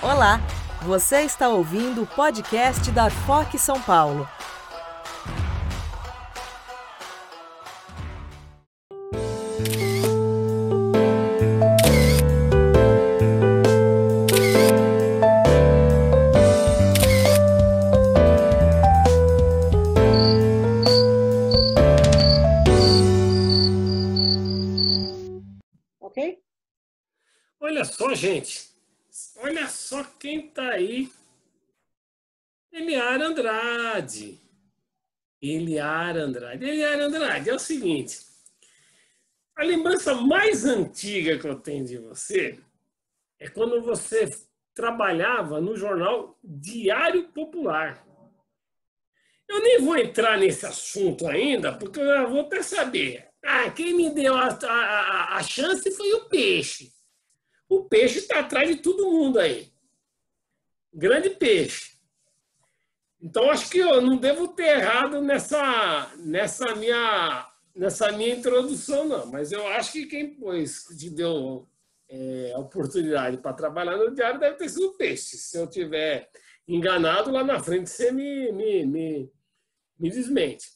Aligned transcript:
Olá, 0.00 0.40
você 0.82 1.22
está 1.22 1.48
ouvindo 1.48 2.02
o 2.02 2.06
podcast 2.06 2.88
da 2.92 3.10
FOC 3.10 3.58
São 3.58 3.80
Paulo. 3.80 4.28
Eliar 36.10 36.16
Andrade. 36.16 36.64
Andrade, 36.70 37.50
é 37.50 37.54
o 37.54 37.58
seguinte. 37.58 38.18
A 39.56 39.64
lembrança 39.64 40.14
mais 40.14 40.64
antiga 40.64 41.38
que 41.38 41.46
eu 41.46 41.58
tenho 41.58 41.84
de 41.84 41.98
você 41.98 42.58
é 43.40 43.48
quando 43.48 43.82
você 43.82 44.28
trabalhava 44.74 45.60
no 45.60 45.76
jornal 45.76 46.38
Diário 46.42 47.28
Popular. 47.32 48.06
Eu 49.48 49.60
nem 49.60 49.80
vou 49.80 49.96
entrar 49.96 50.38
nesse 50.38 50.64
assunto 50.64 51.26
ainda, 51.26 51.76
porque 51.76 51.98
eu 51.98 52.28
vou 52.28 52.42
até 52.42 52.62
saber. 52.62 53.28
Ah, 53.42 53.70
quem 53.70 53.94
me 53.94 54.10
deu 54.10 54.34
a, 54.34 54.48
a, 54.48 55.36
a 55.36 55.42
chance 55.42 55.90
foi 55.90 56.12
o 56.12 56.26
peixe. 56.26 56.92
O 57.68 57.84
peixe 57.84 58.18
está 58.18 58.40
atrás 58.40 58.68
de 58.68 58.76
todo 58.76 59.10
mundo 59.10 59.38
aí. 59.38 59.72
Grande 60.92 61.30
peixe. 61.30 61.97
Então, 63.20 63.50
acho 63.50 63.68
que 63.68 63.78
eu 63.78 64.00
não 64.00 64.16
devo 64.16 64.48
ter 64.48 64.78
errado 64.78 65.20
nessa, 65.20 66.12
nessa, 66.18 66.74
minha, 66.76 67.50
nessa 67.74 68.12
minha 68.12 68.34
introdução, 68.34 69.06
não. 69.06 69.26
Mas 69.26 69.50
eu 69.50 69.66
acho 69.68 69.92
que 69.92 70.06
quem 70.06 70.34
pôs, 70.34 70.84
te 70.96 71.10
deu 71.10 71.68
é, 72.08 72.52
a 72.54 72.58
oportunidade 72.58 73.38
para 73.38 73.52
trabalhar 73.52 73.96
no 73.96 74.14
diário 74.14 74.38
deve 74.38 74.56
ter 74.56 74.68
sido 74.68 74.86
o 74.86 74.96
peixe. 74.96 75.36
Se 75.36 75.58
eu 75.58 75.66
tiver 75.66 76.30
enganado, 76.66 77.32
lá 77.32 77.42
na 77.42 77.58
frente 77.60 77.90
você 77.90 78.12
me, 78.12 78.52
me, 78.52 78.86
me, 78.86 79.32
me 79.98 80.10
desmente. 80.10 80.68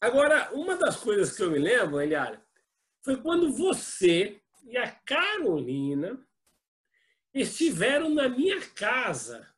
Agora, 0.00 0.50
uma 0.52 0.76
das 0.76 0.96
coisas 0.96 1.34
que 1.34 1.42
eu 1.42 1.50
me 1.50 1.58
lembro, 1.58 2.00
Eliara, 2.00 2.44
foi 3.02 3.16
quando 3.16 3.52
você 3.52 4.38
e 4.66 4.76
a 4.76 4.90
Carolina 4.90 6.18
estiveram 7.32 8.10
na 8.10 8.28
minha 8.28 8.60
casa, 8.74 9.48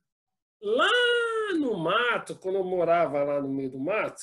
lá 0.60 0.90
no 1.54 1.76
mato, 1.78 2.36
quando 2.36 2.56
eu 2.56 2.64
morava 2.64 3.22
lá 3.22 3.40
no 3.40 3.48
meio 3.48 3.70
do 3.70 3.78
mato, 3.78 4.22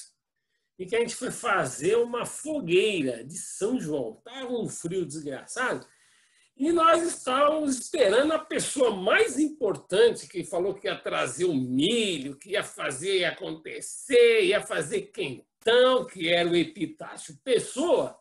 e 0.78 0.86
que 0.86 0.96
a 0.96 1.00
gente 1.00 1.16
foi 1.16 1.32
fazer 1.32 1.96
uma 1.98 2.26
fogueira 2.26 3.24
de 3.24 3.38
São 3.38 3.80
João. 3.80 4.18
Estava 4.18 4.52
um 4.52 4.68
frio 4.68 5.06
desgraçado. 5.06 5.86
E 6.56 6.72
nós 6.72 7.02
estávamos 7.02 7.78
esperando 7.78 8.32
a 8.32 8.40
pessoa 8.40 8.96
mais 8.96 9.40
importante 9.40 10.28
que 10.28 10.44
falou 10.44 10.74
que 10.74 10.88
ia 10.88 10.96
trazer 10.96 11.46
o 11.46 11.54
milho, 11.54 12.38
que 12.38 12.52
ia 12.52 12.64
fazer 12.64 13.26
acontecer, 13.26 14.46
ia 14.46 14.62
fazer 14.62 15.04
quentão, 15.04 16.06
que 16.06 16.30
era 16.30 16.48
o 16.48 16.56
Epitácio 16.56 17.40
Pessoa. 17.44 18.20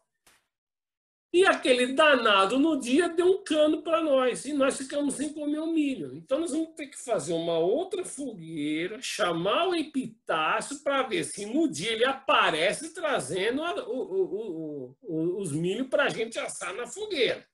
E 1.33 1.47
aquele 1.47 1.94
danado 1.94 2.58
no 2.58 2.78
dia 2.78 3.08
deu 3.08 3.27
um 3.27 3.42
cano 3.42 3.83
para 3.83 4.02
nós 4.02 4.44
e 4.44 4.52
nós 4.52 4.77
ficamos 4.77 5.14
sem 5.14 5.33
comer 5.33 5.61
o 5.61 5.72
milho. 5.72 6.14
Então 6.14 6.41
nós 6.41 6.50
vamos 6.50 6.74
ter 6.74 6.89
que 6.89 7.02
fazer 7.02 7.33
uma 7.33 7.58
outra 7.58 8.05
fogueira, 8.05 9.00
chamar 9.00 9.69
o 9.69 9.74
Epitácio 9.74 10.83
para 10.83 11.02
ver 11.05 11.24
se 11.24 11.47
no 11.47 11.66
dia 11.66 11.92
ele 11.92 12.05
aparece 12.05 12.92
trazendo 12.92 13.62
o, 13.62 14.02
o, 14.02 14.96
o, 15.01 15.39
os 15.40 15.52
milho 15.52 15.89
para 15.89 16.05
a 16.05 16.08
gente 16.11 16.39
assar 16.39 16.74
na 16.74 16.86
fogueira. 16.86 17.46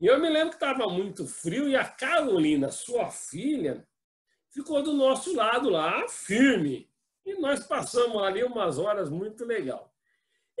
E 0.00 0.06
eu 0.06 0.18
me 0.18 0.30
lembro 0.30 0.48
que 0.48 0.56
estava 0.56 0.88
muito 0.88 1.26
frio 1.26 1.68
e 1.68 1.76
a 1.76 1.84
Carolina, 1.84 2.70
sua 2.70 3.10
filha, 3.10 3.86
ficou 4.50 4.82
do 4.82 4.94
nosso 4.94 5.36
lado 5.36 5.68
lá, 5.68 6.08
firme. 6.08 6.90
E 7.24 7.34
nós 7.34 7.66
passamos 7.66 8.20
ali 8.22 8.42
umas 8.42 8.78
horas 8.78 9.10
muito 9.10 9.44
legal. 9.44 9.91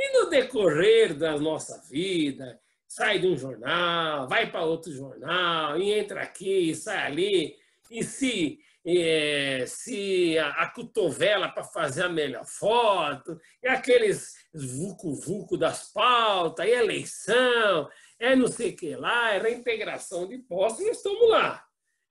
E 0.02 0.18
no 0.18 0.28
decorrer 0.28 1.14
da 1.14 1.38
nossa 1.38 1.80
vida, 1.88 2.60
sai 2.88 3.20
de 3.20 3.28
um 3.28 3.38
jornal, 3.38 4.26
vai 4.26 4.50
para 4.50 4.64
outro 4.64 4.92
jornal, 4.92 5.78
e 5.78 5.92
entra 5.92 6.22
aqui, 6.22 6.70
e 6.70 6.74
sai 6.74 7.06
ali, 7.06 7.56
e 7.88 8.02
se, 8.02 8.58
é, 8.84 9.64
se 9.64 10.36
a, 10.40 10.48
a 10.64 10.70
cotovela 10.70 11.48
para 11.48 11.62
fazer 11.62 12.02
a 12.02 12.08
melhor 12.08 12.44
foto, 12.44 13.40
e 13.62 13.68
aqueles 13.68 14.34
vucu-vucu 14.52 15.56
das 15.56 15.92
pautas, 15.92 16.66
e 16.66 16.70
eleição, 16.70 17.88
é 18.18 18.34
não 18.34 18.48
sei 18.48 18.70
o 18.70 18.76
que 18.76 18.96
lá, 18.96 19.34
é 19.34 19.38
reintegração 19.38 20.26
de 20.26 20.38
postos, 20.38 20.84
nós 20.84 20.96
estamos 20.96 21.30
lá, 21.30 21.64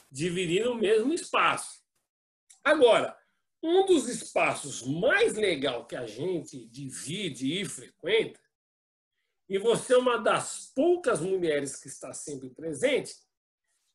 dividindo 0.10 0.72
o 0.72 0.76
mesmo 0.76 1.14
espaço. 1.14 1.82
Agora, 2.64 3.18
um 3.62 3.86
dos 3.86 4.08
espaços 4.08 4.82
mais 4.82 5.36
legal 5.36 5.86
que 5.86 5.96
a 5.96 6.08
gente 6.08 6.66
divide 6.68 7.62
e 7.62 7.66
frequenta, 7.66 8.40
e 9.48 9.58
você 9.58 9.94
é 9.94 9.98
uma 9.98 10.18
das 10.18 10.72
poucas 10.74 11.20
mulheres 11.20 11.76
que 11.76 11.88
está 11.88 12.14
sempre 12.14 12.50
presente, 12.50 13.16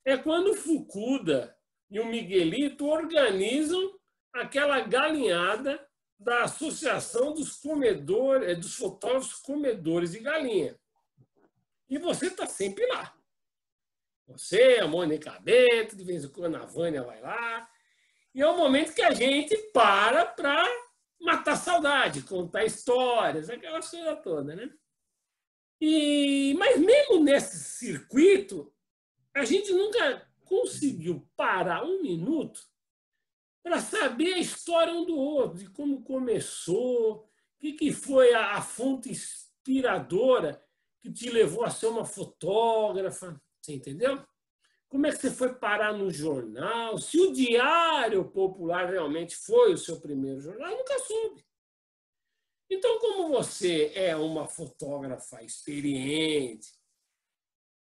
é 0.05 0.17
quando 0.17 0.53
o 0.53 0.57
Fucuda 0.57 1.57
e 1.91 1.99
o 1.99 2.07
Miguelito 2.07 2.87
organizam 2.87 3.99
aquela 4.33 4.81
galinhada 4.81 5.85
da 6.19 6.45
Associação 6.45 7.33
dos 7.33 7.57
Comedores, 7.57 8.49
eh, 8.49 8.55
dos 8.55 8.75
Fotógrafos 8.75 9.35
Comedores 9.35 10.13
de 10.13 10.21
Galinha. 10.21 10.79
E 11.89 11.99
você 11.99 12.27
está 12.27 12.47
sempre 12.47 12.87
lá. 12.87 13.17
Você, 14.27 14.79
a 14.81 14.89
Mônica 14.89 15.39
Bento, 15.41 15.97
de 15.97 16.05
vez 16.05 16.25
em 16.25 16.29
quando 16.29 16.57
a 16.57 16.67
Vânia 16.67 17.03
vai 17.03 17.21
lá. 17.21 17.69
E 18.37 18.43
é 18.43 18.47
o 18.47 18.55
momento 18.55 18.93
que 18.93 19.01
a 19.01 19.15
gente 19.15 19.57
para 19.73 20.27
para 20.27 20.63
matar 21.19 21.57
saudade, 21.57 22.21
contar 22.21 22.67
histórias, 22.67 23.49
aquela 23.49 23.81
coisa 23.81 24.15
toda, 24.17 24.55
né? 24.55 24.71
E, 25.81 26.55
mas 26.59 26.79
mesmo 26.79 27.25
nesse 27.25 27.57
circuito, 27.57 28.71
a 29.35 29.43
gente 29.43 29.73
nunca 29.73 30.31
conseguiu 30.45 31.27
parar 31.35 31.83
um 31.83 32.03
minuto 32.03 32.61
para 33.63 33.81
saber 33.81 34.35
a 34.35 34.39
história 34.39 34.93
um 34.93 35.07
do 35.07 35.17
outro, 35.17 35.59
de 35.59 35.71
como 35.71 36.03
começou, 36.03 37.25
o 37.25 37.59
que, 37.59 37.73
que 37.73 37.91
foi 37.91 38.35
a, 38.35 38.57
a 38.57 38.61
fonte 38.61 39.11
inspiradora 39.11 40.63
que 41.01 41.11
te 41.11 41.31
levou 41.31 41.65
a 41.65 41.71
ser 41.71 41.87
uma 41.87 42.05
fotógrafa, 42.05 43.41
você 43.63 43.73
entendeu? 43.73 44.23
Como 44.89 45.07
é 45.07 45.11
que 45.11 45.19
você 45.19 45.31
foi 45.31 45.53
parar 45.55 45.93
no 45.93 46.11
jornal? 46.11 46.97
Se 46.99 47.21
o 47.21 47.33
Diário 47.33 48.25
Popular 48.31 48.89
realmente 48.89 49.37
foi 49.37 49.73
o 49.73 49.79
seu 49.79 50.01
primeiro 50.01 50.41
jornal, 50.41 50.71
eu 50.71 50.79
nunca 50.79 50.99
soube. 51.01 51.45
Então, 52.71 52.99
como 52.99 53.29
você 53.29 53.93
é 53.95 54.17
uma 54.17 54.47
fotógrafa 54.47 55.43
experiente, 55.43 56.69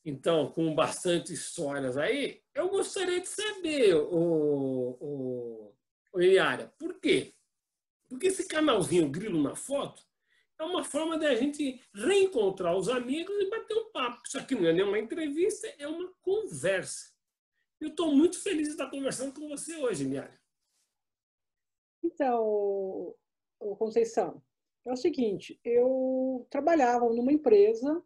então, 0.09 0.50
com 0.50 0.74
bastante 0.74 1.34
histórias 1.34 1.98
aí, 1.98 2.42
eu 2.56 2.70
gostaria 2.70 3.19
de 3.19 3.28
saber, 3.28 3.94
o, 3.94 4.98
o, 5.02 5.75
o 6.14 6.22
Eliara, 6.22 6.74
por 6.78 6.98
quê? 6.98 7.34
Porque 8.08 8.28
esse 8.28 8.48
canalzinho 8.48 9.09
Grilo 9.09 9.42
na 9.42 9.54
Foto 9.54 10.06
é 10.59 10.63
uma 10.63 10.84
forma 10.84 11.18
de 11.18 11.25
a 11.25 11.35
gente 11.35 11.81
reencontrar 11.94 12.75
os 12.75 12.90
amigos 12.90 13.35
e 13.40 13.50
bater 13.50 13.78
um 13.78 13.91
papo. 13.91 14.22
Isso 14.25 14.38
aqui 14.38 14.56
não 14.56 14.68
é 14.68 14.73
nenhuma 14.73 15.00
entrevista, 15.00 15.68
é 15.78 15.88
uma 15.88 16.12
conversa. 16.22 17.12
Eu 17.79 17.90
estou 17.90 18.16
muito 18.16 18.42
feliz 18.42 18.68
de 18.68 18.74
estar 18.74 18.89
conversando 18.89 19.39
com 19.39 19.48
você 19.48 19.75
hoje, 19.75 20.06
Miara. 20.06 20.39
Então, 22.04 23.15
Conceição, 23.77 24.42
é 24.86 24.92
o 24.92 24.98
seguinte, 24.98 25.59
eu 25.63 26.48
trabalhava 26.50 27.06
numa 27.10 27.31
empresa 27.31 28.03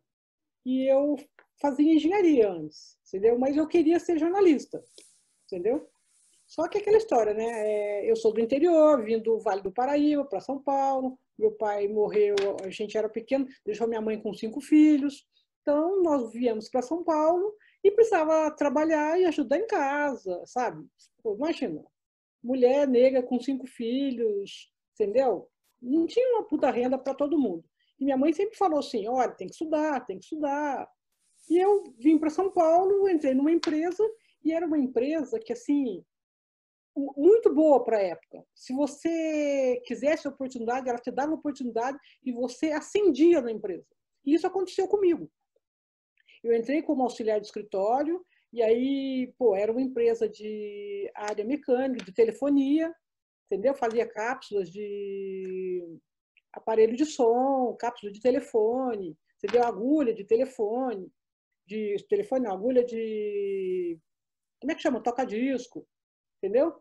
e 0.66 0.92
eu 0.92 1.16
fazia 1.60 1.94
engenharia 1.94 2.50
antes, 2.50 2.98
entendeu? 3.08 3.38
Mas 3.38 3.56
eu 3.56 3.68
queria 3.68 4.00
ser 4.00 4.18
jornalista, 4.18 4.84
entendeu? 5.46 5.90
Só 6.48 6.68
que 6.68 6.80
aquela 6.80 6.98
história, 6.98 7.34
né? 7.34 7.46
É, 7.46 8.12
eu 8.12 8.16
sou 8.16 8.34
do 8.34 8.42
interior, 8.42 9.02
vim 9.04 9.20
do 9.20 9.40
Vale 9.40 9.62
do 9.62 9.72
Paraíba 9.72 10.26
para 10.26 10.42
São 10.42 10.62
Paulo, 10.62 11.18
meu 11.42 11.52
pai 11.52 11.88
morreu, 11.88 12.36
a 12.64 12.70
gente 12.70 12.96
era 12.96 13.10
pequeno, 13.10 13.48
deixou 13.66 13.88
minha 13.88 14.00
mãe 14.00 14.22
com 14.22 14.32
cinco 14.32 14.62
filhos. 14.62 15.26
Então, 15.62 16.02
nós 16.04 16.32
viemos 16.32 16.70
para 16.70 16.84
São 16.84 17.04
Paulo 17.04 17.54
e 17.84 17.90
precisava 17.90 18.52
trabalhar 18.52 19.20
e 19.20 19.26
ajudar 19.26 19.58
em 19.58 19.66
casa, 19.66 20.44
sabe? 20.46 20.86
Pô, 21.24 21.36
imagina, 21.36 21.84
mulher 22.44 22.88
negra 22.88 23.24
com 23.24 23.40
cinco 23.40 23.66
filhos, 23.66 24.72
entendeu? 24.94 25.50
Não 25.82 26.06
tinha 26.06 26.36
uma 26.36 26.48
puta 26.48 26.70
renda 26.70 26.98
para 26.98 27.16
todo 27.16 27.40
mundo. 27.40 27.64
E 28.00 28.04
minha 28.04 28.18
mãe 28.18 28.32
sempre 28.34 28.56
falou 28.56 28.80
assim: 28.80 29.08
olha, 29.08 29.32
tem 29.32 29.48
que 29.48 29.54
estudar, 29.54 30.06
tem 30.06 30.20
que 30.20 30.26
estudar. 30.26 30.88
E 31.50 31.58
eu 31.58 31.84
vim 31.98 32.20
para 32.20 32.30
São 32.30 32.52
Paulo, 32.52 33.10
entrei 33.10 33.34
numa 33.34 33.52
empresa 33.52 34.04
E 34.44 34.54
era 34.54 34.66
uma 34.66 34.78
empresa 34.78 35.40
que, 35.40 35.54
assim, 35.54 36.04
muito 36.96 37.54
boa 37.54 37.84
para 37.84 37.98
a 37.98 38.02
época. 38.02 38.46
Se 38.54 38.74
você 38.74 39.82
quisesse 39.86 40.28
oportunidade, 40.28 40.90
ela 40.90 40.98
te 40.98 41.12
dava 41.12 41.34
oportunidade 41.34 41.98
e 42.24 42.32
você 42.32 42.72
ascendia 42.72 43.42
na 43.42 43.52
empresa. 43.52 43.86
E 44.26 44.34
isso 44.34 44.46
aconteceu 44.46 44.88
comigo. 44.88 45.32
Eu 46.44 46.54
entrei 46.54 46.82
como 46.82 47.04
auxiliar 47.04 47.40
de 47.40 47.48
escritório 47.48 48.26
e 48.52 48.62
aí, 48.62 49.34
pô, 49.38 49.56
era 49.56 49.72
uma 49.72 49.82
empresa 49.82 50.28
de 50.28 51.10
área 51.16 51.46
mecânica, 51.46 52.04
de 52.04 52.12
telefonia, 52.12 52.94
entendeu? 53.46 53.74
Fazia 53.74 54.06
cápsulas 54.06 54.70
de 54.70 56.00
aparelho 56.52 56.96
de 56.96 57.06
som, 57.06 57.76
cápsula 57.80 58.12
de 58.12 58.20
telefone, 58.20 59.18
entendeu? 59.38 59.64
Agulha 59.64 60.14
de 60.14 60.26
telefone, 60.26 61.10
de 61.66 61.96
telefone, 62.10 62.48
agulha 62.48 62.84
de 62.84 63.98
como 64.62 64.72
é 64.72 64.76
que 64.76 64.82
chama? 64.82 65.02
Toca-disco, 65.02 65.88
entendeu? 66.42 66.74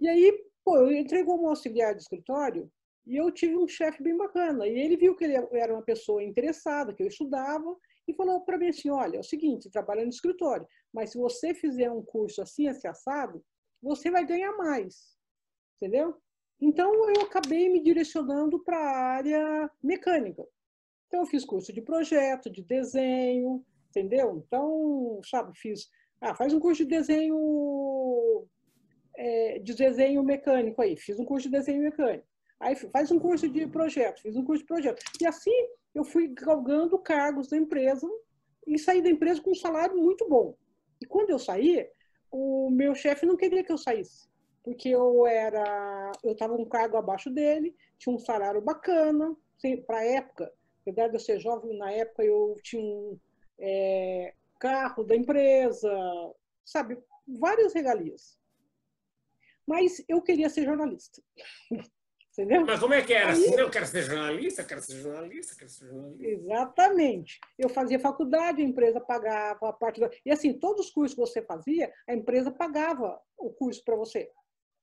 E 0.00 0.08
aí, 0.08 0.44
pô, 0.64 0.76
eu 0.76 0.92
entrei 0.92 1.24
como 1.24 1.48
auxiliar 1.48 1.94
de 1.94 2.02
escritório 2.02 2.70
e 3.06 3.16
eu 3.16 3.30
tive 3.32 3.56
um 3.56 3.66
chefe 3.66 4.02
bem 4.02 4.16
bacana. 4.16 4.66
E 4.66 4.78
ele 4.78 4.96
viu 4.96 5.16
que 5.16 5.24
ele 5.24 5.34
era 5.52 5.72
uma 5.72 5.82
pessoa 5.82 6.22
interessada, 6.22 6.94
que 6.94 7.02
eu 7.02 7.08
estudava, 7.08 7.76
e 8.06 8.14
falou 8.14 8.40
para 8.42 8.58
mim 8.58 8.68
assim: 8.68 8.90
olha, 8.90 9.16
é 9.16 9.20
o 9.20 9.24
seguinte, 9.24 9.70
trabalha 9.70 10.02
no 10.02 10.10
escritório, 10.10 10.66
mas 10.92 11.10
se 11.10 11.18
você 11.18 11.54
fizer 11.54 11.90
um 11.90 12.02
curso 12.02 12.40
assim, 12.42 12.68
assim, 12.68 12.86
assado, 12.86 13.44
você 13.82 14.10
vai 14.10 14.24
ganhar 14.24 14.52
mais. 14.56 15.16
Entendeu? 15.76 16.16
Então, 16.60 16.92
eu 17.10 17.22
acabei 17.22 17.68
me 17.68 17.80
direcionando 17.80 18.62
para 18.64 18.76
a 18.76 18.98
área 19.14 19.70
mecânica. 19.82 20.44
Então, 21.06 21.20
eu 21.20 21.26
fiz 21.26 21.44
curso 21.44 21.72
de 21.72 21.80
projeto, 21.80 22.50
de 22.50 22.62
desenho, 22.62 23.64
entendeu? 23.88 24.42
Então, 24.44 25.20
sabe, 25.24 25.56
fiz. 25.56 25.88
Ah, 26.20 26.34
faz 26.34 26.52
um 26.52 26.60
curso 26.60 26.84
de 26.84 26.90
desenho. 26.90 28.44
É, 29.20 29.58
de 29.58 29.74
desenho 29.74 30.22
mecânico 30.22 30.80
aí, 30.80 30.96
fiz 30.96 31.18
um 31.18 31.24
curso 31.24 31.50
de 31.50 31.56
desenho 31.56 31.82
mecânico. 31.82 32.24
Aí 32.60 32.76
faz 32.76 33.10
um 33.10 33.18
curso 33.18 33.48
de 33.48 33.66
projeto, 33.66 34.22
fiz 34.22 34.36
um 34.36 34.44
curso 34.44 34.62
de 34.62 34.68
projeto. 34.68 35.02
E 35.20 35.26
assim 35.26 35.68
eu 35.92 36.04
fui 36.04 36.28
galgando 36.28 36.96
cargos 36.98 37.48
da 37.48 37.56
empresa 37.56 38.08
e 38.64 38.78
saí 38.78 39.02
da 39.02 39.08
empresa 39.08 39.42
com 39.42 39.50
um 39.50 39.56
salário 39.56 39.96
muito 39.96 40.28
bom. 40.28 40.54
E 41.00 41.06
quando 41.06 41.30
eu 41.30 41.38
saí, 41.38 41.88
o 42.30 42.70
meu 42.70 42.94
chefe 42.94 43.26
não 43.26 43.36
queria 43.36 43.64
que 43.64 43.72
eu 43.72 43.78
saísse, 43.78 44.28
porque 44.62 44.88
eu 44.88 45.26
era, 45.26 46.12
eu 46.22 46.32
estava 46.32 46.54
um 46.54 46.64
cargo 46.64 46.96
abaixo 46.96 47.30
dele, 47.30 47.74
tinha 47.98 48.14
um 48.14 48.18
salário 48.18 48.60
bacana, 48.60 49.36
para 49.86 49.98
a 49.98 50.04
época, 50.04 50.52
apesar 50.82 51.08
de 51.08 51.16
eu 51.16 51.20
ser 51.20 51.40
jovem, 51.40 51.76
na 51.76 51.90
época 51.90 52.24
eu 52.24 52.54
tinha 52.62 52.82
um 52.82 53.18
é, 53.58 54.32
carro 54.60 55.02
da 55.02 55.16
empresa, 55.16 55.90
sabe, 56.64 56.98
várias 57.26 57.72
regalias. 57.72 58.38
Mas 59.68 60.02
eu 60.08 60.22
queria 60.22 60.48
ser 60.48 60.64
jornalista. 60.64 61.22
Entendeu? 62.32 62.64
Mas 62.64 62.80
como 62.80 62.94
é 62.94 63.02
que 63.02 63.12
era? 63.12 63.32
Aí, 63.32 63.52
eu 63.52 63.68
quero 63.68 63.84
ser 63.84 64.02
jornalista, 64.02 64.64
quero 64.64 64.80
ser 64.80 64.96
jornalista, 65.00 65.56
quero 65.56 65.70
ser 65.70 65.86
jornalista. 65.88 66.24
Exatamente. 66.24 67.40
Eu 67.58 67.68
fazia 67.68 67.98
faculdade, 67.98 68.62
a 68.62 68.64
empresa 68.64 69.00
pagava 69.00 69.68
a 69.68 69.72
parte. 69.72 70.00
Do... 70.00 70.08
E 70.24 70.30
assim, 70.30 70.52
todos 70.58 70.86
os 70.86 70.92
cursos 70.92 71.14
que 71.14 71.20
você 71.20 71.42
fazia, 71.42 71.92
a 72.08 72.14
empresa 72.14 72.50
pagava 72.50 73.20
o 73.36 73.50
curso 73.50 73.82
para 73.84 73.96
você. 73.96 74.30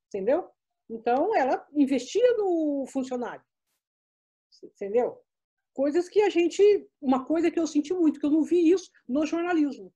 Entendeu? 0.08 0.48
Então, 0.88 1.34
ela 1.34 1.66
investia 1.74 2.36
no 2.36 2.86
funcionário. 2.92 3.44
Entendeu? 4.62 5.20
Coisas 5.72 6.08
que 6.08 6.20
a 6.22 6.28
gente. 6.28 6.62
Uma 7.00 7.24
coisa 7.24 7.50
que 7.50 7.58
eu 7.58 7.66
senti 7.66 7.92
muito, 7.92 8.20
que 8.20 8.26
eu 8.26 8.30
não 8.30 8.44
vi 8.44 8.70
isso 8.70 8.90
no 9.08 9.26
jornalismo. 9.26 9.92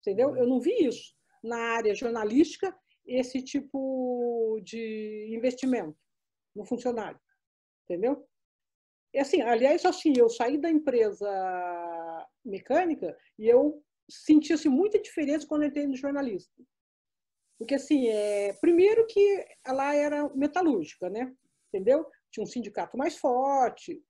Entendeu? 0.00 0.36
Eu 0.36 0.46
não 0.46 0.60
vi 0.60 0.86
isso 0.86 1.14
na 1.42 1.58
área 1.76 1.94
jornalística, 1.94 2.74
esse 3.06 3.42
tipo 3.42 4.60
de 4.62 5.34
investimento 5.36 5.96
no 6.54 6.64
funcionário. 6.64 7.20
Entendeu? 7.84 8.26
E 9.12 9.18
assim, 9.18 9.42
aliás, 9.42 9.84
assim, 9.84 10.14
eu 10.16 10.28
saí 10.28 10.58
da 10.58 10.70
empresa 10.70 11.28
mecânica 12.44 13.16
e 13.38 13.46
eu 13.46 13.82
senti 14.10 14.52
assim, 14.52 14.68
muita 14.68 15.00
diferença 15.00 15.46
quando 15.46 15.64
entrei 15.64 15.86
no 15.86 15.96
jornalismo. 15.96 16.52
Porque, 17.58 17.76
assim, 17.76 18.08
é, 18.08 18.52
primeiro 18.54 19.06
que 19.06 19.46
ela 19.64 19.94
era 19.94 20.28
metalúrgica, 20.34 21.08
né? 21.08 21.32
Entendeu? 21.68 22.06
Tinha 22.30 22.42
um 22.42 22.46
sindicato 22.46 22.96
mais 22.96 23.16
forte. 23.16 24.02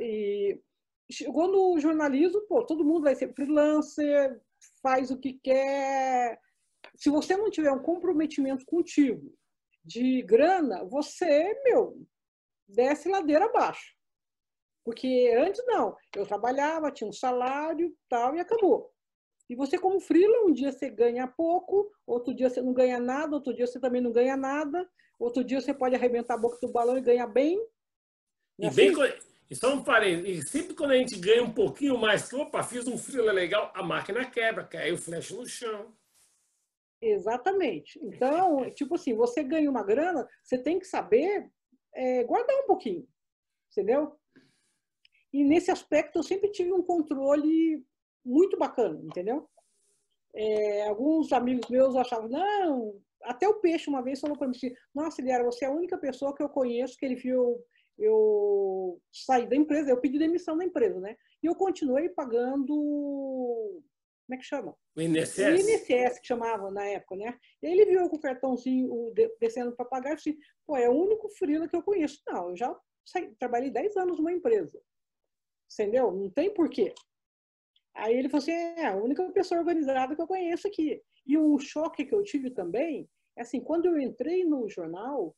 E 0.00 0.60
chegou 1.10 1.48
no 1.48 1.78
jornalismo, 1.78 2.40
pô, 2.48 2.64
todo 2.64 2.84
mundo 2.84 3.02
vai 3.02 3.14
ser 3.14 3.34
freelancer, 3.34 4.40
faz 4.82 5.10
o 5.10 5.18
que 5.18 5.34
quer. 5.34 6.40
Se 6.96 7.10
você 7.10 7.36
não 7.36 7.50
tiver 7.50 7.70
um 7.70 7.82
comprometimento 7.82 8.64
contigo 8.64 9.32
de 9.84 10.22
grana, 10.22 10.84
você, 10.84 11.60
meu, 11.64 12.04
desce 12.68 13.08
ladeira 13.08 13.46
abaixo. 13.46 13.96
Porque 14.84 15.34
antes 15.38 15.62
não, 15.66 15.96
eu 16.16 16.26
trabalhava, 16.26 16.90
tinha 16.90 17.08
um 17.08 17.12
salário, 17.12 17.94
tal, 18.08 18.34
e 18.34 18.40
acabou. 18.40 18.92
E 19.48 19.54
você 19.54 19.78
como 19.78 20.00
freela, 20.00 20.44
um 20.44 20.52
dia 20.52 20.72
você 20.72 20.90
ganha 20.90 21.26
pouco, 21.26 21.90
outro 22.06 22.34
dia 22.34 22.50
você 22.50 22.60
não 22.60 22.72
ganha 22.72 22.98
nada, 22.98 23.34
outro 23.34 23.54
dia 23.54 23.66
você 23.66 23.80
também 23.80 24.00
não 24.00 24.12
ganha 24.12 24.36
nada, 24.36 24.86
outro 25.18 25.42
dia 25.42 25.60
você 25.60 25.72
pode 25.72 25.94
arrebentar 25.94 26.34
a 26.34 26.38
boca 26.38 26.58
do 26.60 26.72
balão 26.72 26.98
e 26.98 27.02
ganhar 27.02 27.26
bem. 27.26 27.58
E 28.58 28.66
é 28.66 28.70
bem, 28.70 28.90
assim? 28.90 29.18
e 29.50 29.56
só 29.56 29.72
um 29.72 29.82
parênteses, 29.82 30.44
e 30.44 30.48
sempre 30.48 30.74
quando 30.74 30.90
a 30.90 30.96
gente 30.96 31.18
ganha 31.18 31.42
um 31.42 31.52
pouquinho 31.52 31.96
mais, 31.96 32.30
opa, 32.32 32.62
fiz 32.62 32.86
um 32.86 32.98
freela 32.98 33.32
legal, 33.32 33.72
a 33.74 33.82
máquina 33.82 34.24
quebra, 34.30 34.64
cai 34.64 34.92
o 34.92 34.98
flash 34.98 35.30
no 35.30 35.46
chão. 35.46 35.94
Exatamente. 37.00 37.98
Então, 38.02 38.70
tipo 38.74 38.94
assim, 38.94 39.14
você 39.14 39.42
ganha 39.42 39.70
uma 39.70 39.82
grana, 39.82 40.28
você 40.42 40.58
tem 40.58 40.78
que 40.78 40.86
saber 40.86 41.50
é, 41.94 42.24
guardar 42.24 42.56
um 42.56 42.66
pouquinho, 42.66 43.06
entendeu? 43.70 44.16
E 45.32 45.44
nesse 45.44 45.70
aspecto 45.70 46.18
eu 46.18 46.22
sempre 46.22 46.50
tive 46.50 46.72
um 46.72 46.82
controle 46.82 47.84
muito 48.24 48.56
bacana, 48.58 49.00
entendeu? 49.02 49.48
É, 50.34 50.88
alguns 50.88 51.32
amigos 51.32 51.68
meus 51.68 51.96
achavam, 51.96 52.28
não, 52.28 53.00
até 53.22 53.48
o 53.48 53.60
Peixe 53.60 53.88
uma 53.88 54.02
vez 54.02 54.20
falou 54.20 54.36
para 54.36 54.46
mim 54.46 54.56
assim, 54.56 54.74
nossa, 54.94 55.20
Liara, 55.22 55.44
você 55.44 55.64
é 55.64 55.68
a 55.68 55.72
única 55.72 55.98
pessoa 55.98 56.34
que 56.34 56.42
eu 56.42 56.48
conheço 56.48 56.96
que 56.96 57.04
ele 57.04 57.16
viu 57.16 57.62
eu 57.98 59.00
sair 59.12 59.48
da 59.48 59.56
empresa, 59.56 59.90
eu 59.90 60.00
pedi 60.00 60.18
demissão 60.18 60.56
da 60.56 60.64
empresa, 60.64 61.00
né? 61.00 61.16
E 61.42 61.46
eu 61.46 61.54
continuei 61.54 62.08
pagando 62.08 63.82
como 64.28 64.34
é 64.34 64.36
que 64.36 64.44
chama? 64.44 64.76
O 64.94 65.00
INSS? 65.00 65.38
O 65.38 65.56
INSS, 65.56 66.20
que 66.20 66.26
chamava 66.26 66.70
na 66.70 66.84
época, 66.84 67.16
né? 67.16 67.38
E 67.62 67.66
aí 67.66 67.72
ele 67.72 67.86
viu 67.86 68.10
com 68.10 68.16
o 68.16 68.20
cartãozinho 68.20 69.10
descendo 69.40 69.74
para 69.74 69.86
pagar 69.86 70.12
e 70.12 70.16
disse, 70.16 70.38
pô, 70.66 70.76
é 70.76 70.86
o 70.86 70.92
único 70.92 71.30
frila 71.30 71.66
que 71.66 71.74
eu 71.74 71.82
conheço. 71.82 72.20
Não, 72.28 72.50
eu 72.50 72.56
já 72.56 72.78
saí, 73.06 73.34
trabalhei 73.36 73.70
10 73.70 73.96
anos 73.96 74.18
numa 74.18 74.30
empresa. 74.30 74.78
Entendeu? 75.72 76.12
Não 76.12 76.28
tem 76.28 76.52
porquê. 76.52 76.94
Aí 77.94 78.14
ele 78.14 78.28
falou 78.28 78.42
assim, 78.42 78.52
é 78.52 78.86
a 78.86 78.96
única 78.96 79.26
pessoa 79.32 79.60
organizada 79.60 80.14
que 80.14 80.20
eu 80.20 80.26
conheço 80.26 80.68
aqui. 80.68 81.02
E 81.26 81.38
o 81.38 81.58
choque 81.58 82.04
que 82.04 82.14
eu 82.14 82.22
tive 82.22 82.50
também, 82.50 83.08
é 83.34 83.40
assim, 83.40 83.60
quando 83.60 83.86
eu 83.86 83.98
entrei 83.98 84.44
no 84.44 84.68
jornal, 84.68 85.34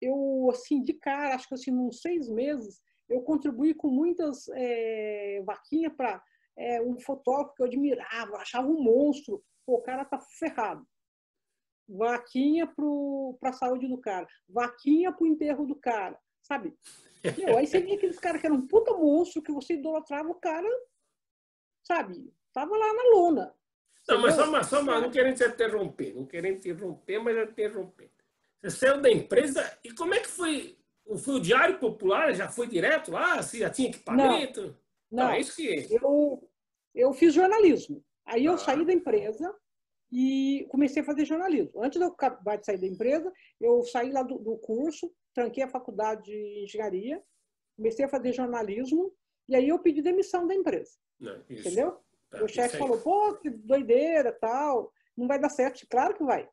eu, 0.00 0.48
assim, 0.52 0.80
de 0.82 0.92
cara, 0.92 1.34
acho 1.34 1.48
que 1.48 1.54
assim, 1.54 1.72
uns 1.72 2.00
seis 2.00 2.28
meses, 2.28 2.80
eu 3.08 3.22
contribuí 3.22 3.74
com 3.74 3.88
muitas 3.88 4.46
é, 4.50 5.42
vaquinhas 5.44 5.92
para 5.96 6.22
é, 6.60 6.82
um 6.82 7.00
fotógrafo 7.00 7.54
que 7.54 7.62
eu 7.62 7.66
admirava, 7.66 8.36
achava 8.36 8.68
um 8.68 8.82
monstro. 8.82 9.42
Pô, 9.64 9.76
o 9.76 9.82
cara 9.82 10.04
tá 10.04 10.18
ferrado. 10.18 10.86
Vaquinha 11.88 12.66
para 12.66 13.50
a 13.50 13.52
saúde 13.52 13.88
do 13.88 13.98
cara, 13.98 14.28
vaquinha 14.48 15.10
para 15.10 15.24
o 15.24 15.26
enterro 15.26 15.66
do 15.66 15.74
cara, 15.74 16.16
sabe? 16.42 16.76
Meu, 17.36 17.58
aí 17.58 17.66
você 17.66 17.80
via 17.80 17.96
aqueles 17.96 18.18
caras 18.18 18.40
que 18.40 18.46
eram 18.46 18.56
um 18.56 18.68
puta 18.68 18.92
monstro, 18.92 19.42
que 19.42 19.50
você 19.50 19.74
idolatrava 19.74 20.28
o 20.28 20.36
cara, 20.36 20.68
sabe? 21.82 22.32
Tava 22.52 22.76
lá 22.76 22.92
na 22.94 23.16
lona. 23.16 23.54
Não, 24.08 24.20
mas 24.20 24.34
só 24.34 24.48
uma, 24.48 24.62
só 24.62 24.80
uma, 24.80 25.00
não 25.00 25.10
querendo 25.10 25.36
te 25.36 25.44
interromper, 25.44 26.14
não 26.14 26.26
querendo 26.26 26.58
interromper, 26.58 27.18
mas 27.18 27.50
interromper. 27.50 28.10
Você 28.62 28.70
saiu 28.70 29.00
da 29.00 29.10
empresa 29.10 29.78
e 29.82 29.92
como 29.92 30.14
é 30.14 30.20
que 30.20 30.28
foi? 30.28 30.78
Foi 31.24 31.34
o 31.34 31.40
Diário 31.40 31.78
Popular? 31.80 32.32
Já 32.34 32.48
foi 32.48 32.68
direto 32.68 33.10
lá? 33.10 33.42
Você 33.42 33.58
já 33.58 33.70
tinha 33.70 33.88
equipamento? 33.88 34.62
Não, 35.10 35.24
não, 35.24 35.24
não 35.24 35.30
é 35.32 35.40
isso 35.40 35.56
que... 35.56 35.88
eu, 35.90 36.49
eu 36.94 37.12
fiz 37.12 37.34
jornalismo. 37.34 38.04
Aí 38.24 38.44
eu 38.44 38.54
ah. 38.54 38.58
saí 38.58 38.84
da 38.84 38.92
empresa 38.92 39.54
e 40.12 40.66
comecei 40.70 41.02
a 41.02 41.04
fazer 41.04 41.24
jornalismo. 41.24 41.82
Antes 41.82 41.98
de 41.98 42.04
eu 42.04 42.10
acabar 42.10 42.56
de 42.56 42.66
sair 42.66 42.78
da 42.78 42.86
empresa, 42.86 43.32
eu 43.60 43.82
saí 43.84 44.10
lá 44.10 44.22
do, 44.22 44.38
do 44.38 44.56
curso, 44.58 45.12
tranquei 45.34 45.62
a 45.62 45.68
faculdade 45.68 46.24
de 46.24 46.64
engenharia, 46.64 47.22
comecei 47.76 48.04
a 48.04 48.08
fazer 48.08 48.32
jornalismo 48.32 49.12
e 49.48 49.56
aí 49.56 49.68
eu 49.68 49.78
pedi 49.78 50.02
demissão 50.02 50.46
da 50.46 50.54
empresa. 50.54 50.92
Não, 51.18 51.42
entendeu? 51.48 51.98
Tá, 52.30 52.42
o 52.42 52.48
chefe 52.48 52.78
falou, 52.78 52.98
pô, 52.98 53.34
que 53.36 53.50
doideira, 53.50 54.32
tal, 54.32 54.92
não 55.16 55.26
vai 55.26 55.38
dar 55.38 55.48
certo. 55.48 55.86
Claro 55.88 56.14
que 56.14 56.24
vai. 56.24 56.48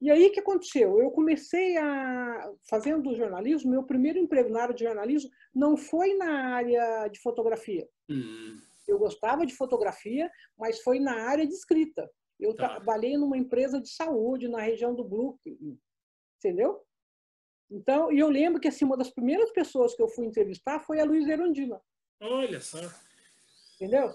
E 0.00 0.10
aí 0.10 0.26
o 0.26 0.32
que 0.32 0.40
aconteceu? 0.40 0.98
Eu 0.98 1.12
comecei 1.12 1.76
a 1.76 2.52
fazendo 2.68 3.14
jornalismo, 3.14 3.70
meu 3.70 3.84
primeiro 3.84 4.18
emprego 4.18 4.48
na 4.48 4.62
área 4.62 4.74
de 4.74 4.82
jornalismo 4.82 5.30
não 5.54 5.76
foi 5.76 6.14
na 6.14 6.56
área 6.56 7.06
de 7.06 7.20
fotografia. 7.20 7.88
Hum. 8.10 8.58
Eu 8.86 8.98
gostava 8.98 9.46
de 9.46 9.54
fotografia, 9.54 10.30
mas 10.58 10.80
foi 10.80 10.98
na 10.98 11.28
área 11.28 11.46
de 11.46 11.52
escrita. 11.54 12.10
Eu 12.38 12.54
Tá. 12.54 12.68
trabalhei 12.70 13.16
numa 13.16 13.36
empresa 13.38 13.80
de 13.80 13.88
saúde 13.88 14.48
na 14.48 14.60
região 14.60 14.94
do 14.94 15.04
Brooklyn, 15.04 15.78
entendeu? 16.38 16.80
Então, 17.70 18.12
e 18.12 18.18
eu 18.18 18.28
lembro 18.28 18.60
que 18.60 18.68
assim, 18.68 18.84
uma 18.84 18.96
das 18.96 19.10
primeiras 19.10 19.50
pessoas 19.52 19.94
que 19.94 20.02
eu 20.02 20.08
fui 20.08 20.26
entrevistar 20.26 20.80
foi 20.80 21.00
a 21.00 21.04
Luísa 21.04 21.32
Erundina, 21.32 21.80
Olha 22.20 22.60
só. 22.60 22.78
entendeu? 23.76 24.12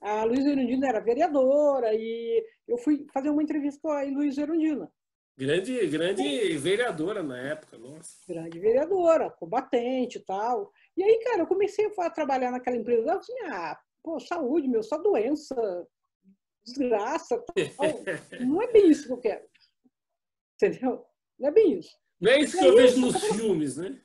A 0.00 0.24
Luísa 0.24 0.50
Erundina 0.50 0.88
era 0.88 1.00
vereadora 1.00 1.92
e 1.94 2.44
eu 2.68 2.78
fui 2.78 3.06
fazer 3.12 3.30
uma 3.30 3.42
entrevista 3.42 3.80
com 3.82 3.90
a 3.90 4.02
Luísa 4.02 4.42
Erundina, 4.42 4.90
Grande, 5.36 5.86
grande 5.86 6.58
vereadora 6.58 7.22
na 7.22 7.38
época, 7.40 7.78
nossa. 7.78 8.18
grande 8.28 8.58
vereadora, 8.60 9.30
combatente 9.30 10.18
e 10.18 10.20
tal. 10.20 10.70
E 10.96 11.02
aí, 11.02 11.18
cara, 11.24 11.42
eu 11.42 11.46
comecei 11.46 11.90
a 11.98 12.10
trabalhar 12.10 12.50
naquela 12.50 12.76
empresa, 12.76 13.10
eu 13.10 13.18
assim, 13.18 13.32
ah, 13.46 13.78
pô, 14.02 14.18
saúde, 14.20 14.68
meu, 14.68 14.82
só 14.82 14.98
doença, 14.98 15.54
desgraça, 16.64 17.38
tal. 17.38 17.56
Não 18.46 18.62
é 18.62 18.70
bem 18.72 18.90
isso 18.90 19.06
que 19.06 19.12
eu 19.12 19.18
quero. 19.18 19.44
Entendeu? 20.54 21.06
Não 21.38 21.48
é 21.48 21.52
bem 21.52 21.78
isso. 21.78 21.96
Não 22.20 22.30
é 22.30 22.40
isso 22.40 22.58
que 22.58 22.64
eu 22.64 22.76
vejo 22.76 23.00
nos 23.00 23.24
filmes, 23.24 23.76
né? 23.76 24.00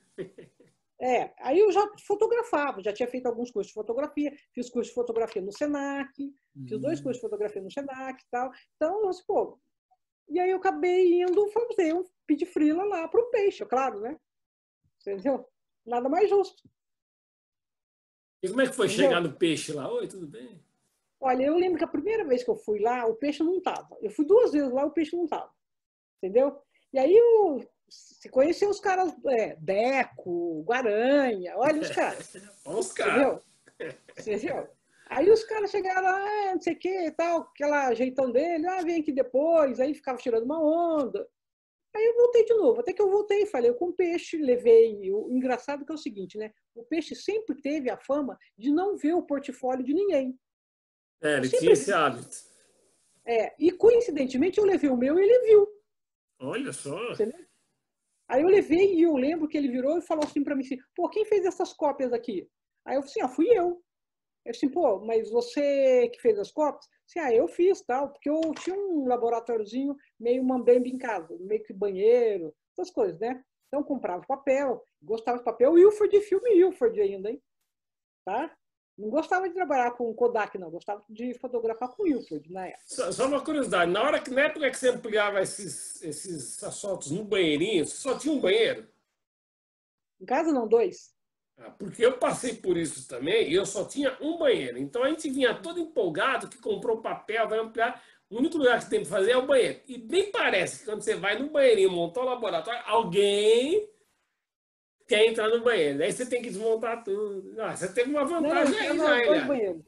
É, 1.01 1.33
aí 1.39 1.59
eu 1.59 1.69
já 1.73 1.85
fotografava, 2.07 2.81
já 2.81 2.93
tinha 2.93 3.07
feito 3.07 3.25
alguns 3.25 3.51
cursos 3.51 3.67
de 3.67 3.73
fotografia, 3.73 4.33
fiz 4.53 4.69
curso 4.69 4.89
de 4.89 4.95
fotografia 4.95 5.41
no 5.41 5.51
Senac, 5.51 6.09
fiz 6.67 6.79
dois 6.79 7.01
cursos 7.01 7.17
de 7.17 7.21
fotografia 7.21 7.61
no 7.61 7.69
Senac 7.69 8.23
e 8.23 8.27
tal. 8.31 8.49
Então, 8.75 9.03
eu 9.03 9.09
disse, 9.09 9.25
pô, 9.25 9.59
e 10.29 10.39
aí 10.39 10.49
eu 10.49 10.57
acabei 10.57 11.21
indo 11.21 11.47
fazer 11.49 11.93
um 11.93 12.03
pedir 12.25 12.45
frila 12.45 12.83
lá 12.85 13.07
para 13.07 13.19
o 13.19 13.29
peixe, 13.29 13.65
claro, 13.65 13.99
né? 13.99 14.17
Entendeu? 15.01 15.45
Nada 15.85 16.09
mais 16.09 16.29
justo. 16.29 16.63
E 18.41 18.49
como 18.49 18.61
é 18.61 18.67
que 18.67 18.73
foi 18.73 18.87
Entendeu? 18.87 19.05
chegar 19.05 19.21
no 19.21 19.33
peixe 19.33 19.73
lá? 19.73 19.91
Oi, 19.91 20.07
tudo 20.07 20.27
bem? 20.27 20.63
Olha, 21.19 21.43
eu 21.43 21.55
lembro 21.57 21.77
que 21.77 21.83
a 21.83 21.87
primeira 21.87 22.23
vez 22.25 22.43
que 22.43 22.49
eu 22.49 22.55
fui 22.55 22.79
lá, 22.79 23.05
o 23.05 23.15
peixe 23.15 23.43
não 23.43 23.57
estava. 23.57 23.97
Eu 24.01 24.11
fui 24.11 24.25
duas 24.25 24.51
vezes 24.51 24.71
lá, 24.71 24.85
o 24.85 24.91
peixe 24.91 25.15
não 25.15 25.23
estava. 25.23 25.51
Entendeu? 26.21 26.61
E 26.93 26.99
aí 26.99 27.15
eu 27.15 27.67
se 27.89 28.29
conheci 28.29 28.65
os 28.65 28.79
caras, 28.79 29.15
é, 29.27 29.55
Deco, 29.55 30.63
Guaranha, 30.63 31.53
olha 31.57 31.81
os 31.81 31.89
caras. 31.89 32.35
Olha 32.65 32.79
os 32.79 32.91
caras. 32.93 33.13
Entendeu? 33.13 33.43
Entendeu? 34.17 34.69
Aí 35.07 35.29
os 35.29 35.43
caras 35.43 35.69
chegaram, 35.69 36.07
ah, 36.07 36.53
não 36.53 36.61
sei 36.61 36.73
o 36.73 36.79
que 36.79 36.89
e 36.89 37.11
tal, 37.11 37.41
aquela 37.41 37.93
jeitão 37.93 38.31
dele, 38.31 38.67
ah, 38.67 38.81
vem 38.81 39.01
aqui 39.01 39.11
depois, 39.11 39.79
aí 39.79 39.93
ficava 39.93 40.17
tirando 40.17 40.43
uma 40.43 40.59
onda. 40.59 41.27
Aí 41.95 42.03
eu 42.03 42.15
voltei 42.15 42.43
de 42.43 42.53
novo, 42.53 42.81
até 42.81 42.91
que 42.91 43.01
eu 43.01 43.09
voltei 43.09 43.43
e 43.43 43.45
falei, 43.45 43.69
eu 43.69 43.75
com 43.75 43.91
peixe 43.91 44.37
levei. 44.37 45.09
O 45.13 45.29
engraçado 45.31 45.85
que 45.85 45.91
é 45.91 45.95
o 45.95 45.97
seguinte, 45.97 46.37
né? 46.37 46.51
O 46.75 46.83
peixe 46.83 47.15
sempre 47.15 47.55
teve 47.61 47.89
a 47.89 47.97
fama 47.97 48.37
de 48.57 48.69
não 48.69 48.97
ver 48.97 49.13
o 49.13 49.23
portfólio 49.23 49.85
de 49.85 49.93
ninguém. 49.93 50.37
É, 51.21 51.37
ele 51.37 51.45
Sempre- 51.45 51.59
tinha 51.59 51.71
esse 51.71 51.93
hábito. 51.93 52.35
É, 53.25 53.55
e 53.57 53.71
coincidentemente 53.71 54.57
eu 54.57 54.65
levei 54.65 54.89
o 54.89 54.97
meu 54.97 55.17
e 55.17 55.23
ele 55.23 55.39
viu. 55.47 55.67
Olha 56.39 56.73
só. 56.73 57.13
Entendeu? 57.13 57.45
Aí 58.27 58.41
eu 58.41 58.47
levei 58.49 58.95
e 58.95 59.03
eu 59.03 59.15
lembro 59.15 59.47
que 59.47 59.57
ele 59.57 59.69
virou 59.69 59.97
e 59.97 60.01
falou 60.01 60.25
assim 60.25 60.43
para 60.43 60.55
mim 60.55 60.63
assim, 60.63 60.77
pô, 60.93 61.09
quem 61.09 61.23
fez 61.25 61.45
essas 61.45 61.71
cópias 61.71 62.11
aqui? 62.11 62.49
Aí 62.83 62.97
eu 62.97 63.01
falei 63.01 63.11
assim, 63.11 63.21
ah, 63.21 63.29
fui 63.29 63.47
eu. 63.49 63.81
Eu 64.43 64.51
assim, 64.51 64.69
pô, 64.69 64.99
mas 64.99 65.31
você 65.31 66.09
que 66.09 66.19
fez 66.19 66.37
as 66.37 66.51
cópias? 66.51 66.85
Assim, 67.07 67.19
ah, 67.19 67.33
eu 67.33 67.47
fiz, 67.47 67.81
tal, 67.81 68.09
porque 68.09 68.29
eu 68.29 68.41
tinha 68.55 68.75
um 68.75 69.07
laboratóriozinho 69.07 69.95
meio 70.19 70.43
mambembe 70.43 70.89
em 70.89 70.97
casa, 70.97 71.37
meio 71.39 71.63
que 71.63 71.73
banheiro, 71.73 72.53
essas 72.71 72.89
coisas, 72.89 73.19
né? 73.19 73.43
Então 73.67 73.81
eu 73.81 73.85
comprava 73.85 74.25
papel, 74.25 74.83
gostava 75.01 75.37
de 75.37 75.43
papel, 75.43 75.73
Wilford, 75.73 76.19
filme 76.21 76.63
Wilford 76.63 76.99
ainda, 76.99 77.29
hein? 77.29 77.41
Tá? 78.25 78.55
Não 78.97 79.09
gostava 79.09 79.47
de 79.47 79.53
trabalhar 79.53 79.91
com 79.91 80.13
Kodak, 80.13 80.57
não, 80.57 80.71
gostava 80.71 81.03
de 81.09 81.33
fotografar 81.35 81.89
com 81.89 82.03
Wilford 82.03 82.51
na 82.51 82.67
época. 82.67 82.83
Só, 82.85 83.11
só 83.11 83.27
uma 83.27 83.43
curiosidade, 83.43 83.91
na 83.91 84.01
hora 84.01 84.21
que 84.21 84.31
na 84.31 84.43
época 84.43 84.71
que 84.71 84.77
você 84.77 84.89
ampliava 84.89 85.41
esses, 85.41 86.01
esses 86.01 86.63
assaltos 86.63 87.11
no 87.11 87.23
banheirinho, 87.23 87.85
só 87.85 88.17
tinha 88.17 88.33
um 88.33 88.39
banheiro? 88.39 88.87
Em 90.19 90.25
casa 90.25 90.51
não, 90.51 90.67
dois. 90.67 91.14
Ah, 91.57 91.69
Porque 91.71 92.05
eu 92.05 92.17
passei 92.17 92.53
por 92.53 92.77
isso 92.77 93.07
também 93.07 93.49
e 93.49 93.53
eu 93.53 93.65
só 93.65 93.85
tinha 93.85 94.15
um 94.21 94.37
banheiro. 94.37 94.77
Então 94.77 95.03
a 95.03 95.09
gente 95.09 95.29
vinha 95.29 95.53
todo 95.55 95.79
empolgado 95.79 96.49
que 96.49 96.57
comprou 96.57 97.01
papel, 97.01 97.47
vai 97.47 97.59
ampliar. 97.59 98.01
O 98.29 98.37
único 98.39 98.57
lugar 98.57 98.79
que 98.83 98.89
tem 98.89 99.01
para 99.01 99.09
fazer 99.09 99.31
é 99.31 99.37
o 99.37 99.45
banheiro. 99.45 99.79
E 99.87 99.97
bem 99.97 100.31
parece 100.31 100.79
que 100.79 100.85
quando 100.85 101.01
você 101.01 101.15
vai 101.15 101.37
no 101.37 101.49
banheirinho 101.49 101.91
montar 101.91 102.21
o 102.21 102.25
laboratório, 102.25 102.81
alguém 102.85 103.87
quer 105.07 105.27
entrar 105.27 105.47
no 105.47 105.63
banheiro. 105.63 106.03
Aí 106.03 106.11
você 106.11 106.25
tem 106.25 106.41
que 106.41 106.49
desmontar 106.49 107.03
tudo. 107.03 107.55
Ah, 107.61 107.75
você 107.75 107.91
teve 107.93 108.09
uma 108.09 108.25
Não, 108.25 108.41
não, 108.41 108.41
vantagem 108.41 108.73
em 108.75 108.79
aí, 108.79 108.87
casa, 108.87 109.07
já, 109.07 109.17
hein, 109.19 109.25
dois 109.27 109.45
banheiros. 109.47 109.83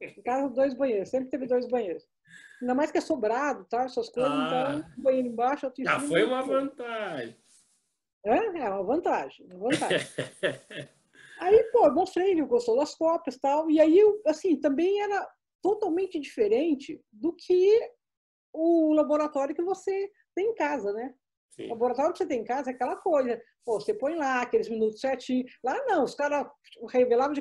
Em 0.00 0.22
casa, 0.22 0.48
dois 0.54 0.74
banheiros. 0.74 1.08
Sempre 1.10 1.28
teve 1.30 1.46
dois 1.46 1.68
banheiros. 1.68 2.04
Ainda 2.62 2.74
mais 2.74 2.90
que 2.90 2.98
é 2.98 3.00
sobrado, 3.02 3.64
tá? 3.66 3.84
Essas 3.84 4.08
coisas. 4.08 4.32
Ah. 4.32 4.74
Então, 4.78 4.90
um 4.98 5.02
banheiro 5.02 5.28
embaixo, 5.28 5.66
outro 5.66 5.82
em 5.82 5.84
Já 5.84 5.96
cima. 6.00 6.08
foi 6.08 6.24
uma 6.24 6.42
vantagem. 6.42 7.36
É, 8.24 8.36
é 8.38 8.68
uma 8.70 8.82
vantagem. 8.82 9.46
Uma 9.52 9.70
vantagem. 9.70 9.98
aí, 11.44 11.64
pô, 11.72 11.90
mostrei, 11.90 12.30
ele 12.32 12.42
gostou 12.42 12.76
das 12.76 12.94
cópias 12.94 13.36
e 13.36 13.40
tal. 13.40 13.70
E 13.70 13.80
aí, 13.80 14.00
assim, 14.26 14.58
também 14.58 15.00
era 15.00 15.28
totalmente 15.62 16.18
diferente 16.20 17.02
do 17.12 17.32
que 17.34 17.90
o 18.52 18.92
laboratório 18.92 19.54
que 19.54 19.62
você 19.62 20.10
tem 20.34 20.50
em 20.50 20.54
casa, 20.54 20.92
né? 20.92 21.14
O 21.14 21.54
Sim. 21.54 21.68
laboratório 21.68 22.12
que 22.12 22.18
você 22.18 22.26
tem 22.26 22.40
em 22.40 22.44
casa 22.44 22.70
é 22.70 22.74
aquela 22.74 22.96
coisa. 22.96 23.40
Pô, 23.64 23.80
você 23.80 23.94
põe 23.94 24.14
lá 24.16 24.42
aqueles 24.42 24.68
minutos 24.68 25.00
certinho. 25.00 25.44
Lá 25.62 25.76
não, 25.86 26.04
os 26.04 26.14
caras 26.14 26.46
revelavam 26.90 27.32
de 27.32 27.40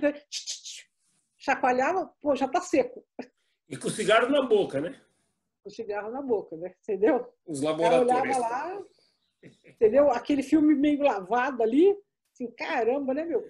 chacoalhava, 1.38 2.14
pô, 2.22 2.36
já 2.36 2.48
tá 2.48 2.62
seco. 2.62 3.06
E 3.68 3.76
com 3.76 3.90
cigarro 3.90 4.30
na 4.30 4.42
boca, 4.44 4.80
né? 4.80 5.02
O 5.66 5.70
cigarro 5.70 6.12
na 6.12 6.22
boca, 6.22 6.56
né? 6.56 6.74
Entendeu? 6.82 7.28
Os 7.46 7.62
O 7.62 7.66
cara 7.78 8.02
olhava 8.02 8.26
laboratórios. 8.26 8.38
lá, 8.40 8.84
entendeu? 9.66 10.10
Aquele 10.12 10.44
filme 10.44 10.74
meio 10.76 11.02
lavado 11.02 11.62
ali, 11.64 11.98
assim, 12.34 12.50
caramba, 12.52 13.14
né, 13.14 13.26
meu? 13.26 13.44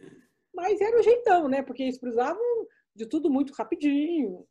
Mas 0.53 0.79
era 0.79 0.99
o 0.99 1.03
jeitão, 1.03 1.47
né? 1.47 1.61
Porque 1.61 1.83
eles 1.83 1.97
precisavam 1.97 2.41
de 2.95 3.05
tudo 3.07 3.29
muito 3.29 3.53
rapidinho. 3.53 4.45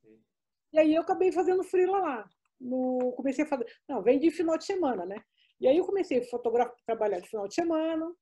E 0.72 0.78
aí 0.78 0.94
eu 0.94 1.02
acabei 1.02 1.30
fazendo 1.30 1.62
freela 1.62 1.98
lá. 1.98 2.28
No, 2.60 3.12
comecei 3.16 3.44
a 3.44 3.48
fazer. 3.48 3.66
Não, 3.88 4.02
vem 4.02 4.18
de 4.18 4.30
final 4.30 4.56
de 4.56 4.64
semana, 4.64 5.04
né? 5.04 5.22
E 5.60 5.68
aí 5.68 5.76
eu 5.76 5.84
comecei 5.84 6.18
a 6.18 6.24
fotografar, 6.24 6.74
trabalhar 6.86 7.20
de 7.20 7.28
final 7.28 7.46
de 7.46 7.54
semana. 7.54 8.12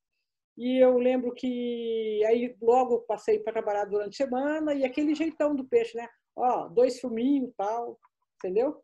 E 0.57 0.79
eu 0.79 0.99
lembro 0.99 1.33
que 1.33 2.23
aí 2.27 2.55
logo 2.61 3.01
passei 3.01 3.39
para 3.39 3.53
trabalhar 3.53 3.87
durante 3.87 4.15
a 4.15 4.27
semana 4.27 4.75
e 4.75 4.85
aquele 4.85 5.15
jeitão 5.15 5.55
do 5.55 5.65
peixe, 5.65 5.97
né? 5.97 6.07
Ó, 6.37 6.69
dois 6.69 7.01
filminhos 7.01 7.53
tal, 7.57 7.99
entendeu? 8.37 8.83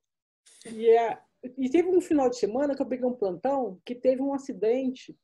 E, 0.73 0.89
é, 0.89 1.19
e 1.59 1.69
teve 1.69 1.89
um 1.89 2.01
final 2.01 2.31
de 2.31 2.39
semana 2.39 2.75
que 2.75 2.83
eu 2.83 2.89
peguei 2.89 3.05
um 3.05 3.17
plantão 3.17 3.81
que 3.85 3.95
teve 3.95 4.23
um 4.23 4.33
acidente 4.33 5.17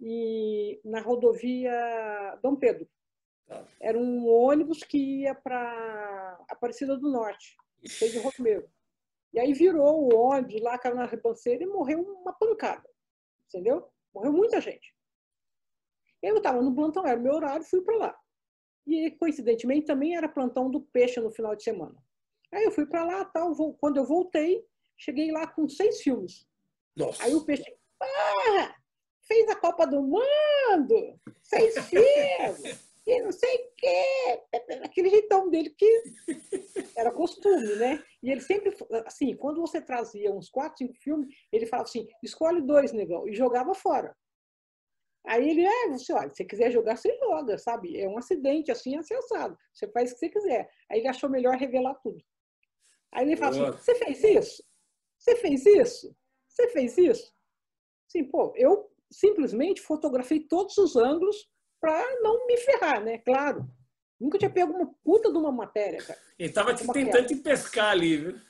e, 0.00 0.80
na 0.84 1.00
rodovia 1.00 2.38
Dom 2.42 2.56
Pedro. 2.56 2.88
Era 3.80 3.98
um 3.98 4.26
ônibus 4.28 4.82
que 4.82 5.22
ia 5.22 5.34
para 5.34 6.38
Aparecida 6.48 6.96
do 6.96 7.10
Norte, 7.10 7.56
de 7.80 8.18
Romero. 8.18 8.68
E 9.32 9.40
aí 9.40 9.52
virou 9.52 10.04
o 10.04 10.16
ônibus 10.16 10.60
lá, 10.60 10.78
caiu 10.78 10.96
na 10.96 11.06
ribanceira 11.06 11.62
e 11.62 11.66
morreu 11.66 12.00
uma 12.00 12.32
pancada. 12.32 12.88
Entendeu? 13.46 13.88
Morreu 14.14 14.32
muita 14.32 14.60
gente. 14.60 14.94
Eu 16.22 16.36
estava 16.38 16.60
no 16.60 16.74
plantão, 16.74 17.06
era 17.06 17.18
o 17.18 17.22
meu 17.22 17.34
horário, 17.34 17.64
fui 17.64 17.80
para 17.82 17.96
lá. 17.96 18.18
E 18.86 19.10
coincidentemente 19.12 19.86
também 19.86 20.16
era 20.16 20.28
plantão 20.28 20.70
do 20.70 20.80
peixe 20.80 21.20
no 21.20 21.30
final 21.30 21.54
de 21.54 21.62
semana. 21.62 21.96
Aí 22.52 22.64
eu 22.64 22.72
fui 22.72 22.86
para 22.86 23.04
lá, 23.04 23.24
tal, 23.26 23.54
quando 23.78 23.98
eu 23.98 24.04
voltei, 24.04 24.64
cheguei 24.96 25.30
lá 25.30 25.46
com 25.46 25.68
seis 25.68 26.00
filmes. 26.00 26.46
Nossa. 26.96 27.22
Aí 27.22 27.34
o 27.34 27.44
peixe, 27.44 27.64
ah, 28.02 28.74
fez 29.22 29.48
a 29.48 29.56
Copa 29.56 29.86
do 29.86 30.02
Mundo, 30.02 31.20
seis 31.42 31.78
filmes, 31.86 32.87
e 33.08 33.22
não 33.22 33.32
sei 33.32 33.56
o 33.56 33.70
quê. 33.74 34.42
Aquele 34.84 35.08
jeitão 35.08 35.48
dele 35.48 35.70
que 35.70 36.02
era 36.94 37.10
costume, 37.10 37.74
né? 37.76 38.04
E 38.22 38.30
ele 38.30 38.42
sempre, 38.42 38.76
assim, 39.06 39.34
quando 39.34 39.62
você 39.62 39.80
trazia 39.80 40.30
uns 40.30 40.50
quatro, 40.50 40.76
cinco 40.76 40.94
filmes, 40.98 41.34
ele 41.50 41.64
falava 41.64 41.88
assim, 41.88 42.06
escolhe 42.22 42.60
dois, 42.60 42.92
negão, 42.92 43.26
e 43.26 43.34
jogava 43.34 43.74
fora. 43.74 44.14
Aí 45.26 45.48
ele, 45.48 45.64
é, 45.64 45.88
você, 45.88 46.12
olha, 46.12 46.28
se 46.28 46.36
você 46.36 46.44
quiser 46.44 46.70
jogar, 46.70 46.96
você 46.96 47.16
joga, 47.18 47.56
sabe? 47.56 47.98
É 47.98 48.06
um 48.06 48.18
acidente, 48.18 48.70
assim, 48.70 48.96
acessado. 48.96 49.56
Você 49.72 49.88
faz 49.88 50.10
o 50.10 50.14
que 50.14 50.20
você 50.20 50.28
quiser. 50.28 50.70
Aí 50.90 50.98
ele 50.98 51.08
achou 51.08 51.30
melhor 51.30 51.56
revelar 51.56 51.94
tudo. 52.02 52.22
Aí 53.10 53.26
ele 53.26 53.36
fala 53.36 53.50
assim, 53.50 53.78
você 53.78 53.94
fez 53.94 54.22
isso? 54.22 54.62
Você 55.18 55.36
fez 55.36 55.64
isso? 55.64 56.14
Você 56.46 56.68
fez 56.68 56.98
isso? 56.98 57.34
Sim, 58.06 58.24
pô, 58.24 58.52
eu 58.54 58.90
simplesmente 59.10 59.80
fotografei 59.80 60.40
todos 60.40 60.76
os 60.76 60.94
ângulos 60.94 61.48
para 61.80 62.20
não 62.20 62.46
me 62.46 62.56
ferrar, 62.58 63.02
né? 63.02 63.18
Claro. 63.18 63.68
Nunca 64.20 64.38
tinha 64.38 64.50
pego 64.50 64.72
uma 64.72 64.92
puta 65.04 65.30
de 65.30 65.38
uma 65.38 65.52
matéria, 65.52 65.98
cara. 65.98 66.18
Ele 66.38 66.52
tava 66.52 66.74
te 66.74 66.86
tentando 66.92 67.26
te 67.26 67.36
pescar 67.36 67.90
ali, 67.90 68.16
viu? 68.16 68.40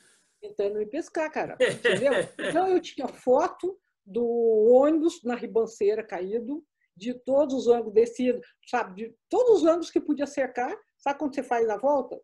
Tentando 0.41 0.79
me 0.79 0.85
pescar, 0.85 1.31
cara. 1.31 1.57
Entendeu? 1.61 2.13
Então 2.39 2.67
eu 2.67 2.81
tinha 2.81 3.07
foto 3.07 3.79
do 4.05 4.25
ônibus 4.71 5.23
na 5.23 5.35
ribanceira 5.35 6.03
caído, 6.03 6.65
de 6.95 7.13
todos 7.13 7.55
os 7.55 7.67
ângulos 7.67 7.93
descidos, 7.93 8.45
sabe? 8.67 8.95
De 8.95 9.15
todos 9.29 9.61
os 9.61 9.65
ângulos 9.65 9.91
que 9.91 10.01
podia 10.01 10.25
cercar. 10.25 10.75
Sabe 10.97 11.19
quando 11.19 11.35
você 11.35 11.43
faz 11.43 11.69
a 11.69 11.77
volta? 11.77 12.19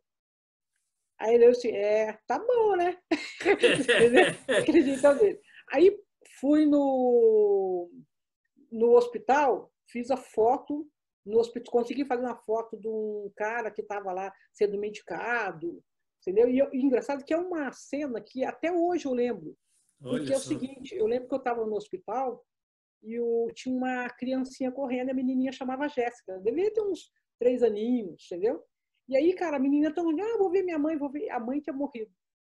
Aí 1.20 1.36
ele 1.36 1.50
disse, 1.52 1.72
é, 1.72 2.18
tá 2.28 2.40
bom, 2.40 2.76
né? 2.76 2.98
Acreditam 4.60 5.18
dele. 5.18 5.40
Aí 5.72 5.98
fui 6.42 6.66
no, 6.66 7.90
no 8.72 8.92
hospital, 8.96 9.72
fiz 9.88 10.12
a 10.12 10.18
foto 10.18 10.86
no 11.26 11.40
hospital, 11.40 11.72
consegui 11.72 12.06
fazer 12.06 12.24
uma 12.24 12.36
foto 12.36 12.78
de 12.78 12.88
um 12.88 13.32
cara 13.36 13.72
que 13.72 13.82
estava 13.82 14.12
lá 14.12 14.32
sendo 14.54 14.78
medicado, 14.78 15.84
entendeu? 16.22 16.50
E, 16.50 16.60
eu, 16.60 16.70
e 16.74 16.82
engraçado 16.82 17.24
que 17.24 17.34
é 17.34 17.38
uma 17.38 17.72
cena 17.72 18.22
que 18.22 18.44
até 18.44 18.72
hoje 18.72 19.06
eu 19.06 19.14
lembro. 19.14 19.58
Olha 20.04 20.20
porque 20.20 20.28
só. 20.28 20.34
é 20.34 20.38
o 20.38 20.40
seguinte, 20.40 20.96
eu 20.96 21.08
lembro 21.08 21.28
que 21.28 21.34
eu 21.34 21.40
estava 21.40 21.66
no 21.66 21.76
hospital 21.76 22.46
e 23.02 23.14
eu, 23.14 23.48
tinha 23.54 23.76
uma 23.76 24.10
criancinha 24.10 24.72
correndo, 24.72 25.10
a 25.10 25.14
menininha 25.14 25.52
chamava 25.52 25.88
Jéssica, 25.88 26.40
devia 26.40 26.72
ter 26.74 26.82
uns 26.82 27.12
três 27.40 27.64
aninhos, 27.64 28.26
entendeu? 28.26 28.64
E 29.08 29.16
aí, 29.16 29.34
cara, 29.34 29.58
a 29.58 29.60
menina 29.60 29.94
tão, 29.94 30.10
ah, 30.10 30.38
vou 30.38 30.50
ver 30.50 30.64
minha 30.64 30.80
mãe, 30.80 30.98
vou 30.98 31.12
ver. 31.12 31.30
A 31.30 31.40
mãe 31.40 31.60
tinha 31.60 31.76
morrido. 31.76 32.12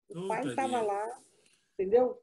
O 0.10 0.28
pai 0.28 0.46
estava 0.46 0.82
lá, 0.82 1.20
entendeu? 1.74 2.22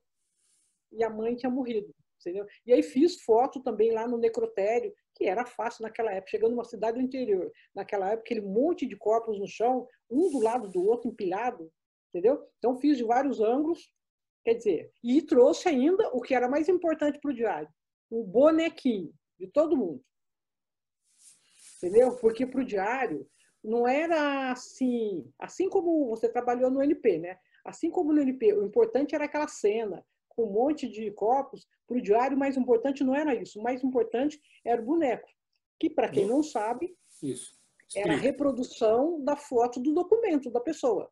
E 0.93 1.02
a 1.02 1.09
mãe 1.09 1.35
tinha 1.35 1.50
morrido, 1.50 1.95
entendeu? 2.21 2.47
E 2.67 2.73
aí 2.73 2.83
fiz 2.83 3.23
foto 3.23 3.62
também 3.62 3.93
lá 3.93 4.07
no 4.07 4.19
necrotério, 4.19 4.95
que 5.18 5.25
era 5.25 5.44
fácil 5.44 5.82
naquela 5.82 6.12
época, 6.12 6.30
chegando 6.30 6.52
numa 6.52 6.64
cidade 6.64 6.96
do 6.96 7.04
interior. 7.04 7.52
Naquela 7.75 8.06
época, 8.06 8.22
aquele 8.22 8.40
monte 8.40 8.87
de 8.87 8.96
corpos 8.96 9.38
no 9.38 9.48
chão, 9.48 9.87
um 10.08 10.30
do 10.30 10.38
lado 10.38 10.68
do 10.68 10.87
outro, 10.87 11.10
empilhado, 11.10 11.70
entendeu? 12.08 12.40
Então 12.58 12.78
fiz 12.78 12.96
de 12.96 13.02
vários 13.02 13.40
ângulos, 13.40 13.92
quer 14.44 14.54
dizer, 14.54 14.92
e 15.02 15.20
trouxe 15.20 15.68
ainda 15.68 16.08
o 16.10 16.20
que 16.20 16.34
era 16.34 16.48
mais 16.48 16.68
importante 16.68 17.18
para 17.18 17.32
o 17.32 17.34
diário, 17.34 17.68
o 18.08 18.22
bonequinho 18.22 19.12
de 19.37 19.48
todo 19.48 19.76
mundo. 19.76 20.04
Entendeu? 21.76 22.16
Porque 22.16 22.46
para 22.46 22.60
o 22.60 22.64
diário, 22.64 23.28
não 23.62 23.88
era 23.88 24.52
assim, 24.52 25.28
assim 25.37 25.68
como 25.68 26.08
você 26.08 26.28
trabalhou 26.28 26.70
no 26.70 26.82
NP, 26.82 27.18
né? 27.18 27.38
Assim 27.64 27.90
como 27.90 28.12
no 28.12 28.22
NP, 28.22 28.52
o 28.54 28.64
importante 28.64 29.16
era 29.16 29.25
aquela 29.25 29.48
cena, 29.48 30.06
com 30.38 30.45
um 30.45 30.52
monte 30.52 30.88
de 30.88 31.11
copos, 31.11 31.66
para 31.85 31.99
o 31.99 32.00
diário 32.00 32.37
o 32.37 32.38
mais 32.38 32.57
importante 32.57 33.02
não 33.02 33.12
era 33.12 33.35
isso, 33.35 33.59
o 33.59 33.62
mais 33.62 33.83
importante 33.83 34.40
era 34.64 34.80
o 34.80 34.85
boneco, 34.85 35.28
que 35.80 35.90
para 35.90 36.09
quem 36.09 36.28
não 36.28 36.45
sabe, 36.45 36.97
isso. 37.21 37.59
era 37.97 38.12
a 38.12 38.16
reprodução 38.16 39.21
da 39.25 39.35
foto 39.35 39.80
do 39.80 39.92
documento 39.92 40.49
da 40.49 40.61
pessoa, 40.61 41.11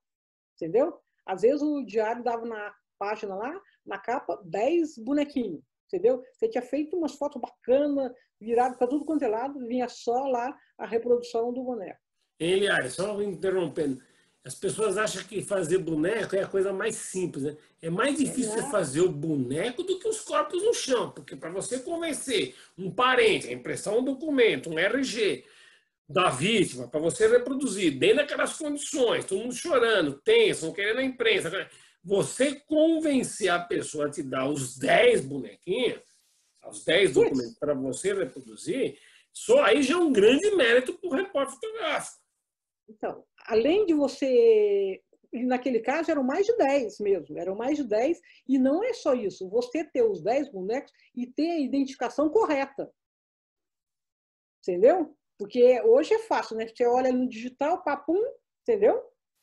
entendeu? 0.55 0.97
Às 1.27 1.43
vezes 1.43 1.61
o 1.61 1.85
diário 1.85 2.23
dava 2.23 2.47
na 2.47 2.73
página 2.97 3.35
lá, 3.35 3.61
na 3.85 3.99
capa, 3.99 4.41
10 4.45 4.99
bonequinhos, 4.99 5.61
entendeu? 5.87 6.23
Você 6.33 6.49
tinha 6.49 6.63
feito 6.63 6.97
umas 6.97 7.17
fotos 7.17 7.43
bacanas, 7.43 8.13
virado 8.41 8.79
para 8.79 8.87
tudo 8.87 9.05
quanto 9.05 9.25
é 9.25 9.29
lado, 9.29 9.59
vinha 9.67 9.89
só 9.89 10.29
lá 10.29 10.57
a 10.79 10.87
reprodução 10.87 11.53
do 11.53 11.65
boneco. 11.65 11.99
Eliane, 12.39 12.91
só 12.91 13.21
interrompendo. 13.21 14.01
As 14.47 14.55
pessoas 14.55 14.97
acham 14.97 15.25
que 15.25 15.43
fazer 15.43 15.79
boneco 15.79 16.37
é 16.37 16.43
a 16.43 16.47
coisa 16.47 16.73
mais 16.73 16.95
simples, 16.95 17.43
né? 17.43 17.57
É 17.83 17.91
mais 17.91 18.17
difícil 18.17 18.61
é. 18.61 18.71
fazer 18.71 19.01
o 19.01 19.11
boneco 19.11 19.83
do 19.83 19.99
que 19.99 20.07
os 20.07 20.21
corpos 20.21 20.63
no 20.63 20.73
chão, 20.73 21.11
porque 21.11 21.35
para 21.35 21.51
você 21.51 21.81
convencer 21.81 22.55
um 22.79 22.89
parente, 22.89 23.49
a 23.49 23.53
impressão 23.53 23.99
um 23.99 24.05
documento, 24.05 24.71
um 24.71 24.79
RG 24.79 25.45
da 26.09 26.31
vítima, 26.31 26.87
para 26.87 27.01
você 27.01 27.27
reproduzir 27.27 27.99
dentro 27.99 28.19
daquelas 28.19 28.53
condições, 28.53 29.25
todo 29.25 29.41
mundo 29.41 29.53
chorando, 29.53 30.21
tenso, 30.23 30.67
não 30.67 30.73
querendo 30.73 31.01
a 31.01 31.03
imprensa, 31.03 31.69
você 32.05 32.55
convencer 32.55 33.49
a 33.49 33.59
pessoa 33.59 34.07
a 34.07 34.11
te 34.11 34.23
dar 34.23 34.49
os 34.49 34.79
10 34.79 35.23
bonequinhos, 35.23 36.01
os 36.69 36.85
10 36.85 37.15
documentos 37.15 37.59
para 37.59 37.75
você 37.75 38.15
reproduzir, 38.15 38.97
só 39.33 39.65
aí 39.65 39.83
já 39.83 39.95
é 39.95 39.97
um 39.97 40.13
grande 40.13 40.49
mérito 40.53 40.95
para 40.95 41.09
o 41.09 41.15
repórter 41.15 41.55
fotográfico. 41.57 42.21
Então, 42.89 43.25
além 43.47 43.87
de 43.87 43.95
você. 43.95 45.03
Naquele 45.33 45.81
caso 45.81 46.11
eram 46.11 46.23
mais 46.23 46.47
de 46.47 46.57
10 46.57 46.99
mesmo, 47.01 47.39
eram 47.39 47.55
mais 47.55 47.77
de 47.77 47.85
10, 47.85 48.21
e 48.49 48.59
não 48.59 48.83
é 48.83 48.95
só 48.95 49.13
isso, 49.13 49.51
você 49.51 49.85
ter 49.85 50.03
os 50.03 50.23
10 50.23 50.51
bonecos 50.51 50.91
e 51.15 51.27
ter 51.27 51.51
a 51.51 51.61
identificação 51.61 52.31
correta. 52.31 52.91
Entendeu? 54.63 55.15
Porque 55.37 55.81
hoje 55.83 56.15
é 56.15 56.21
fácil, 56.21 56.57
né? 56.57 56.67
Você 56.67 56.87
olha 56.87 57.13
no 57.13 57.29
digital, 57.29 57.83
papum, 57.83 58.23
entendeu? 58.63 59.03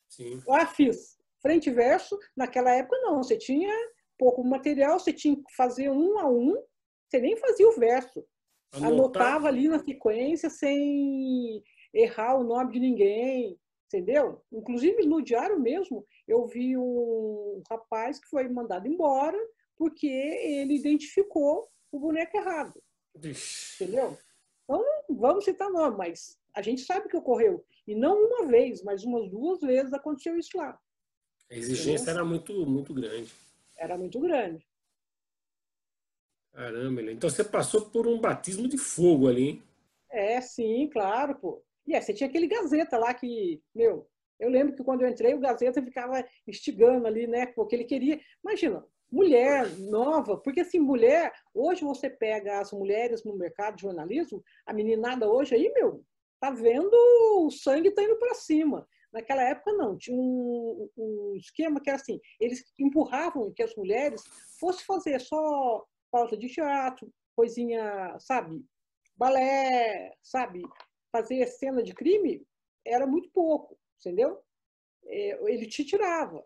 Sim. 0.09 0.41
Ah, 0.49 0.65
fiz. 0.65 1.19
Frente 1.41 1.69
e 1.69 1.73
verso, 1.73 2.17
naquela 2.35 2.71
época 2.73 2.97
não, 3.01 3.21
você 3.21 3.37
tinha 3.37 3.73
pouco 4.17 4.43
material, 4.43 4.99
você 4.99 5.13
tinha 5.13 5.35
que 5.35 5.55
fazer 5.55 5.89
um 5.89 6.17
a 6.17 6.27
um, 6.27 6.55
você 7.07 7.19
nem 7.19 7.35
fazia 7.35 7.67
o 7.67 7.73
verso. 7.73 8.25
Anotava 8.71 9.47
ali 9.47 9.67
na 9.67 9.77
sequência 9.77 10.49
sem 10.49 11.63
errar 11.93 12.39
o 12.39 12.43
nome 12.43 12.71
de 12.71 12.79
ninguém, 12.79 13.59
entendeu? 13.93 14.41
Inclusive 14.51 15.05
no 15.05 15.21
diário 15.21 15.59
mesmo, 15.59 16.05
eu 16.27 16.45
vi 16.47 16.75
um 16.75 17.61
rapaz 17.69 18.19
que 18.19 18.27
foi 18.27 18.47
mandado 18.49 18.87
embora 18.87 19.37
porque 19.75 20.07
ele 20.07 20.75
identificou 20.75 21.69
o 21.91 21.99
boneco 21.99 22.35
errado. 22.35 22.81
Ixi. 23.23 23.83
Entendeu? 23.83 24.17
Então, 24.63 24.83
vamos 25.09 25.45
citar 25.45 25.69
nome, 25.69 25.97
mas 25.97 26.39
a 26.53 26.61
gente 26.61 26.81
sabe 26.81 27.07
que 27.07 27.17
ocorreu. 27.17 27.63
E 27.85 27.93
não 27.93 28.17
uma 28.17 28.47
vez, 28.47 28.81
mas 28.81 29.03
umas 29.03 29.29
duas 29.29 29.59
vezes 29.59 29.93
aconteceu 29.93 30.37
isso 30.37 30.57
lá. 30.57 30.79
A 31.51 31.55
exigência 31.55 32.03
entendeu? 32.03 32.13
era 32.15 32.25
muito, 32.25 32.65
muito 32.65 32.93
grande. 32.93 33.31
Era 33.77 33.97
muito 33.97 34.19
grande. 34.19 34.65
Caramba, 36.51 37.01
então 37.01 37.29
você 37.29 37.43
passou 37.43 37.89
por 37.89 38.07
um 38.07 38.19
batismo 38.19 38.67
de 38.67 38.77
fogo 38.77 39.27
ali, 39.27 39.49
hein? 39.49 39.63
É, 40.09 40.39
sim, 40.39 40.87
claro, 40.87 41.35
pô. 41.35 41.63
E 41.85 41.95
é, 41.95 42.01
você 42.01 42.13
tinha 42.13 42.29
aquele 42.29 42.47
Gazeta 42.47 42.97
lá 42.97 43.13
que, 43.13 43.61
meu, 43.73 44.07
eu 44.39 44.49
lembro 44.49 44.75
que 44.75 44.83
quando 44.83 45.01
eu 45.01 45.09
entrei, 45.09 45.33
o 45.33 45.39
Gazeta 45.39 45.81
ficava 45.81 46.23
instigando 46.47 47.07
ali, 47.07 47.27
né? 47.27 47.47
Porque 47.47 47.75
ele 47.75 47.83
queria. 47.83 48.19
Imagina, 48.43 48.85
mulher 49.11 49.69
nova, 49.77 50.37
porque 50.37 50.61
assim, 50.61 50.79
mulher, 50.79 51.31
hoje 51.53 51.83
você 51.83 52.09
pega 52.09 52.59
as 52.59 52.71
mulheres 52.71 53.23
no 53.23 53.37
mercado 53.37 53.75
de 53.75 53.83
jornalismo, 53.83 54.43
a 54.65 54.73
meninada 54.73 55.29
hoje 55.29 55.53
aí, 55.53 55.71
meu, 55.73 56.03
tá 56.39 56.49
vendo 56.49 56.91
o 57.37 57.51
sangue 57.51 57.91
tá 57.91 58.03
indo 58.03 58.17
para 58.17 58.33
cima. 58.33 58.87
Naquela 59.13 59.43
época, 59.43 59.71
não, 59.73 59.95
tinha 59.95 60.17
um, 60.17 60.89
um, 60.97 61.35
esquema 61.37 61.79
que 61.79 61.89
era 61.89 62.01
assim: 62.01 62.19
eles 62.39 62.63
empurravam 62.79 63.53
que 63.53 63.61
as 63.61 63.75
mulheres 63.75 64.23
fossem 64.59 64.83
fazer 64.85 65.21
só 65.21 65.85
pauta 66.11 66.35
de 66.35 66.47
teatro, 66.47 67.13
coisinha, 67.35 68.17
sabe, 68.19 68.65
balé, 69.15 70.11
sabe, 70.23 70.63
fazer 71.13 71.45
cena 71.45 71.83
de 71.83 71.93
crime 71.93 72.43
era 72.83 73.05
muito 73.05 73.29
pouco, 73.29 73.79
entendeu? 73.99 74.41
É, 75.05 75.53
ele 75.53 75.67
te 75.67 75.85
tirava, 75.85 76.43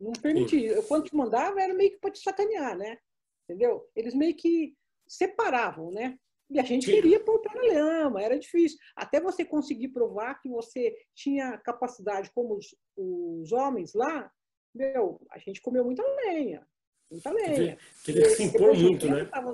não 0.00 0.12
permitia. 0.12 0.72
Eu, 0.72 0.82
quando 0.84 1.06
te 1.06 1.16
mandava, 1.16 1.60
era 1.60 1.74
meio 1.74 1.90
que 1.90 1.98
para 1.98 2.12
te 2.12 2.20
sacanear, 2.20 2.78
né? 2.78 2.98
Entendeu? 3.44 3.90
Eles 3.96 4.14
meio 4.14 4.36
que 4.36 4.76
separavam, 5.06 5.90
né? 5.90 6.18
E 6.50 6.58
a 6.58 6.62
gente 6.62 6.86
Sim. 6.86 6.92
queria 6.92 7.20
pôr 7.20 7.40
para 7.40 7.60
lama, 7.60 8.22
era 8.22 8.38
difícil. 8.38 8.78
Até 8.96 9.20
você 9.20 9.44
conseguir 9.44 9.88
provar 9.88 10.40
que 10.40 10.48
você 10.48 10.96
tinha 11.14 11.58
capacidade 11.58 12.30
como 12.30 12.56
os, 12.56 12.74
os 12.96 13.52
homens 13.52 13.92
lá, 13.92 14.32
meu, 14.74 15.20
a 15.30 15.38
gente 15.38 15.60
comeu 15.60 15.84
muita 15.84 16.02
lenha. 16.02 16.66
Muita 17.10 17.30
lenha. 17.32 17.78
Teria 18.04 18.22
que 18.22 18.30
se 18.30 18.44
impor 18.44 18.74
muito, 18.74 19.06
né? 19.06 19.24
Tava... 19.26 19.52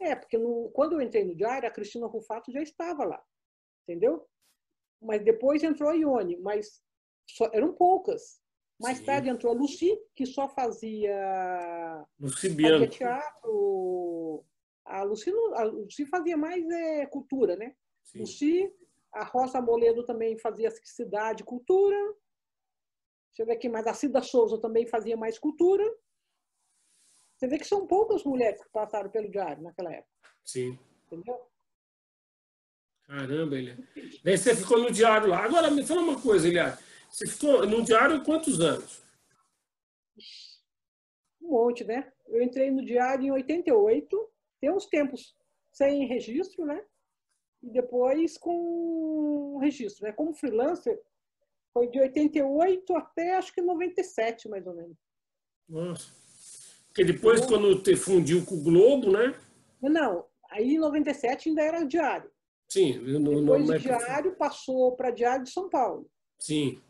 É, 0.00 0.14
porque 0.16 0.36
no... 0.36 0.70
quando 0.70 0.94
eu 0.94 1.00
entrei 1.00 1.24
no 1.24 1.34
diário, 1.34 1.68
a 1.68 1.72
Cristina 1.72 2.06
Rufato 2.06 2.50
já 2.50 2.60
estava 2.60 3.04
lá. 3.04 3.22
Entendeu? 3.86 4.26
Mas 5.00 5.22
depois 5.24 5.62
entrou 5.62 5.90
a 5.90 5.94
Ione, 5.94 6.36
mas 6.38 6.82
só... 7.28 7.48
eram 7.52 7.72
poucas. 7.72 8.40
Mais 8.80 8.98
Sim. 8.98 9.04
tarde 9.04 9.28
entrou 9.28 9.52
a 9.52 9.56
Lucy, 9.56 9.98
que 10.14 10.26
só 10.26 10.48
fazia, 10.48 12.06
fazia 12.20 12.88
teatro. 12.88 14.44
A 14.84 15.02
Lucy, 15.02 15.32
a 15.54 15.62
Lucy 15.62 16.04
fazia 16.06 16.36
mais 16.36 16.68
é, 16.68 17.06
cultura, 17.06 17.56
né? 17.56 17.74
Sim. 18.04 18.20
Lucy, 18.20 18.72
a 19.12 19.24
Rosa 19.24 19.60
Moledo 19.62 20.04
também 20.04 20.36
fazia 20.38 20.70
cidade, 20.84 21.42
cultura. 21.42 21.96
Deixa 23.28 23.42
eu 23.42 23.46
ver 23.46 23.54
aqui 23.54 23.68
mais. 23.68 23.86
A 23.86 23.94
Cida 23.94 24.22
Souza 24.22 24.60
também 24.60 24.86
fazia 24.86 25.16
mais 25.16 25.38
cultura. 25.38 25.84
Você 27.36 27.46
vê 27.46 27.58
que 27.58 27.66
são 27.66 27.86
poucas 27.86 28.24
mulheres 28.24 28.62
que 28.62 28.70
passaram 28.70 29.10
pelo 29.10 29.30
diário 29.30 29.62
naquela 29.62 29.92
época. 29.92 30.30
Sim. 30.44 30.78
Entendeu? 31.06 31.46
Caramba, 33.06 33.56
Eliane. 33.56 33.86
Daí 34.24 34.36
você 34.36 34.54
ficou 34.54 34.78
no 34.80 34.90
diário 34.90 35.28
lá. 35.28 35.44
Agora, 35.44 35.70
me 35.70 35.86
fala 35.86 36.00
uma 36.00 36.20
coisa, 36.20 36.48
Eliane. 36.48 36.76
Você 37.08 37.26
ficou 37.26 37.66
no 37.66 37.82
diário 37.82 38.22
quantos 38.24 38.60
anos? 38.60 39.02
Um 41.40 41.50
monte, 41.50 41.84
né? 41.84 42.12
Eu 42.26 42.42
entrei 42.42 42.70
no 42.70 42.84
diário 42.84 43.24
em 43.24 43.30
88. 43.30 44.32
Tem 44.60 44.70
uns 44.70 44.86
tempos 44.86 45.34
sem 45.72 46.06
registro, 46.06 46.64
né? 46.64 46.82
E 47.62 47.70
depois 47.70 48.36
com 48.36 49.58
registro, 49.58 50.04
né? 50.04 50.12
Como 50.12 50.34
freelancer, 50.34 51.00
foi 51.72 51.88
de 51.88 52.00
88 52.00 52.96
até 52.96 53.36
acho 53.36 53.52
que 53.54 53.60
97, 53.60 54.48
mais 54.48 54.66
ou 54.66 54.74
menos. 54.74 54.96
Nossa. 55.68 56.10
Porque 56.88 57.04
depois, 57.04 57.44
quando 57.44 57.82
te 57.82 57.94
fundiu 57.94 58.44
com 58.44 58.54
o 58.54 58.62
Globo, 58.62 59.12
né? 59.12 59.38
Não, 59.82 60.26
aí 60.50 60.74
em 60.74 60.78
97 60.78 61.50
ainda 61.50 61.62
era 61.62 61.84
diário. 61.84 62.30
Sim. 62.68 62.98
No, 62.98 63.40
depois 63.40 63.66
no, 63.66 63.74
o 63.74 63.78
diário 63.78 64.36
passou 64.36 64.96
para 64.96 65.10
Diário 65.10 65.44
de 65.44 65.50
São 65.50 65.68
Paulo. 65.68 66.10
Sim. 66.38 66.80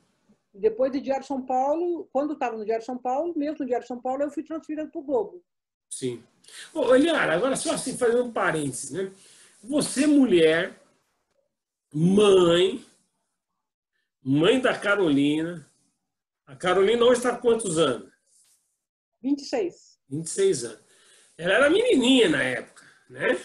Depois 0.53 0.91
do 0.91 1.01
Diário 1.01 1.27
São 1.27 1.45
Paulo, 1.45 2.09
quando 2.13 2.33
estava 2.33 2.57
no 2.57 2.65
Diário 2.65 2.85
São 2.85 2.97
Paulo, 2.97 3.35
mesmo 3.37 3.59
no 3.61 3.67
Diário 3.67 3.87
São 3.87 4.01
Paulo, 4.01 4.23
eu 4.23 4.31
fui 4.31 4.43
transferida 4.43 4.89
para 4.89 5.01
o 5.01 5.05
Globo. 5.05 5.45
Sim. 5.91 6.23
Ô, 6.73 6.95
Eliara, 6.95 7.35
agora 7.35 7.57
só 7.57 7.75
assim, 7.75 7.97
fazendo 7.97 8.25
um 8.25 8.33
parênteses, 8.33 8.91
né? 8.91 9.13
Você, 9.63 10.07
mulher, 10.07 10.81
mãe, 11.93 12.85
mãe 14.23 14.61
da 14.61 14.79
Carolina. 14.79 15.67
A 16.47 16.55
Carolina 16.57 17.05
hoje 17.05 17.19
está 17.19 17.37
quantos 17.37 17.79
anos? 17.79 18.11
26. 19.21 19.99
26 20.09 20.65
anos. 20.65 20.85
Ela 21.37 21.55
era 21.55 21.71
menininha 21.71 22.29
na 22.29 22.43
época, 22.43 22.85
né? 23.11 23.39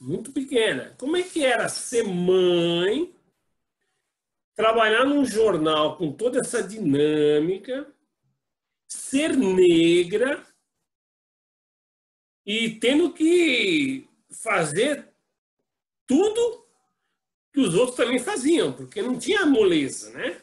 Muito 0.00 0.32
pequena. 0.32 0.94
Como 0.98 1.16
é 1.16 1.22
que 1.22 1.44
era 1.44 1.68
ser 1.68 2.04
mãe, 2.04 3.12
trabalhar 4.54 5.04
num 5.04 5.24
jornal 5.24 5.96
com 5.96 6.12
toda 6.12 6.40
essa 6.40 6.62
dinâmica, 6.62 7.92
ser 8.86 9.36
negra 9.36 10.46
e 12.46 12.70
tendo 12.78 13.12
que 13.12 14.08
fazer 14.30 15.08
tudo 16.06 16.66
que 17.52 17.60
os 17.60 17.74
outros 17.74 17.96
também 17.96 18.18
faziam, 18.18 18.72
porque 18.72 19.02
não 19.02 19.18
tinha 19.18 19.44
moleza, 19.44 20.10
né? 20.12 20.40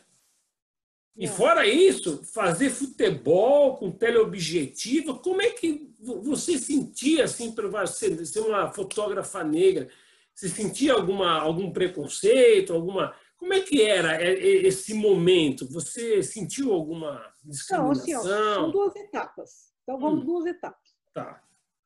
E 1.18 1.28
fora 1.28 1.66
isso, 1.66 2.24
fazer 2.26 2.70
futebol 2.70 3.78
com 3.78 3.90
teleobjetivo, 3.90 5.20
como 5.20 5.42
é 5.42 5.52
que 5.52 5.90
você 6.00 6.58
sentia 6.58 7.24
assim 7.24 7.54
para 7.54 7.70
você 7.70 8.26
ser 8.26 8.42
uma 8.42 8.72
fotógrafa 8.74 9.42
negra? 9.44 9.88
Você 10.34 10.50
sentia 10.50 10.94
alguma 10.94 11.40
algum 11.40 11.72
preconceito, 11.72 12.74
alguma 12.74 13.16
como 13.38 13.54
é 13.54 13.62
que 13.62 13.82
era 13.82 14.22
esse 14.24 14.94
momento? 14.94 15.72
Você 15.72 16.22
sentiu 16.22 16.74
alguma 16.74 17.34
discriminação? 17.44 17.84
Não, 17.84 17.92
assim, 17.92 18.16
ó, 18.16 18.56
são 18.56 18.72
duas 18.72 18.96
etapas. 18.96 19.74
Então 19.84 20.00
vamos 20.00 20.22
hum. 20.22 20.26
duas 20.26 20.46
etapas. 20.46 20.96
Tá. 21.14 21.42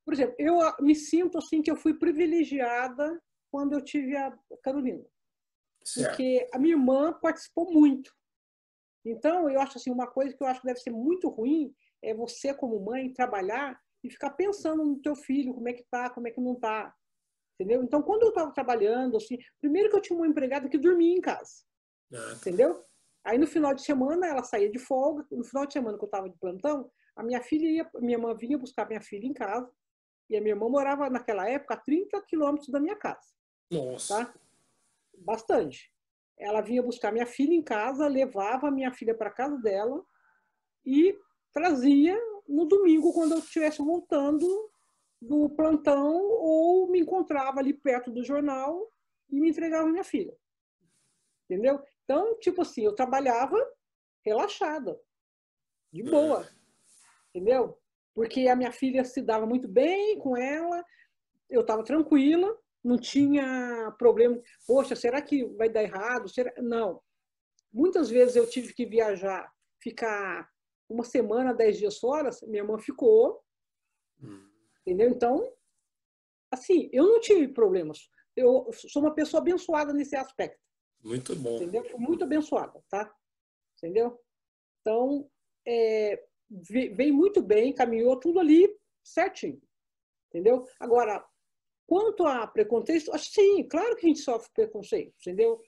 Por 0.06 0.14
exemplo, 0.14 0.36
eu 0.40 0.58
me 0.80 0.96
sinto 0.96 1.38
assim 1.38 1.62
que 1.62 1.70
eu 1.70 1.76
fui 1.76 1.94
privilegiada 1.94 3.22
quando 3.52 3.74
eu 3.74 3.84
tive 3.84 4.16
a 4.16 4.36
Carolina. 4.64 5.06
Certo. 5.84 6.08
Porque 6.08 6.50
a 6.52 6.58
minha 6.58 6.74
irmã 6.74 7.14
participou 7.14 7.72
muito. 7.72 8.12
Então, 9.06 9.50
eu 9.50 9.60
acho 9.62 9.78
assim, 9.78 9.92
uma 9.92 10.08
coisa 10.08 10.36
que 10.36 10.44
eu 10.44 10.48
acho 10.48 10.62
que 10.62 10.68
deve 10.68 10.80
ser 10.80 10.92
muito 10.92 11.30
ruim 11.30 11.74
é 12.02 12.14
você, 12.14 12.54
como 12.54 12.80
mãe, 12.80 13.14
trabalhar 13.14 13.80
e 14.04 14.10
ficar 14.10 14.32
pensando 14.32 14.84
no 14.84 15.02
teu 15.02 15.16
filho, 15.16 15.54
como 15.54 15.68
é 15.68 15.74
que 15.74 15.84
tá, 15.90 16.10
como 16.10 16.28
é 16.28 16.32
que 16.32 16.42
não 16.42 16.56
tá. 16.56 16.94
Entendeu? 17.56 17.84
Então, 17.84 18.02
quando 18.02 18.24
eu 18.24 18.30
estava 18.30 18.52
trabalhando, 18.52 19.18
assim, 19.18 19.38
primeiro 19.60 19.90
que 19.90 19.96
eu 19.96 20.02
tinha 20.02 20.18
uma 20.18 20.28
empregada 20.28 20.70
que 20.70 20.78
dormia 20.78 21.18
em 21.18 21.22
casa. 21.22 21.64
Ah. 22.14 22.34
Entendeu? 22.36 22.84
Aí 23.24 23.38
no 23.38 23.48
final 23.48 23.74
de 23.74 23.84
semana 23.84 24.28
ela 24.28 24.44
saía 24.44 24.72
de 24.72 24.80
folga, 24.80 25.26
no 25.30 25.44
final 25.44 25.66
de 25.66 25.74
semana 25.74 25.98
que 25.98 26.04
eu 26.04 26.08
estava 26.08 26.30
de 26.30 26.38
plantão, 26.38 26.90
a 27.16 27.24
minha 27.24 27.42
filha 27.42 27.68
ia, 27.70 27.90
minha 27.96 28.18
irmã 28.18 28.34
vinha 28.34 28.58
buscar 28.58 28.88
minha 28.88 29.02
filha 29.02 29.26
em 29.26 29.34
casa, 29.34 29.70
e 30.30 30.38
a 30.38 30.42
minha 30.42 30.54
irmã 30.54 30.70
morava 30.70 31.10
naquela 31.10 31.48
época 31.50 31.74
a 31.74 31.78
30 31.78 32.22
quilômetros 32.22 32.70
da 32.70 32.80
minha 32.80 32.96
casa. 32.96 33.28
Nossa. 33.70 34.26
Tá? 34.26 34.34
Bastante 35.18 35.92
ela 36.40 36.62
vinha 36.62 36.82
buscar 36.82 37.12
minha 37.12 37.26
filha 37.26 37.54
em 37.54 37.62
casa, 37.62 38.08
levava 38.08 38.72
minha 38.72 38.92
filha 38.92 39.14
para 39.14 39.30
casa 39.30 39.58
dela 39.58 40.02
e 40.86 41.16
trazia 41.52 42.18
no 42.48 42.66
domingo, 42.66 43.14
quando 43.14 43.34
eu 43.34 43.40
estivesse 43.40 43.80
voltando 43.80 44.48
do 45.22 45.50
plantão, 45.50 46.16
ou 46.18 46.90
me 46.90 47.02
encontrava 47.02 47.60
ali 47.60 47.74
perto 47.74 48.10
do 48.10 48.24
jornal 48.24 48.90
e 49.30 49.40
me 49.40 49.50
entregava 49.50 49.90
minha 49.90 50.04
filha. 50.04 50.36
Entendeu? 51.44 51.84
Então, 52.04 52.40
tipo 52.40 52.62
assim, 52.62 52.86
eu 52.86 52.96
trabalhava 52.96 53.58
relaxada, 54.26 55.00
de 55.92 56.04
boa. 56.04 56.48
Entendeu? 57.30 57.78
Porque 58.16 58.48
a 58.48 58.56
minha 58.56 58.72
filha 58.72 59.04
se 59.04 59.22
dava 59.22 59.46
muito 59.46 59.68
bem 59.68 60.18
com 60.20 60.38
ela, 60.38 60.84
eu 61.50 61.62
estava 61.62 61.84
tranquila, 61.84 62.58
não 62.84 62.98
tinha 62.98 63.94
problema. 63.98 64.42
Poxa, 64.66 64.96
será 64.96 65.22
que 65.22 65.46
vai 65.56 65.70
dar 65.70 65.84
errado? 65.84 66.30
Será... 66.30 66.54
Não. 66.62 67.02
Muitas 67.72 68.10
vezes 68.10 68.36
eu 68.36 68.50
tive 68.50 68.74
que 68.74 68.86
viajar, 68.86 69.52
ficar 69.80 70.50
uma 70.88 71.04
semana, 71.04 71.54
dez 71.54 71.78
dias 71.78 72.00
fora, 72.00 72.30
minha 72.48 72.64
irmã 72.64 72.78
ficou. 72.80 73.44
Hum. 74.22 74.50
Entendeu? 74.82 75.10
Então, 75.10 75.54
assim, 76.52 76.90
eu 76.92 77.06
não 77.06 77.20
tive 77.20 77.48
problemas. 77.50 78.10
Eu 78.36 78.70
sou 78.72 79.02
uma 79.02 79.14
pessoa 79.14 79.42
abençoada 79.42 79.94
nesse 79.94 80.16
aspecto. 80.16 80.60
Muito 81.04 81.36
bom. 81.36 81.58
Entendeu? 81.58 81.86
Muito 81.98 82.24
abençoada, 82.24 82.82
tá? 82.90 83.14
Entendeu? 83.78 84.20
Então, 84.82 85.30
é, 85.68 86.26
veio 86.50 87.14
muito 87.14 87.42
bem, 87.42 87.74
caminhou 87.74 88.20
tudo 88.20 88.40
ali 88.40 88.68
certinho. 89.04 89.62
Entendeu? 90.30 90.66
Agora, 90.80 91.26
Quanto 91.90 92.24
a 92.28 92.46
preconceito, 92.46 93.18
sim, 93.18 93.64
claro 93.64 93.96
que 93.96 94.06
a 94.06 94.10
gente 94.10 94.20
sofre 94.20 94.52
preconceito, 94.54 95.12
entendeu? 95.22 95.60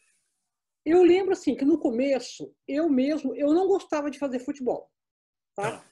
Eu 0.85 1.01
lembro 1.01 1.33
assim 1.33 1.55
que 1.55 1.65
no 1.65 1.79
começo 1.79 2.53
eu 2.67 2.87
mesmo 2.87 3.33
eu 3.33 3.51
não 3.55 3.67
gostava 3.67 4.11
de 4.11 4.19
fazer 4.19 4.37
futebol, 4.37 4.87
tá? 5.55 5.71
tá? 5.79 5.85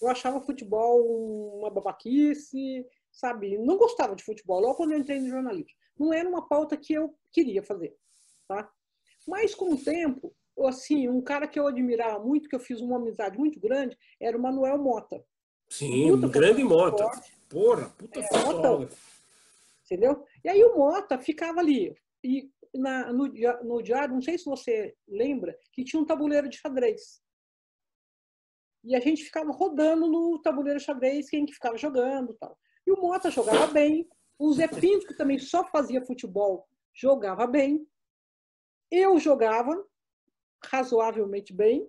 Eu 0.00 0.08
achava 0.08 0.40
futebol 0.40 1.58
uma 1.58 1.68
babaquice, 1.68 2.86
sabe? 3.12 3.58
Não 3.58 3.76
gostava 3.76 4.16
de 4.16 4.24
futebol 4.24 4.58
logo 4.58 4.76
quando 4.76 4.92
eu 4.92 4.98
entrei 4.98 5.20
no 5.20 5.28
jornalismo. 5.28 5.76
Não 5.98 6.14
era 6.14 6.26
uma 6.26 6.48
pauta 6.48 6.78
que 6.78 6.94
eu 6.94 7.14
queria 7.30 7.62
fazer, 7.62 7.94
tá? 8.48 8.66
Mas 9.28 9.54
com 9.54 9.74
o 9.74 9.76
tempo, 9.76 10.34
assim, 10.60 11.10
um 11.10 11.20
cara 11.20 11.46
que 11.46 11.60
eu 11.60 11.66
admirava 11.66 12.24
muito, 12.24 12.48
que 12.48 12.56
eu 12.56 12.60
fiz 12.60 12.80
uma 12.80 12.96
amizade 12.96 13.36
muito 13.36 13.60
grande, 13.60 13.98
era 14.18 14.34
o 14.34 14.40
Manuel 14.40 14.78
Mota. 14.78 15.22
Sim, 15.68 16.10
um 16.10 16.20
grande 16.30 16.64
Mota. 16.64 17.06
Porra, 17.50 17.90
puta 17.98 18.18
é, 18.18 18.22
fotógrafo 18.22 19.13
entendeu? 19.84 20.24
E 20.44 20.48
aí 20.48 20.62
o 20.64 20.76
Mota 20.76 21.18
ficava 21.18 21.60
ali. 21.60 21.94
E 22.22 22.50
na, 22.74 23.12
no, 23.12 23.28
no 23.62 23.82
diário, 23.82 24.14
não 24.14 24.22
sei 24.22 24.36
se 24.38 24.44
você 24.44 24.94
lembra, 25.06 25.56
que 25.72 25.84
tinha 25.84 26.00
um 26.00 26.06
tabuleiro 26.06 26.48
de 26.48 26.56
xadrez. 26.58 27.22
E 28.82 28.94
a 28.94 29.00
gente 29.00 29.24
ficava 29.24 29.50
rodando 29.52 30.06
no 30.06 30.40
tabuleiro 30.42 30.78
de 30.78 30.84
xadrez, 30.84 31.28
quem 31.30 31.46
que 31.46 31.54
ficava 31.54 31.76
jogando 31.76 32.34
tal. 32.34 32.58
E 32.86 32.92
o 32.92 33.00
Mota 33.00 33.30
jogava 33.30 33.66
bem. 33.68 34.06
O 34.38 34.52
Zé 34.52 34.66
Pinto, 34.66 35.06
que 35.06 35.16
também 35.16 35.38
só 35.38 35.64
fazia 35.64 36.04
futebol, 36.04 36.68
jogava 36.92 37.46
bem. 37.46 37.86
Eu 38.90 39.18
jogava 39.18 39.72
razoavelmente 40.64 41.52
bem. 41.52 41.88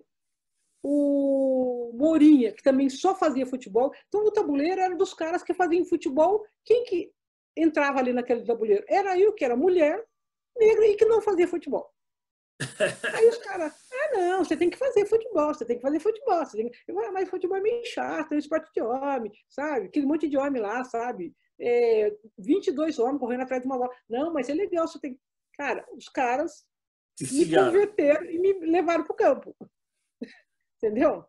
O 0.82 1.92
Morinha, 1.94 2.52
que 2.52 2.62
também 2.62 2.88
só 2.88 3.14
fazia 3.14 3.44
futebol. 3.44 3.92
Então, 4.08 4.24
o 4.24 4.30
tabuleiro 4.30 4.80
era 4.80 4.94
dos 4.94 5.12
caras 5.12 5.42
que 5.42 5.52
faziam 5.52 5.84
futebol. 5.84 6.46
Quem 6.64 6.84
que 6.84 7.12
entrava 7.56 7.98
ali 7.98 8.12
naquele 8.12 8.44
tabuleiro. 8.44 8.84
Era 8.88 9.18
eu 9.18 9.32
que 9.32 9.44
era 9.44 9.56
mulher, 9.56 10.04
negra 10.56 10.86
e 10.86 10.96
que 10.96 11.04
não 11.04 11.22
fazia 11.22 11.48
futebol. 11.48 11.90
Aí 13.14 13.28
os 13.28 13.38
caras, 13.38 13.72
ah, 13.92 14.16
não, 14.16 14.44
você 14.44 14.56
tem 14.56 14.70
que 14.70 14.78
fazer 14.78 15.06
futebol, 15.06 15.52
você 15.52 15.64
tem 15.64 15.76
que 15.76 15.82
fazer 15.82 16.00
futebol. 16.00 16.44
Você 16.44 16.56
tem 16.56 16.70
que... 16.70 16.78
Eu, 16.88 16.98
ah, 17.00 17.12
mas 17.12 17.28
futebol 17.28 17.56
é 17.56 17.60
meio 17.60 17.84
chato, 17.86 18.32
é 18.32 18.34
um 18.36 18.38
esporte 18.38 18.70
de 18.74 18.82
homem, 18.82 19.32
sabe? 19.48 19.86
Aquele 19.86 20.06
monte 20.06 20.28
de 20.28 20.36
homem 20.36 20.60
lá, 20.60 20.84
sabe? 20.84 21.34
É, 21.58 22.14
22 22.38 22.98
homens 22.98 23.20
correndo 23.20 23.42
atrás 23.42 23.62
de 23.62 23.66
uma 23.66 23.78
bola. 23.78 23.94
Não, 24.08 24.32
mas 24.32 24.48
é 24.48 24.54
legal, 24.54 24.86
você 24.86 24.98
tem. 24.98 25.18
Cara, 25.54 25.86
os 25.94 26.08
caras 26.08 26.66
me 27.20 27.50
converteram 27.50 28.24
e 28.26 28.38
me 28.38 28.52
levaram 28.66 29.04
pro 29.04 29.14
campo. 29.14 29.56
Entendeu? 30.76 31.24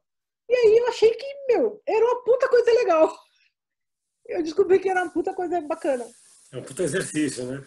E 0.49 0.55
aí 0.55 0.77
eu 0.77 0.87
achei 0.87 1.13
que, 1.13 1.25
meu, 1.47 1.81
era 1.85 2.05
uma 2.05 2.23
puta 2.23 2.47
coisa 2.49 2.71
legal 2.71 3.13
eu 4.27 4.43
descobri 4.43 4.79
que 4.79 4.89
era 4.89 5.03
uma 5.03 5.11
puta 5.11 5.33
coisa 5.33 5.59
bacana. 5.61 6.05
É 6.51 6.57
um 6.57 6.63
puta 6.63 6.83
exercício, 6.83 7.45
né? 7.45 7.63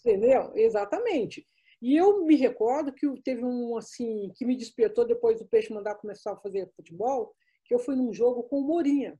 Entendeu? 0.00 0.52
Exatamente. 0.54 1.46
E 1.80 1.96
eu 1.96 2.24
me 2.24 2.36
recordo 2.36 2.92
que 2.92 3.06
teve 3.22 3.44
um, 3.44 3.76
assim, 3.76 4.30
que 4.36 4.44
me 4.44 4.56
despertou 4.56 5.06
depois 5.06 5.38
do 5.38 5.46
Peixe 5.46 5.72
mandar 5.72 5.96
começar 5.96 6.32
a 6.32 6.36
fazer 6.36 6.70
futebol, 6.74 7.34
que 7.64 7.74
eu 7.74 7.78
fui 7.78 7.94
num 7.94 8.12
jogo 8.12 8.44
com 8.44 8.60
o 8.60 8.66
Morinha. 8.66 9.18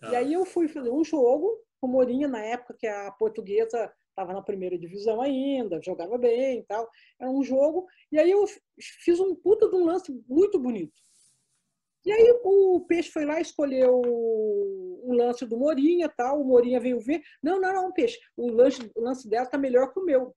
Tá. 0.00 0.12
E 0.12 0.16
aí 0.16 0.32
eu 0.32 0.44
fui 0.44 0.68
fazer 0.68 0.90
um 0.90 1.04
jogo 1.04 1.58
com 1.80 1.86
o 1.86 1.90
Morinha, 1.90 2.28
na 2.28 2.42
época 2.42 2.74
que 2.78 2.86
a 2.86 3.10
portuguesa 3.12 3.92
estava 4.08 4.32
na 4.32 4.42
primeira 4.42 4.78
divisão 4.78 5.20
ainda, 5.20 5.80
jogava 5.82 6.18
bem 6.18 6.60
e 6.60 6.62
tal. 6.64 6.88
Era 7.20 7.30
um 7.30 7.42
jogo. 7.42 7.86
E 8.10 8.18
aí 8.18 8.30
eu 8.30 8.44
fiz 9.04 9.20
um 9.20 9.34
puta 9.34 9.68
de 9.68 9.76
um 9.76 9.84
lance 9.84 10.12
muito 10.28 10.58
bonito. 10.58 11.00
E 12.08 12.12
aí 12.12 12.40
o 12.42 12.80
Peixe 12.88 13.10
foi 13.10 13.26
lá, 13.26 13.38
escolheu 13.38 14.00
o 14.00 15.12
lance 15.12 15.44
do 15.44 15.58
Morinha, 15.58 16.08
tal. 16.08 16.40
O 16.40 16.44
Morinha 16.44 16.80
veio 16.80 16.98
ver. 16.98 17.22
Não, 17.42 17.60
não, 17.60 17.70
não, 17.70 17.92
Peixe. 17.92 18.18
O 18.34 18.50
lance, 18.50 18.90
o 18.94 19.00
lance 19.02 19.28
dela 19.28 19.44
tá 19.44 19.58
melhor 19.58 19.92
que 19.92 20.00
o 20.00 20.04
meu. 20.04 20.34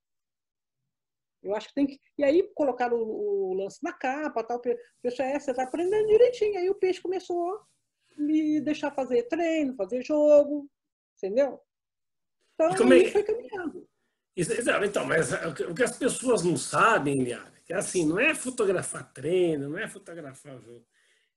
Eu 1.42 1.56
acho 1.56 1.70
que 1.70 1.74
tem 1.74 1.88
que. 1.88 1.98
E 2.18 2.26
aí 2.26 2.44
colocaram 2.54 2.98
o, 2.98 3.52
o 3.52 3.54
lance 3.54 3.82
na 3.82 3.94
capa, 3.94 4.44
tal. 4.44 4.58
O 4.58 4.62
Peixe, 5.02 5.22
é, 5.22 5.40
você 5.40 5.54
tá 5.54 5.64
aprendendo 5.64 6.10
direitinho. 6.10 6.60
Aí 6.60 6.70
o 6.70 6.76
Peixe 6.76 7.02
começou 7.02 7.54
a 7.56 7.66
me 8.18 8.60
deixar 8.60 8.92
fazer 8.92 9.24
treino, 9.30 9.74
fazer 9.78 10.04
jogo, 10.04 10.70
entendeu? 11.16 11.58
Então, 12.54 12.76
como 12.76 12.94
é... 12.94 13.06
foi 13.06 13.24
caminhando. 13.24 13.88
Então, 14.36 15.06
mas 15.06 15.32
o 15.70 15.74
que 15.74 15.84
as 15.84 15.98
pessoas 15.98 16.44
não 16.44 16.58
sabem, 16.58 17.24
Liara, 17.24 17.54
Que 17.66 17.72
é 17.72 17.78
assim, 17.78 18.06
não 18.06 18.20
é 18.20 18.36
fotografar 18.36 19.14
treino, 19.14 19.70
não 19.70 19.78
é 19.78 19.88
fotografar 19.88 20.60
jogo. 20.60 20.86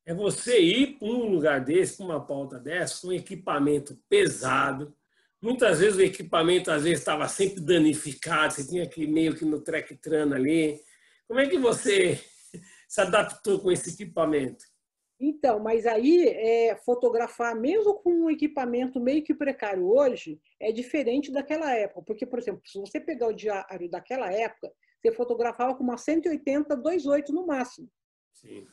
É 0.07 0.13
você 0.13 0.61
ir 0.61 0.99
para 0.99 1.09
um 1.09 1.31
lugar 1.31 1.65
desse, 1.65 1.97
para 1.97 2.07
uma 2.07 2.27
pauta 2.27 2.59
dessa, 2.59 3.01
com 3.01 3.13
equipamento 3.13 3.99
pesado. 4.09 4.95
Muitas 5.41 5.81
vezes 5.81 5.97
o 5.97 6.03
equipamento 6.03 6.71
às 6.71 6.85
vezes 6.85 6.99
estava 6.99 7.27
sempre 7.29 7.61
danificado, 7.61 8.53
você 8.53 8.67
tinha 8.67 8.89
que 8.89 9.07
meio 9.07 9.35
que 9.35 9.45
no 9.45 9.61
track 9.61 9.97
trano 9.97 10.35
ali. 10.35 10.81
Como 11.27 11.41
é 11.41 11.49
que 11.49 11.59
você 11.59 12.19
se 12.89 13.01
adaptou 13.01 13.61
com 13.61 13.71
esse 13.71 13.91
equipamento? 13.91 14.65
Então, 15.19 15.59
mas 15.59 15.87
aí 15.87 16.29
é, 16.29 16.77
fotografar, 16.77 17.55
mesmo 17.55 17.95
com 17.95 18.11
um 18.11 18.31
equipamento 18.31 19.01
meio 19.01 19.23
que 19.23 19.33
precário 19.33 19.87
hoje, 19.87 20.41
é 20.61 20.73
diferente 20.73 21.33
daquela 21.33 21.73
época. 21.75 22.03
Porque, 22.03 22.27
por 22.27 22.39
exemplo, 22.39 22.61
se 22.67 22.79
você 22.79 23.01
pegar 23.01 23.29
o 23.29 23.33
diário 23.33 23.89
daquela 23.89 24.31
época, 24.31 24.73
você 25.01 25.13
fotografava 25.13 25.75
com 25.75 25.85
uma 25.85 25.97
180 25.97 26.77
2.8 26.77 27.29
no 27.29 27.47
máximo. 27.47 27.89
Sim. 28.33 28.67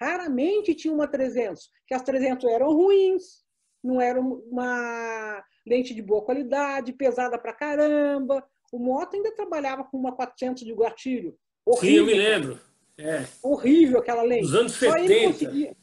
Raramente 0.00 0.74
tinha 0.74 0.94
uma 0.94 1.06
300, 1.06 1.70
que 1.86 1.94
as 1.94 2.02
300 2.02 2.48
eram 2.50 2.72
ruins, 2.72 3.44
não 3.84 4.00
era 4.00 4.18
uma 4.20 5.44
lente 5.66 5.94
de 5.94 6.00
boa 6.00 6.22
qualidade, 6.22 6.92
pesada 6.92 7.38
pra 7.38 7.52
caramba. 7.52 8.42
O 8.72 8.78
Moto 8.78 9.14
ainda 9.14 9.34
trabalhava 9.34 9.84
com 9.84 9.98
uma 9.98 10.14
400 10.14 10.64
de 10.64 10.74
gatilho. 10.74 11.36
Horrível. 11.66 11.88
Sim, 11.88 11.96
eu 11.96 12.06
me 12.06 12.14
lembro. 12.14 12.60
É. 12.98 13.26
Horrível 13.42 13.98
aquela 13.98 14.22
lente. 14.22 14.42
Nos 14.42 14.54
anos 14.54 14.72
70. 14.72 14.90
Só 14.90 15.04
ele 15.04 15.26
conseguia, 15.26 15.76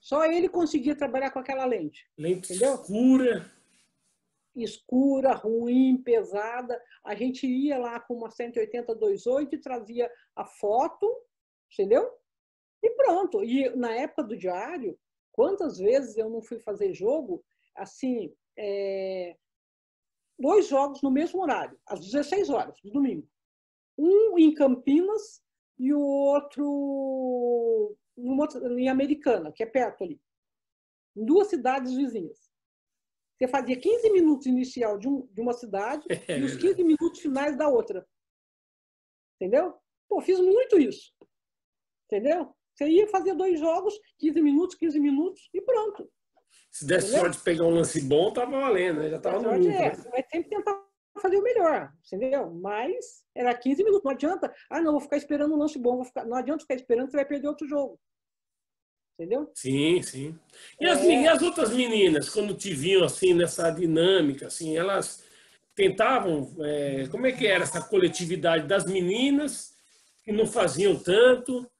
só 0.00 0.24
ele 0.24 0.48
conseguia 0.48 0.96
trabalhar 0.96 1.30
com 1.30 1.38
aquela 1.38 1.64
lente. 1.64 2.06
Lente 2.16 2.52
entendeu? 2.52 2.74
escura. 2.74 3.50
Escura, 4.56 5.32
ruim, 5.32 5.96
pesada. 6.02 6.80
A 7.04 7.14
gente 7.14 7.46
ia 7.46 7.78
lá 7.78 8.00
com 8.00 8.14
uma 8.14 8.30
180 8.30 8.94
2.8 8.96 9.48
e 9.52 9.58
trazia 9.58 10.10
a 10.34 10.44
foto, 10.44 11.06
entendeu? 11.72 12.19
E 12.82 12.90
pronto. 12.90 13.44
E 13.44 13.68
na 13.76 13.92
época 13.92 14.24
do 14.24 14.36
diário, 14.36 14.98
quantas 15.32 15.78
vezes 15.78 16.16
eu 16.16 16.28
não 16.28 16.42
fui 16.42 16.58
fazer 16.58 16.92
jogo, 16.92 17.44
assim, 17.76 18.34
é, 18.58 19.36
dois 20.38 20.68
jogos 20.68 21.02
no 21.02 21.10
mesmo 21.10 21.42
horário, 21.42 21.78
às 21.86 22.00
16 22.00 22.50
horas, 22.50 22.76
de 22.82 22.90
domingo. 22.90 23.28
Um 23.98 24.38
em 24.38 24.54
Campinas 24.54 25.42
e 25.78 25.92
o 25.92 26.00
outro 26.00 27.96
em 28.16 28.88
Americana, 28.88 29.52
que 29.52 29.62
é 29.62 29.66
perto 29.66 30.04
ali. 30.04 30.20
Em 31.16 31.24
duas 31.24 31.48
cidades 31.48 31.94
vizinhas. 31.94 32.50
Você 33.36 33.48
fazia 33.48 33.78
15 33.78 34.10
minutos 34.10 34.46
inicial 34.46 34.98
de, 34.98 35.08
um, 35.08 35.26
de 35.28 35.40
uma 35.40 35.54
cidade 35.54 36.06
é 36.28 36.38
e 36.38 36.42
os 36.42 36.56
15 36.56 36.84
minutos 36.84 37.20
finais 37.20 37.56
da 37.56 37.68
outra. 37.68 38.06
Entendeu? 39.36 39.74
Pô, 40.08 40.20
fiz 40.20 40.38
muito 40.38 40.78
isso. 40.78 41.14
Entendeu? 42.06 42.54
Você 42.80 42.88
ia 42.88 43.06
fazer 43.08 43.34
dois 43.34 43.60
jogos, 43.60 43.92
15 44.18 44.40
minutos, 44.40 44.76
15 44.76 44.98
minutos 44.98 45.50
e 45.52 45.60
pronto. 45.60 46.10
Se 46.70 46.86
der 46.86 47.00
Entendeu? 47.00 47.20
sorte 47.20 47.36
de 47.36 47.44
pegar 47.44 47.64
um 47.64 47.74
lance 47.74 48.00
bom, 48.00 48.32
tava 48.32 48.58
valendo, 48.58 49.00
né? 49.00 49.10
Já 49.10 49.18
tava 49.18 49.38
no 49.40 49.50
lucro. 49.54 49.70
É, 49.70 49.88
né? 49.90 49.94
Você 49.94 50.08
vai 50.08 50.24
sempre 50.32 50.48
tentar 50.48 50.82
fazer 51.20 51.36
o 51.36 51.42
melhor, 51.42 51.92
entendeu? 52.06 52.50
Mas 52.54 53.22
era 53.34 53.52
15 53.52 53.84
minutos, 53.84 54.04
não 54.04 54.12
adianta. 54.12 54.54
Ah, 54.70 54.80
não, 54.80 54.92
vou 54.92 55.00
ficar 55.00 55.18
esperando 55.18 55.54
um 55.54 55.58
lance 55.58 55.78
bom, 55.78 56.02
ficar... 56.04 56.24
não 56.24 56.38
adianta 56.38 56.62
ficar 56.62 56.74
esperando, 56.74 57.10
você 57.10 57.18
vai 57.18 57.26
perder 57.26 57.48
outro 57.48 57.68
jogo. 57.68 58.00
Entendeu? 59.18 59.50
Sim, 59.54 60.00
sim. 60.00 60.38
E, 60.80 60.86
as, 60.86 61.00
é... 61.02 61.22
e 61.22 61.28
as 61.28 61.42
outras 61.42 61.74
meninas, 61.74 62.30
quando 62.30 62.54
te 62.54 62.72
viam 62.72 63.04
assim 63.04 63.34
nessa 63.34 63.70
dinâmica, 63.70 64.46
assim, 64.46 64.78
elas 64.78 65.22
tentavam. 65.74 66.50
É... 66.60 67.06
como 67.08 67.26
é 67.26 67.32
que 67.32 67.46
era 67.46 67.64
essa 67.64 67.82
coletividade 67.82 68.66
das 68.66 68.86
meninas 68.86 69.74
que 70.22 70.32
não 70.32 70.46
faziam 70.46 70.96
tanto? 70.96 71.70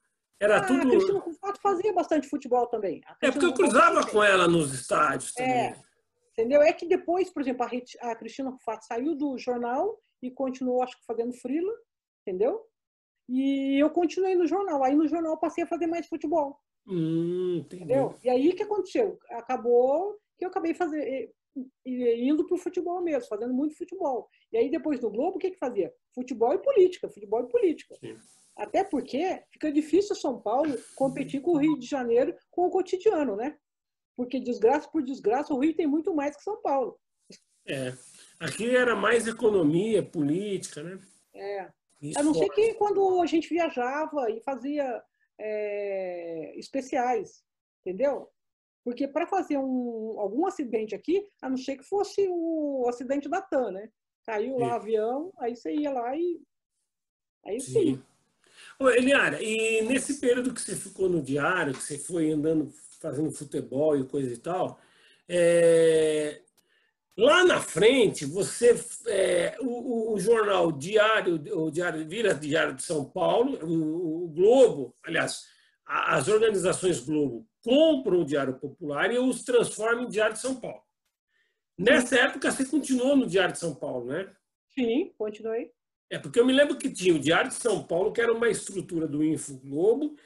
Era 0.41 0.57
ah, 0.57 0.65
tudo. 0.65 0.81
A 0.81 0.89
Cristina 0.89 1.23
fazia 1.61 1.93
bastante 1.93 2.27
futebol 2.27 2.65
também. 2.65 2.99
É 3.21 3.29
porque 3.29 3.45
eu 3.45 3.53
cruzava 3.53 4.03
com 4.09 4.23
ela 4.23 4.47
nos 4.47 4.73
estádios 4.73 5.33
também. 5.33 5.51
É. 5.51 5.75
Entendeu? 6.31 6.63
É 6.63 6.73
que 6.73 6.87
depois, 6.87 7.29
por 7.29 7.43
exemplo, 7.43 7.67
a, 7.99 8.15
Cristina 8.15 8.49
Rufato 8.49 8.85
saiu 8.85 9.13
do 9.13 9.37
jornal 9.37 10.01
e 10.19 10.31
continuou, 10.31 10.81
acho 10.81 10.97
que, 10.97 11.05
fazendo 11.05 11.31
frila, 11.33 11.71
entendeu? 12.21 12.59
E 13.29 13.79
eu 13.79 13.91
continuei 13.91 14.33
no 14.33 14.47
jornal. 14.47 14.83
Aí 14.83 14.95
no 14.95 15.07
jornal 15.07 15.37
passei 15.37 15.63
a 15.63 15.67
fazer 15.67 15.85
mais 15.85 16.07
futebol. 16.07 16.57
Hum, 16.87 17.57
entendeu? 17.57 18.17
E 18.23 18.29
aí 18.29 18.49
o 18.49 18.55
que 18.55 18.63
aconteceu? 18.63 19.19
Acabou 19.29 20.17
que 20.39 20.43
eu 20.43 20.49
acabei 20.49 20.73
fazer, 20.73 21.31
indo 21.85 22.47
para 22.47 22.55
o 22.55 22.59
futebol 22.59 22.99
mesmo, 23.03 23.29
fazendo 23.29 23.53
muito 23.53 23.77
futebol. 23.77 24.27
E 24.51 24.57
aí 24.57 24.71
depois 24.71 24.99
no 24.99 25.11
Globo, 25.11 25.35
o 25.35 25.39
que 25.39 25.51
que 25.51 25.59
fazia? 25.59 25.93
Futebol 26.15 26.51
e 26.53 26.57
política, 26.57 27.07
futebol 27.09 27.43
e 27.43 27.47
política. 27.47 27.93
Sim. 27.99 28.17
Até 28.57 28.83
porque 28.83 29.43
fica 29.51 29.71
difícil 29.71 30.15
São 30.15 30.39
Paulo 30.39 30.77
competir 30.95 31.41
com 31.41 31.51
o 31.51 31.57
Rio 31.57 31.79
de 31.79 31.85
Janeiro 31.87 32.35
com 32.49 32.67
o 32.67 32.69
cotidiano, 32.69 33.35
né? 33.35 33.57
porque 34.15 34.39
desgraça 34.39 34.87
por 34.87 35.01
desgraça, 35.03 35.51
o 35.51 35.59
Rio 35.59 35.75
tem 35.75 35.87
muito 35.87 36.13
mais 36.13 36.35
que 36.35 36.43
São 36.43 36.61
Paulo. 36.61 36.95
É. 37.67 37.93
Aqui 38.39 38.75
era 38.75 38.95
mais 38.95 39.27
economia, 39.27 40.03
política, 40.03 40.83
né? 40.83 40.99
É. 41.33 41.71
Isso 41.99 42.19
a 42.19 42.23
não 42.23 42.33
ser 42.33 42.49
que 42.49 42.75
quando 42.75 43.19
a 43.21 43.25
gente 43.25 43.49
viajava 43.49 44.29
e 44.29 44.39
fazia 44.41 45.03
é, 45.39 46.53
especiais, 46.57 47.43
entendeu? 47.79 48.29
Porque 48.83 49.07
para 49.07 49.27
fazer 49.27 49.57
um, 49.57 50.19
algum 50.19 50.45
acidente 50.45 50.93
aqui, 50.93 51.27
a 51.41 51.49
não 51.49 51.57
ser 51.57 51.77
que 51.77 51.83
fosse 51.83 52.27
o 52.29 52.85
acidente 52.87 53.27
da 53.27 53.41
TAM, 53.41 53.71
né? 53.71 53.89
Caiu 54.23 54.57
lá 54.57 54.69
o 54.69 54.73
avião, 54.73 55.33
aí 55.39 55.55
você 55.55 55.73
ia 55.73 55.91
lá 55.91 56.15
e. 56.15 56.41
Aí 57.45 57.59
sim. 57.59 57.71
sim. 57.71 58.03
Eliara, 58.89 59.41
e 59.41 59.81
nesse 59.83 60.19
período 60.19 60.53
que 60.53 60.61
você 60.61 60.75
ficou 60.75 61.09
no 61.09 61.21
diário, 61.21 61.73
que 61.73 61.83
você 61.83 61.97
foi 61.97 62.31
andando 62.31 62.71
fazendo 63.01 63.31
futebol 63.31 63.97
e 63.97 64.05
coisa 64.05 64.31
e 64.31 64.37
tal. 64.37 64.79
É, 65.27 66.41
lá 67.17 67.43
na 67.43 67.59
frente, 67.59 68.25
você 68.25 68.79
é, 69.07 69.57
o, 69.59 70.13
o, 70.13 70.19
jornal 70.19 70.71
Diário, 70.71 71.41
o 71.57 71.71
Diário 71.71 72.07
vira 72.07 72.33
Diário 72.33 72.75
de 72.75 72.83
São 72.83 73.03
Paulo, 73.03 73.57
o, 73.65 74.25
o 74.25 74.27
Globo, 74.27 74.95
aliás, 75.03 75.47
a, 75.85 76.15
as 76.15 76.27
organizações 76.27 76.99
Globo 76.99 77.47
compram 77.63 78.21
o 78.21 78.25
Diário 78.25 78.53
Popular 78.53 79.11
e 79.11 79.17
os 79.17 79.43
transformam 79.43 80.03
em 80.03 80.09
Diário 80.09 80.33
de 80.33 80.41
São 80.41 80.55
Paulo. 80.55 80.83
Nessa 81.77 82.19
época, 82.19 82.51
você 82.51 82.65
continuou 82.65 83.15
no 83.15 83.25
Diário 83.25 83.53
de 83.53 83.59
São 83.59 83.73
Paulo, 83.73 84.05
né? 84.05 84.29
Sim, 84.67 85.11
continuei. 85.17 85.71
É, 86.11 86.19
porque 86.19 86.39
eu 86.39 86.45
me 86.45 86.51
lembro 86.51 86.77
que 86.77 86.91
tinha 86.91 87.15
o 87.15 87.19
Diário 87.19 87.49
de 87.49 87.55
São 87.55 87.81
Paulo, 87.81 88.11
que 88.11 88.19
era 88.19 88.33
uma 88.33 88.49
estrutura 88.49 89.07
do 89.07 89.23
Info 89.23 89.57
Globo, 89.59 90.17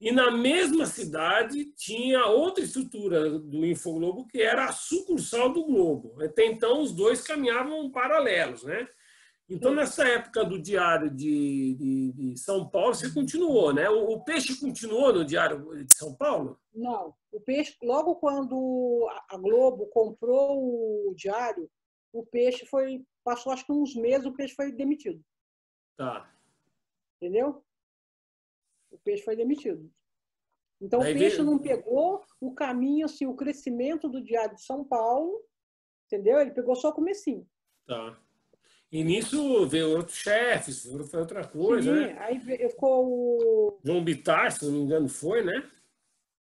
e 0.00 0.10
na 0.10 0.30
mesma 0.32 0.86
cidade 0.86 1.64
tinha 1.76 2.26
outra 2.26 2.64
estrutura 2.64 3.38
do 3.38 3.64
Infoglobo, 3.64 4.26
que 4.26 4.42
era 4.42 4.64
a 4.64 4.72
sucursal 4.72 5.52
do 5.52 5.64
Globo. 5.64 6.20
Até 6.20 6.44
então, 6.44 6.82
os 6.82 6.92
dois 6.92 7.22
caminhavam 7.22 7.88
paralelos, 7.88 8.64
né? 8.64 8.88
Então, 9.48 9.74
nessa 9.74 10.04
época 10.08 10.44
do 10.44 10.60
Diário 10.60 11.08
de, 11.08 11.74
de, 11.74 12.12
de 12.12 12.40
São 12.40 12.68
Paulo, 12.68 12.94
você 12.94 13.12
continuou, 13.12 13.72
né? 13.72 13.88
O, 13.90 14.12
o, 14.12 14.24
Peixe 14.24 14.58
continuou 14.58 15.12
no 15.12 15.24
Diário 15.24 15.84
de 15.84 15.94
São 15.96 16.14
Paulo? 16.16 16.58
Não. 16.74 17.14
O 17.30 17.40
Peixe, 17.40 17.76
logo 17.82 18.16
quando 18.16 19.08
a 19.28 19.36
Globo 19.36 19.86
comprou 19.86 21.10
o 21.10 21.14
Diário, 21.14 21.70
o 22.12 22.26
Peixe 22.26 22.66
foi, 22.66 23.04
passou 23.22 23.52
acho 23.52 23.66
que 23.66 23.72
uns 23.72 23.94
meses, 23.94 24.26
o 24.26 24.32
Peixe 24.32 24.54
foi 24.54 24.72
demitido. 24.72 25.22
Tá. 25.96 26.32
Entendeu? 27.16 27.62
o 28.92 28.98
peixe 28.98 29.24
foi 29.24 29.34
demitido. 29.34 29.90
Então, 30.80 31.00
o 31.00 31.04
peixe 31.04 31.42
não 31.42 31.58
pegou 31.58 32.22
o 32.40 32.54
caminho, 32.54 33.06
assim, 33.06 33.26
o 33.26 33.34
crescimento 33.34 34.08
do 34.08 34.22
Diário 34.22 34.54
de 34.54 34.62
São 34.62 34.84
Paulo, 34.84 35.40
entendeu? 36.06 36.40
Ele 36.40 36.50
pegou 36.50 36.74
só 36.74 36.90
o 36.90 36.94
comecinho. 36.94 37.48
Tá. 37.86 38.20
E 38.90 39.02
nisso 39.02 39.66
veio 39.66 39.96
outros 39.96 40.16
chefes, 40.16 40.84
foi 41.08 41.20
outra 41.20 41.46
coisa, 41.46 41.94
Sim, 41.94 42.00
né? 42.00 42.18
aí 42.18 42.38
ficou 42.68 43.06
o... 43.06 43.80
João 43.82 44.04
Bitar, 44.04 44.52
se 44.52 44.66
não 44.66 44.72
me 44.72 44.80
engano, 44.80 45.08
foi, 45.08 45.42
né? 45.42 45.70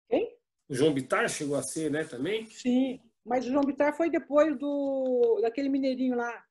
Quem? 0.09 0.37
O 0.69 0.75
João 0.75 0.93
Bitar 0.93 1.29
chegou 1.29 1.57
a 1.57 1.63
ser, 1.63 1.91
né, 1.91 2.03
também? 2.03 2.47
Sim, 2.47 3.01
mas 3.25 3.47
o 3.47 3.51
João 3.51 3.63
Bitar 3.63 3.97
foi 3.97 4.11
depois 4.11 4.59
do 4.59 5.39
daquele 5.43 5.69
mineirinho 5.69 6.17
lá. 6.17 6.45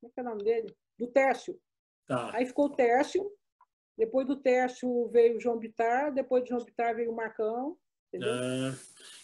Como 0.00 0.10
é 0.10 0.14
que 0.14 0.20
é 0.20 0.22
o 0.22 0.26
nome 0.26 0.44
dele? 0.44 0.74
Do 0.96 1.08
Tércio. 1.08 1.60
Tá. 2.06 2.30
Aí 2.34 2.46
ficou 2.46 2.66
o 2.66 2.76
Tércio, 2.76 3.30
depois 3.96 4.26
do 4.26 4.36
Tércio 4.36 5.08
veio 5.08 5.36
o 5.36 5.40
João 5.40 5.58
Bitar, 5.58 6.12
depois 6.12 6.42
do 6.42 6.48
João 6.48 6.64
Bitar 6.64 6.94
veio 6.94 7.10
o 7.10 7.16
Marcão. 7.16 7.76
Ah, 8.22 8.72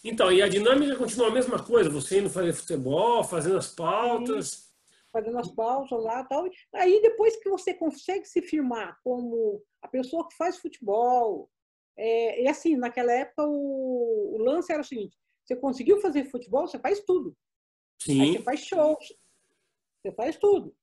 então, 0.03 0.31
e 0.31 0.41
a 0.41 0.49
dinâmica 0.49 0.95
continua 0.97 1.27
a 1.27 1.31
mesma 1.31 1.63
coisa? 1.63 1.89
Você 1.89 2.19
indo 2.19 2.29
fazer 2.29 2.53
futebol, 2.53 3.23
fazendo 3.23 3.57
as 3.57 3.67
pautas. 3.67 4.49
Sim, 4.49 4.71
fazendo 5.11 5.37
as 5.37 5.49
pautas 5.49 6.03
lá 6.03 6.23
tal. 6.23 6.49
Aí 6.75 7.01
depois 7.01 7.35
que 7.37 7.49
você 7.49 7.73
consegue 7.73 8.25
se 8.25 8.41
firmar 8.41 8.99
como 9.03 9.61
a 9.81 9.87
pessoa 9.87 10.27
que 10.27 10.35
faz 10.35 10.57
futebol. 10.57 11.49
É, 11.97 12.43
e 12.43 12.47
assim, 12.47 12.75
naquela 12.75 13.11
época 13.11 13.45
o, 13.45 14.35
o 14.35 14.37
lance 14.39 14.71
era 14.71 14.81
o 14.81 14.85
seguinte: 14.85 15.17
você 15.45 15.55
conseguiu 15.55 15.99
fazer 16.01 16.25
futebol, 16.25 16.67
você 16.67 16.79
faz 16.79 17.01
tudo. 17.01 17.35
Sim. 18.01 18.21
Aí 18.21 18.33
você 18.33 18.43
faz 18.43 18.59
shows, 18.61 19.13
você 20.01 20.11
faz 20.13 20.37
tudo. 20.37 20.75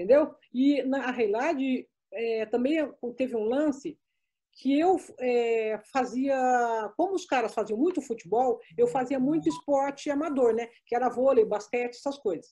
Entendeu? 0.00 0.34
E 0.52 0.82
na 0.84 1.10
realidade, 1.10 1.86
é, 2.10 2.46
também 2.46 2.90
teve 3.16 3.36
um 3.36 3.44
lance 3.44 3.98
que 4.54 4.80
eu 4.80 4.98
é, 5.18 5.78
fazia, 5.92 6.92
como 6.96 7.14
os 7.14 7.26
caras 7.26 7.52
faziam 7.52 7.78
muito 7.78 8.00
futebol, 8.00 8.58
eu 8.78 8.88
fazia 8.88 9.20
muito 9.20 9.48
esporte 9.48 10.10
amador, 10.10 10.54
né? 10.54 10.68
Que 10.86 10.96
era 10.96 11.10
vôlei, 11.10 11.44
basquete, 11.44 11.96
essas 11.96 12.18
coisas. 12.18 12.50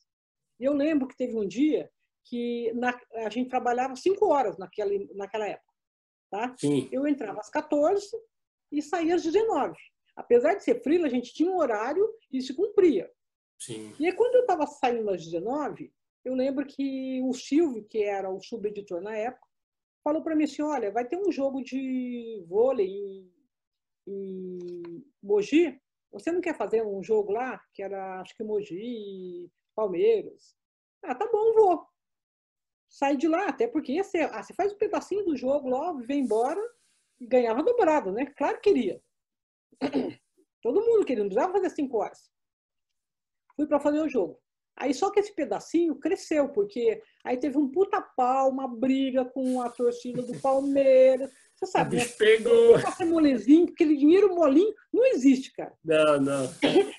E 0.60 0.64
eu 0.64 0.74
lembro 0.74 1.08
que 1.08 1.16
teve 1.16 1.36
um 1.36 1.48
dia 1.48 1.90
que 2.26 2.70
na, 2.74 2.98
a 3.14 3.30
gente 3.30 3.48
trabalhava 3.48 3.96
cinco 3.96 4.26
horas 4.26 4.58
naquela, 4.58 4.92
naquela 5.14 5.46
época, 5.46 5.72
tá? 6.30 6.54
Sim. 6.58 6.86
Eu 6.92 7.06
entrava 7.06 7.40
às 7.40 7.48
14 7.48 8.06
e 8.70 8.82
saía 8.82 9.14
às 9.14 9.22
19. 9.22 9.74
Apesar 10.14 10.54
de 10.54 10.64
ser 10.64 10.82
frio, 10.82 11.06
a 11.06 11.08
gente 11.08 11.32
tinha 11.32 11.50
um 11.50 11.56
horário 11.56 12.06
e 12.30 12.42
se 12.42 12.54
cumpria. 12.54 13.10
Sim. 13.58 13.94
E 13.98 14.06
aí, 14.06 14.12
quando 14.12 14.34
eu 14.34 14.42
estava 14.42 14.66
saindo 14.66 15.08
às 15.10 15.24
19, 15.24 15.90
eu 16.28 16.34
lembro 16.34 16.66
que 16.66 17.22
o 17.22 17.32
Silvio, 17.32 17.84
que 17.84 18.02
era 18.04 18.30
o 18.30 18.40
subeditor 18.40 19.00
na 19.00 19.16
época, 19.16 19.46
falou 20.04 20.22
para 20.22 20.36
mim 20.36 20.44
assim, 20.44 20.62
olha, 20.62 20.90
vai 20.90 21.06
ter 21.06 21.16
um 21.16 21.32
jogo 21.32 21.62
de 21.62 22.44
vôlei 22.46 22.86
em, 22.86 23.32
em 24.06 25.04
Mogi, 25.22 25.80
você 26.12 26.30
não 26.30 26.40
quer 26.40 26.54
fazer 26.56 26.84
um 26.84 27.02
jogo 27.02 27.32
lá? 27.32 27.58
Que 27.72 27.82
era, 27.82 28.20
acho 28.20 28.34
que 28.36 28.44
Mogi, 28.44 29.50
Palmeiras. 29.74 30.54
Ah, 31.02 31.14
tá 31.14 31.26
bom, 31.30 31.54
vou. 31.54 31.86
Sai 32.88 33.16
de 33.16 33.26
lá, 33.26 33.48
até 33.48 33.66
porque 33.66 33.92
ia 33.92 34.04
ser, 34.04 34.30
ah, 34.34 34.42
você 34.42 34.52
faz 34.52 34.72
um 34.72 34.78
pedacinho 34.78 35.24
do 35.24 35.36
jogo 35.36 35.68
logo, 35.68 36.00
vem 36.00 36.20
embora 36.20 36.60
e 37.20 37.26
ganhava 37.26 37.62
dobrado, 37.62 38.12
né? 38.12 38.26
Claro 38.36 38.60
que 38.60 38.70
queria. 38.70 39.02
Todo 40.62 40.84
mundo 40.84 41.06
queria, 41.06 41.22
não 41.22 41.30
precisava 41.30 41.52
fazer 41.52 41.70
cinco 41.70 41.98
horas. 41.98 42.30
Fui 43.56 43.66
para 43.66 43.80
fazer 43.80 44.00
o 44.00 44.08
jogo. 44.08 44.38
Aí 44.80 44.94
só 44.94 45.10
que 45.10 45.18
esse 45.20 45.34
pedacinho 45.34 45.96
cresceu, 45.96 46.48
porque 46.50 47.02
aí 47.24 47.36
teve 47.36 47.58
um 47.58 47.68
puta 47.68 48.00
pau, 48.00 48.48
uma 48.48 48.68
briga 48.68 49.24
com 49.24 49.60
a 49.60 49.68
torcida 49.68 50.22
do 50.22 50.38
Palmeiras. 50.40 51.30
Você 51.56 51.66
sabe, 51.66 51.96
O 51.96 51.98
né? 51.98 52.04
bicho 52.04 52.16
pegou. 52.16 52.78
Fazer 52.78 53.04
molezinho, 53.04 53.66
aquele 53.72 53.96
dinheiro 53.96 54.32
molinho 54.34 54.72
não 54.92 55.04
existe, 55.06 55.52
cara. 55.52 55.72
Não, 55.84 56.20
não. 56.20 56.50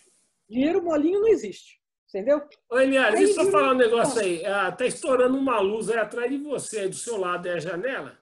Dinheiro 0.49 0.83
molinho 0.83 1.21
não 1.21 1.27
existe. 1.27 1.79
Entendeu? 2.09 2.41
Ô, 2.69 2.79
Eliane, 2.79 3.17
deixa 3.17 3.39
eu 3.39 3.45
só 3.45 3.51
falar 3.51 3.73
um 3.73 3.77
negócio 3.77 4.19
aí. 4.19 4.43
Ah, 4.43 4.71
tá 4.71 4.83
estourando 4.85 5.37
uma 5.37 5.59
luz 5.59 5.89
aí 5.91 5.97
atrás 5.99 6.29
de 6.29 6.37
você, 6.39 6.79
aí 6.79 6.89
do 6.89 6.95
seu 6.95 7.17
lado 7.17 7.47
é 7.47 7.53
a 7.53 7.59
janela. 7.59 8.17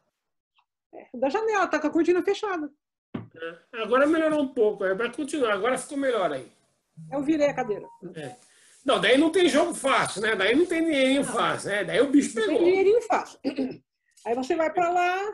Da 1.13 1.30
janela, 1.30 1.67
tá 1.67 1.80
com 1.80 1.88
a 1.88 1.89
cortina 1.89 2.22
fechada. 2.22 2.70
né? 3.15 3.58
Agora 3.76 4.06
melhorou 4.06 4.41
um 4.41 4.54
pouco, 4.54 4.84
aí 4.84 4.93
vai 4.93 5.12
continuar. 5.12 5.54
Agora 5.54 5.78
ficou 5.78 5.98
melhor 5.98 6.32
aí. 6.34 6.52
Eu 7.12 7.22
virei 7.24 7.48
a 7.48 7.54
cadeira. 7.54 7.88
É. 8.15 8.36
Não, 8.88 9.02
daí 9.02 9.17
não 9.17 9.30
tem 9.30 9.50
jogo 9.50 9.73
fácil, 9.73 10.21
né? 10.21 10.34
Daí 10.34 10.56
não 10.56 10.65
tem 10.65 10.82
dinheirinho 10.82 11.26
fácil, 11.26 11.71
né? 11.71 11.84
Daí 11.84 12.00
o 12.00 12.10
bicho 12.10 12.34
Tem 12.34 12.45
pegou. 12.45 12.63
dinheirinho 12.63 13.02
fácil. 13.02 13.38
Aí 14.26 14.34
você 14.34 14.56
vai 14.56 14.71
para 14.73 14.89
lá, 14.89 15.34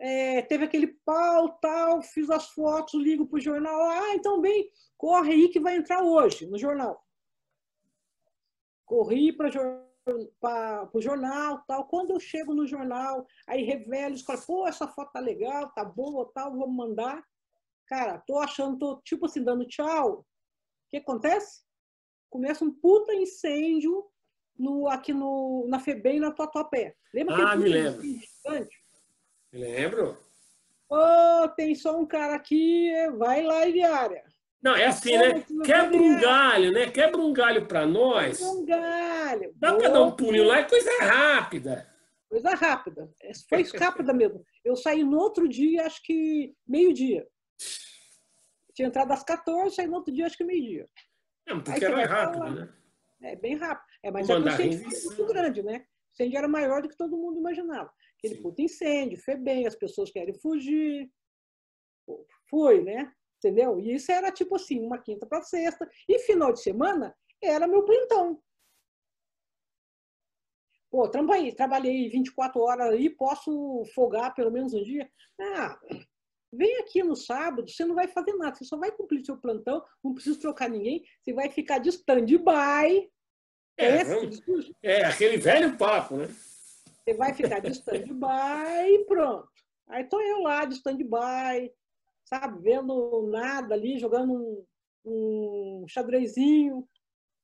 é, 0.00 0.42
teve 0.42 0.64
aquele 0.64 0.88
pau, 1.04 1.56
tal, 1.60 2.02
fiz 2.02 2.28
as 2.28 2.48
fotos, 2.48 3.00
ligo 3.00 3.26
pro 3.28 3.40
jornal. 3.40 3.80
Ah, 3.90 4.14
então 4.14 4.40
bem, 4.40 4.68
corre 4.96 5.32
aí 5.32 5.48
que 5.48 5.60
vai 5.60 5.76
entrar 5.76 6.02
hoje 6.02 6.44
no 6.46 6.58
jornal. 6.58 7.00
Corri 8.84 9.32
para 9.32 9.48
o 10.92 11.00
jornal, 11.00 11.64
tal. 11.68 11.86
Quando 11.86 12.10
eu 12.10 12.20
chego 12.20 12.52
no 12.52 12.66
jornal, 12.66 13.26
aí 13.46 13.62
revelo, 13.62 14.14
os 14.14 14.22
caras, 14.22 14.44
pô, 14.44 14.66
essa 14.66 14.88
foto 14.88 15.12
tá 15.12 15.20
legal, 15.20 15.70
tá 15.70 15.84
boa, 15.84 16.28
tal, 16.34 16.50
vamos 16.50 16.74
mandar. 16.76 17.24
Cara, 17.86 18.18
tô 18.26 18.40
achando, 18.40 18.76
tô 18.76 19.00
tipo 19.02 19.26
assim, 19.26 19.42
dando 19.42 19.66
tchau. 19.66 20.26
O 20.94 20.96
que 20.96 21.02
acontece? 21.02 21.62
Começa 22.30 22.64
um 22.64 22.70
puta 22.70 23.12
incêndio 23.12 24.04
no, 24.56 24.86
aqui 24.88 25.12
no, 25.12 25.66
na 25.68 25.80
FEBEM, 25.80 26.20
na 26.20 26.30
Tatuapé. 26.30 26.94
Lembra 27.12 27.34
Ah, 27.34 27.56
me 27.56 27.68
lembro. 27.68 28.00
gigante? 28.00 28.76
Lembro? 29.52 30.16
Ô, 30.88 31.48
tem 31.56 31.74
só 31.74 31.98
um 31.98 32.06
cara 32.06 32.36
aqui, 32.36 32.92
vai 33.18 33.42
lá, 33.42 33.66
Iriária. 33.66 34.22
Não, 34.62 34.76
é 34.76 34.86
assim, 34.86 35.18
né? 35.18 35.44
Quebra 35.64 35.96
um 36.00 36.20
galho, 36.20 36.70
né? 36.70 36.88
Quebra 36.88 37.20
um 37.20 37.32
galho 37.32 37.66
pra 37.66 37.84
nós. 37.84 38.40
Um 38.40 38.64
galho. 38.64 39.52
Dá 39.56 39.74
pra 39.74 39.88
dar 39.88 40.02
um 40.02 40.12
pulinho 40.14 40.46
lá, 40.46 40.60
é 40.60 40.64
coisa 40.64 40.90
rápida. 41.02 41.92
Coisa 42.28 42.54
rápida. 42.54 43.10
Foi 43.48 43.64
rápida 43.80 44.12
mesmo. 44.12 44.44
Eu 44.64 44.76
saí 44.76 45.02
no 45.02 45.18
outro 45.18 45.48
dia, 45.48 45.86
acho 45.86 46.00
que 46.04 46.54
meio-dia. 46.64 47.26
Tinha 48.74 48.88
entrado 48.88 49.12
às 49.12 49.22
14, 49.22 49.74
saí 49.74 49.86
no 49.86 49.96
outro 49.96 50.12
dia, 50.12 50.26
acho 50.26 50.36
que 50.36 50.44
meio-dia. 50.44 50.88
Não, 51.46 51.56
Aí 51.58 51.62
porque 51.62 51.84
era 51.84 52.06
rápido, 52.06 52.38
falar. 52.38 52.54
né? 52.54 52.74
É 53.22 53.36
bem 53.36 53.56
rápido. 53.56 53.86
É, 54.02 54.10
mas 54.10 54.28
é 54.28 54.36
o 54.36 54.48
incêndio 54.48 54.90
foi 54.90 55.16
muito 55.16 55.26
grande, 55.26 55.62
né? 55.62 55.78
O 55.78 56.12
incêndio 56.12 56.38
era 56.38 56.48
maior 56.48 56.82
do 56.82 56.88
que 56.88 56.96
todo 56.96 57.16
mundo 57.16 57.38
imaginava. 57.38 57.92
Aquele 58.18 58.36
Sim. 58.36 58.42
puto 58.42 58.62
incêndio, 58.62 59.22
foi 59.22 59.36
bem, 59.36 59.66
as 59.66 59.76
pessoas 59.76 60.10
querem 60.10 60.34
fugir. 60.34 61.10
Foi, 62.50 62.82
né? 62.82 63.12
Entendeu? 63.38 63.78
E 63.78 63.94
isso 63.94 64.10
era 64.10 64.32
tipo 64.32 64.56
assim, 64.56 64.80
uma 64.80 64.98
quinta 64.98 65.26
para 65.26 65.42
sexta. 65.42 65.88
E 66.08 66.18
final 66.20 66.52
de 66.52 66.60
semana 66.60 67.14
era 67.42 67.66
meu 67.66 67.84
plantão. 67.84 68.42
Pô, 70.90 71.08
trabalhei, 71.08 71.52
trabalhei 71.52 72.08
24 72.08 72.60
horas 72.60 72.92
aí, 72.92 73.10
posso 73.10 73.84
folgar 73.94 74.34
pelo 74.34 74.50
menos 74.50 74.72
um 74.74 74.82
dia. 74.82 75.10
Ah, 75.40 75.78
vem 76.56 76.78
aqui 76.78 77.02
no 77.02 77.16
sábado, 77.16 77.70
você 77.70 77.84
não 77.84 77.94
vai 77.94 78.08
fazer 78.08 78.32
nada, 78.34 78.54
você 78.54 78.64
só 78.64 78.76
vai 78.76 78.90
cumprir 78.90 79.24
seu 79.24 79.36
plantão, 79.36 79.82
não 80.02 80.14
precisa 80.14 80.38
trocar 80.38 80.68
ninguém, 80.68 81.04
você 81.20 81.32
vai 81.32 81.50
ficar 81.50 81.78
de 81.78 81.88
stand-by. 81.90 83.10
É, 83.76 84.02
esse 84.02 84.26
discurso? 84.26 84.74
É, 84.82 85.04
aquele 85.04 85.36
velho 85.36 85.76
papo, 85.76 86.16
né? 86.16 86.26
Você 86.26 87.14
vai 87.14 87.34
ficar 87.34 87.60
de 87.60 87.72
stand-by 87.72 88.94
e 88.94 89.04
pronto. 89.04 89.48
Aí 89.88 90.04
tô 90.04 90.20
eu 90.20 90.40
lá 90.40 90.64
de 90.64 90.74
stand-by, 90.74 91.70
sabe, 92.24 92.62
vendo 92.62 93.28
nada 93.30 93.74
ali, 93.74 93.98
jogando 93.98 94.32
um, 94.32 94.64
um 95.04 95.84
xadrezinho. 95.88 96.88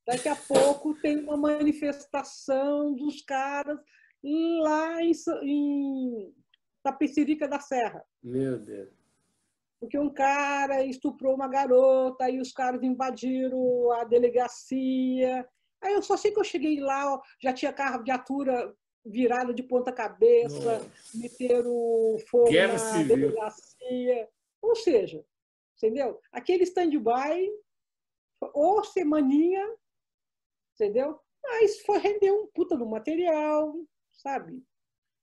Daqui 0.07 0.29
a 0.29 0.37
pouco 0.37 0.95
tem 1.01 1.19
uma 1.19 1.37
manifestação 1.37 2.95
dos 2.95 3.23
caras 3.23 3.79
lá 4.23 5.03
em, 5.03 5.13
em 5.43 6.35
Tapecerica 6.83 7.47
da 7.47 7.61
Serra. 7.61 8.05
Meu 8.23 8.59
Deus. 8.59 9.00
Porque 9.81 9.99
um 9.99 10.13
cara 10.13 10.85
estuprou 10.85 11.35
uma 11.35 11.49
garota, 11.49 12.25
aí 12.25 12.39
os 12.39 12.53
caras 12.53 12.83
invadiram 12.83 13.91
a 13.93 14.05
delegacia. 14.05 15.49
Aí 15.83 15.95
eu 15.95 16.03
só 16.03 16.17
sei 16.17 16.31
que 16.33 16.39
eu 16.39 16.45
cheguei 16.45 16.79
lá, 16.81 17.19
já 17.43 17.53
tinha 17.55 17.73
carro 17.73 18.03
de 18.05 18.11
atura 18.11 18.75
virado 19.05 19.55
de 19.55 19.63
ponta 19.63 19.91
cabeça, 19.91 20.55
Nossa. 20.81 20.91
meteram 21.15 21.73
fogo 22.29 22.51
Guerra 22.51 22.75
na 22.75 22.79
civil. 22.79 23.17
delegacia. 23.17 24.29
Ou 24.61 24.77
seja, 24.77 25.25
entendeu? 25.79 26.21
Aquele 26.31 26.65
stand-by, 26.65 27.51
ou 28.53 28.85
semaninha, 28.85 29.67
entendeu? 30.75 31.19
Mas 31.43 31.81
foi 31.81 31.97
render 31.99 32.31
um 32.31 32.47
puta 32.49 32.77
do 32.77 32.85
material, 32.85 33.75
sabe? 34.13 34.63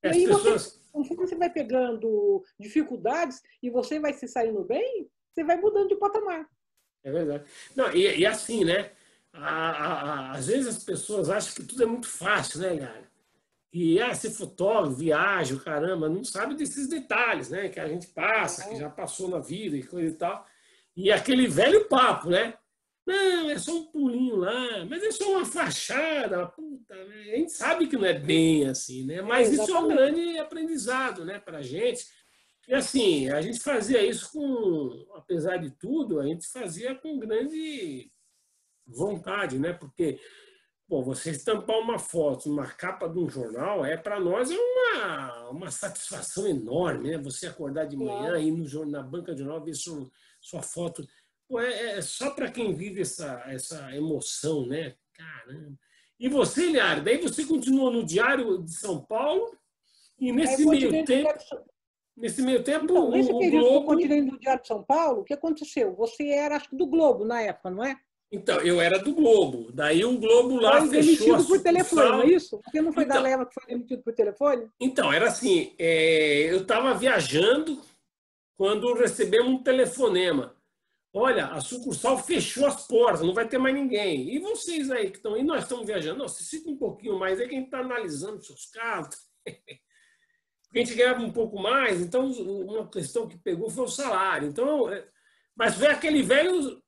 As 0.02 0.16
aí 0.16 0.26
você- 0.26 0.52
pessoas. 0.52 0.87
Conforme 0.98 1.26
você 1.28 1.36
vai 1.36 1.50
pegando 1.50 2.42
dificuldades 2.58 3.40
e 3.62 3.70
você 3.70 4.00
vai 4.00 4.12
se 4.12 4.26
saindo 4.26 4.64
bem, 4.64 5.08
você 5.32 5.44
vai 5.44 5.56
mudando 5.56 5.88
de 5.88 5.96
patamar. 5.96 6.46
É 7.04 7.12
verdade. 7.12 7.44
Não, 7.76 7.92
e, 7.94 8.18
e 8.18 8.26
assim, 8.26 8.64
né? 8.64 8.90
A- 9.32 9.70
a- 9.70 10.02
a- 10.02 10.32
às 10.32 10.48
vezes 10.48 10.66
as 10.66 10.82
pessoas 10.84 11.30
acham 11.30 11.54
que 11.54 11.62
tudo 11.62 11.82
é 11.82 11.86
muito 11.86 12.08
fácil, 12.08 12.60
né, 12.60 12.76
cara? 12.78 13.08
E 13.72 14.00
ah, 14.00 14.12
ser 14.14 14.30
fotógrafo, 14.30 15.54
o 15.54 15.60
caramba, 15.60 16.08
não 16.08 16.24
sabe 16.24 16.54
desses 16.56 16.88
detalhes, 16.88 17.50
né? 17.50 17.68
Que 17.68 17.78
a 17.78 17.86
gente 17.86 18.08
passa, 18.08 18.68
que 18.68 18.76
já 18.76 18.90
passou 18.90 19.28
na 19.28 19.38
vida 19.38 19.76
e 19.76 19.82
coisa 19.84 20.08
e 20.12 20.16
tal. 20.16 20.44
E 20.96 21.12
aquele 21.12 21.46
velho 21.46 21.86
papo, 21.86 22.30
né? 22.30 22.57
Não, 23.08 23.50
é 23.50 23.58
só 23.58 23.72
um 23.74 23.86
pulinho 23.86 24.36
lá, 24.36 24.84
mas 24.84 25.02
é 25.02 25.10
só 25.10 25.30
uma 25.30 25.44
fachada, 25.46 26.46
puta, 26.46 26.94
né? 26.94 27.32
a 27.32 27.36
gente 27.36 27.52
sabe 27.52 27.86
que 27.86 27.96
não 27.96 28.04
é 28.04 28.12
bem 28.12 28.68
assim, 28.68 29.04
né? 29.06 29.22
Mas 29.22 29.48
É, 29.48 29.62
isso 29.62 29.74
é 29.74 29.78
um 29.80 29.88
grande 29.88 30.38
aprendizado, 30.38 31.24
né, 31.24 31.38
pra 31.38 31.62
gente. 31.62 32.06
E 32.68 32.74
assim, 32.74 33.30
a 33.30 33.40
gente 33.40 33.60
fazia 33.60 34.04
isso 34.04 34.30
com, 34.30 35.06
apesar 35.14 35.56
de 35.56 35.70
tudo, 35.70 36.20
a 36.20 36.26
gente 36.26 36.46
fazia 36.46 36.94
com 36.94 37.18
grande 37.18 38.12
vontade, 38.86 39.58
né? 39.58 39.72
Porque, 39.72 40.20
pô, 40.86 41.02
você 41.02 41.30
estampar 41.30 41.78
uma 41.78 41.98
foto 41.98 42.48
numa 42.48 42.66
capa 42.66 43.08
de 43.08 43.18
um 43.18 43.28
jornal, 43.30 43.84
é 43.86 43.96
para 43.96 44.20
nós 44.20 44.50
é 44.50 44.56
uma, 44.56 45.48
uma 45.50 45.70
satisfação 45.70 46.46
enorme, 46.46 47.10
né? 47.10 47.18
Você 47.18 47.46
acordar 47.46 47.86
de 47.86 47.96
manhã, 47.96 48.30
Claro. 48.32 48.38
ir 48.38 48.52
no, 48.52 48.66
jornal- 48.66 49.02
na 49.02 49.08
banca 49.08 49.32
de 49.34 49.38
jornal, 49.42 49.64
ver 49.64 49.74
sua, 49.74 50.06
sua 50.40 50.62
foto. 50.62 51.06
Pô, 51.48 51.60
é, 51.60 51.98
é 51.98 52.02
só 52.02 52.30
para 52.30 52.50
quem 52.50 52.74
vive 52.74 53.00
essa, 53.00 53.42
essa 53.46 53.94
emoção, 53.96 54.66
né? 54.66 54.94
Caramba. 55.14 55.78
E 56.20 56.28
você, 56.28 56.66
Liara, 56.66 57.00
daí 57.00 57.18
você 57.18 57.44
continuou 57.44 57.90
no 57.90 58.04
Diário 58.04 58.62
de 58.62 58.72
São 58.72 59.00
Paulo 59.00 59.56
e 60.20 60.26
Aí 60.30 60.32
nesse 60.32 60.62
eu 60.62 60.68
meio 60.68 61.04
tempo, 61.04 61.28
nesse 62.16 62.42
meio 62.42 62.62
tempo, 62.62 62.84
Então, 62.84 63.08
o, 63.08 63.10
nesse 63.10 63.32
o 63.32 63.38
período 63.38 63.50
que 63.62 63.66
eu 63.68 63.72
Globo 63.72 63.86
continuei 63.86 64.20
no 64.22 64.38
Diário 64.38 64.62
de 64.62 64.68
São 64.68 64.82
Paulo, 64.82 65.20
o 65.20 65.24
que 65.24 65.32
aconteceu? 65.32 65.94
Você 65.94 66.28
era, 66.28 66.56
acho 66.56 66.68
que 66.68 66.76
do 66.76 66.86
Globo 66.86 67.24
na 67.24 67.40
época, 67.40 67.70
não 67.70 67.84
é? 67.84 67.96
Então, 68.30 68.60
eu 68.60 68.78
era 68.80 68.98
do 68.98 69.14
Globo. 69.14 69.72
Daí 69.72 70.04
o 70.04 70.18
Globo 70.18 70.60
lá 70.60 70.80
foi 70.80 70.90
fechou 71.02 71.26
demitido 71.28 71.48
por 71.48 71.62
telefone, 71.62 72.10
não 72.10 72.22
é 72.22 72.26
isso? 72.26 72.58
Porque 72.58 72.82
não 72.82 72.92
foi 72.92 73.06
da 73.06 73.14
Então- 73.14 73.22
leva 73.22 73.46
que 73.46 73.54
foi 73.54 73.66
demitido 73.66 74.02
por 74.02 74.12
telefone? 74.12 74.68
Então, 74.78 75.10
era 75.10 75.28
assim, 75.28 75.72
é, 75.78 76.52
eu 76.52 76.60
estava 76.62 76.92
viajando 76.92 77.80
quando 78.56 78.92
recebemos 78.92 79.48
um 79.48 79.62
telefonema. 79.62 80.54
Olha, 81.18 81.46
a 81.46 81.60
sucursal 81.60 82.16
fechou 82.16 82.64
as 82.64 82.86
portas, 82.86 83.22
não 83.22 83.34
vai 83.34 83.48
ter 83.48 83.58
mais 83.58 83.74
ninguém. 83.74 84.32
E 84.32 84.38
vocês 84.38 84.88
aí 84.88 85.10
que 85.10 85.16
estão 85.16 85.34
aí, 85.34 85.42
nós 85.42 85.64
estamos 85.64 85.84
viajando. 85.84 86.22
Vocês 86.22 86.48
ficam 86.48 86.74
um 86.74 86.76
pouquinho 86.76 87.18
mais 87.18 87.40
aí, 87.40 87.48
que 87.48 87.56
a 87.56 87.58
gente 87.58 87.66
está 87.66 87.80
analisando 87.80 88.40
seus 88.40 88.66
casos. 88.66 89.18
A 90.72 90.78
gente 90.78 90.94
ganhava 90.94 91.20
um 91.20 91.32
pouco 91.32 91.58
mais, 91.58 92.00
então 92.00 92.30
uma 92.30 92.86
questão 92.88 93.26
que 93.26 93.38
pegou 93.38 93.68
foi 93.68 93.84
o 93.84 93.88
salário. 93.88 94.46
Então, 94.46 94.92
é, 94.92 95.08
mas 95.56 95.74
foi 95.74 95.88
aquele 95.88 96.22
velho. 96.22 96.80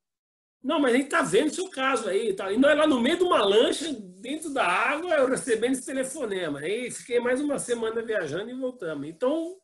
Não, 0.63 0.79
mas 0.79 0.93
a 0.93 0.97
gente 0.97 1.07
está 1.07 1.23
vendo 1.23 1.53
seu 1.53 1.69
caso 1.69 2.09
aí. 2.09 2.29
e 2.29 2.35
tal. 2.35 2.53
E 2.53 2.59
nós 2.59 2.77
lá 2.77 2.87
no 2.87 3.01
meio 3.01 3.17
de 3.17 3.25
uma 3.25 3.43
lancha, 3.43 3.93
dentro 4.21 4.51
da 4.51 4.65
água, 4.65 5.15
eu 5.15 5.29
recebendo 5.29 5.73
esse 5.73 5.87
telefonema. 5.87 6.61
Aí 6.61 6.91
fiquei 6.91 7.19
mais 7.19 7.41
uma 7.41 7.59
semana 7.59 8.01
viajando 8.03 8.51
e 8.51 8.55
voltamos. 8.55 9.09
Então, 9.09 9.57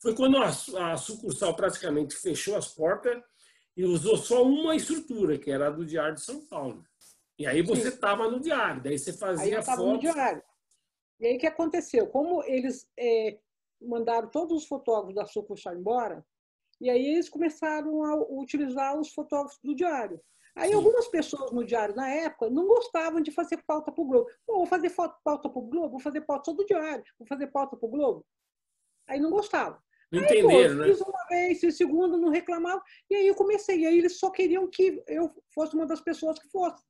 foi 0.00 0.16
quando 0.16 0.38
a, 0.38 0.48
a 0.92 0.96
sucursal 0.96 1.54
praticamente 1.54 2.16
fechou 2.16 2.56
as 2.56 2.68
portas 2.68 3.22
e 3.76 3.84
usou 3.84 4.16
só 4.16 4.42
uma 4.44 4.76
estrutura, 4.76 5.38
que 5.38 5.50
era 5.50 5.66
a 5.66 5.70
do 5.70 5.84
Diário 5.84 6.14
de 6.14 6.20
São 6.20 6.40
Paulo. 6.46 6.84
E 7.38 7.46
aí 7.46 7.62
você 7.62 7.88
estava 7.88 8.30
no 8.30 8.38
diário, 8.38 8.80
daí 8.82 8.98
você 8.98 9.10
Aí 9.10 9.16
fazia 9.16 9.54
eu 9.54 9.60
estava 9.60 9.82
no 9.82 9.94
fotos. 9.94 10.12
diário. 10.12 10.42
E 11.18 11.26
aí 11.26 11.36
o 11.36 11.38
que 11.38 11.46
aconteceu? 11.46 12.06
Como 12.06 12.44
eles 12.44 12.88
é, 12.96 13.38
mandaram 13.82 14.28
todos 14.28 14.62
os 14.62 14.68
fotógrafos 14.68 15.14
da 15.14 15.26
sucursal 15.26 15.74
embora, 15.76 16.24
e 16.80 16.88
aí 16.88 17.04
eles 17.14 17.28
começaram 17.28 18.04
a 18.04 18.16
utilizar 18.40 18.98
os 18.98 19.12
fotógrafos 19.12 19.58
do 19.62 19.74
diário. 19.74 20.20
Aí 20.56 20.68
Sim. 20.68 20.76
algumas 20.76 21.08
pessoas 21.08 21.50
no 21.50 21.64
diário 21.64 21.96
na 21.96 22.08
época 22.08 22.48
não 22.48 22.66
gostavam 22.68 23.20
de 23.20 23.32
fazer 23.32 23.60
pauta 23.66 23.90
para 23.90 24.02
o 24.02 24.06
Globo. 24.06 24.30
Pô, 24.46 24.58
vou 24.58 24.66
fazer 24.66 24.90
pauta 24.90 25.48
para 25.48 25.58
o 25.58 25.62
Globo, 25.62 25.90
vou 25.90 26.00
fazer 26.00 26.20
pauta 26.20 26.44
só 26.44 26.52
do 26.52 26.64
diário, 26.64 27.04
vou 27.18 27.26
fazer 27.26 27.48
pauta 27.48 27.76
para 27.76 27.86
o 27.86 27.90
Globo. 27.90 28.24
Aí 29.08 29.18
não 29.18 29.30
gostavam. 29.30 29.78
Não 30.10 30.22
entenderam, 30.22 30.74
né? 30.76 30.86
Fiz 30.86 31.00
uma 31.00 31.26
vez, 31.28 31.60
fiz 31.60 31.76
segunda, 31.76 32.16
não 32.16 32.28
reclamavam. 32.28 32.82
E 33.10 33.14
aí 33.14 33.26
eu 33.26 33.34
comecei. 33.34 33.80
E 33.80 33.86
aí 33.86 33.98
eles 33.98 34.18
só 34.18 34.30
queriam 34.30 34.68
que 34.68 35.02
eu 35.08 35.30
fosse 35.54 35.74
uma 35.74 35.86
das 35.86 36.00
pessoas 36.00 36.38
que 36.38 36.48
fosse. 36.48 36.82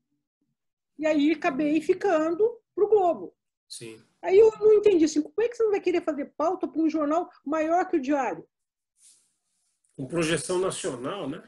E 0.98 1.06
aí 1.06 1.32
acabei 1.32 1.80
ficando 1.80 2.60
pro 2.74 2.88
Globo. 2.88 3.34
Sim. 3.68 4.00
Aí 4.22 4.38
eu 4.38 4.50
não 4.58 4.72
entendi 4.74 5.04
assim, 5.04 5.20
como 5.20 5.34
é 5.40 5.48
que 5.48 5.56
você 5.56 5.62
não 5.62 5.70
vai 5.70 5.80
querer 5.80 6.02
fazer 6.02 6.32
pauta 6.36 6.66
para 6.66 6.80
um 6.80 6.88
jornal 6.88 7.28
maior 7.44 7.86
que 7.88 7.96
o 7.96 8.00
Diário? 8.00 8.46
Com 9.96 10.06
projeção 10.06 10.58
nacional, 10.58 11.28
né? 11.28 11.42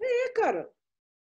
É, 0.00 0.28
cara. 0.30 0.70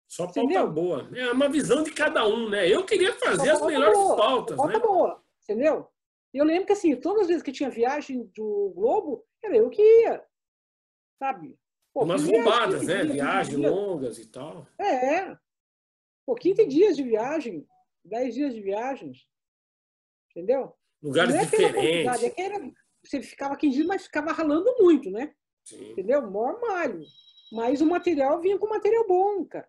Só 0.07 0.25
pauta 0.25 0.41
Entendeu? 0.41 0.71
boa. 0.71 1.09
É 1.15 1.31
uma 1.31 1.49
visão 1.49 1.83
de 1.83 1.93
cada 1.93 2.27
um, 2.27 2.49
né? 2.49 2.69
Eu 2.69 2.85
queria 2.85 3.15
fazer 3.15 3.51
as 3.51 3.65
melhores 3.65 3.97
boa, 3.97 4.17
pautas, 4.17 4.57
pauta 4.57 4.73
né? 4.73 4.79
boa, 4.81 5.23
entendeu? 5.45 5.89
E 6.35 6.39
eu 6.39 6.45
lembro 6.45 6.67
que 6.67 6.73
assim, 6.73 6.97
todas 6.97 7.23
as 7.23 7.29
vezes 7.29 7.43
que 7.43 7.53
tinha 7.53 7.71
viagem 7.71 8.25
do 8.35 8.73
Globo, 8.75 9.25
era 9.43 9.57
eu 9.57 9.71
que 9.71 9.83
ia. 9.83 10.25
Sabe? 11.19 11.59
Pô, 11.93 12.05
Umas 12.05 12.25
roubadas, 12.25 12.81
15 12.81 12.87
né? 12.87 12.95
dias, 12.95 13.09
15 13.09 13.13
Viagens 13.13 13.59
longas 13.59 14.19
e 14.19 14.27
tal. 14.27 14.67
É. 14.79 15.37
Pô, 16.25 16.35
15 16.35 16.67
dias 16.67 16.97
de 16.97 17.03
viagem, 17.03 17.67
10 18.05 18.35
dias 18.35 18.55
de 18.55 18.61
viagens. 18.61 19.27
Entendeu? 20.31 20.75
Lugares 21.03 21.35
é 21.35 21.45
diferentes. 21.45 22.23
é 22.23 22.31
que 22.31 22.41
era, 22.41 22.73
você 23.05 23.23
ficava 23.23 23.57
15 23.57 23.75
dias, 23.75 23.87
mas 23.87 24.05
ficava 24.05 24.33
ralando 24.33 24.73
muito, 24.79 25.11
né? 25.11 25.35
Sim. 25.65 25.93
Entendeu? 25.93 26.23
Maior 26.31 26.61
malho. 26.61 27.03
Mas 27.53 27.81
o 27.81 27.87
material 27.87 28.41
vinha 28.41 28.59
com 28.59 28.69
material 28.69 29.07
bom, 29.07 29.45
cara. 29.45 29.69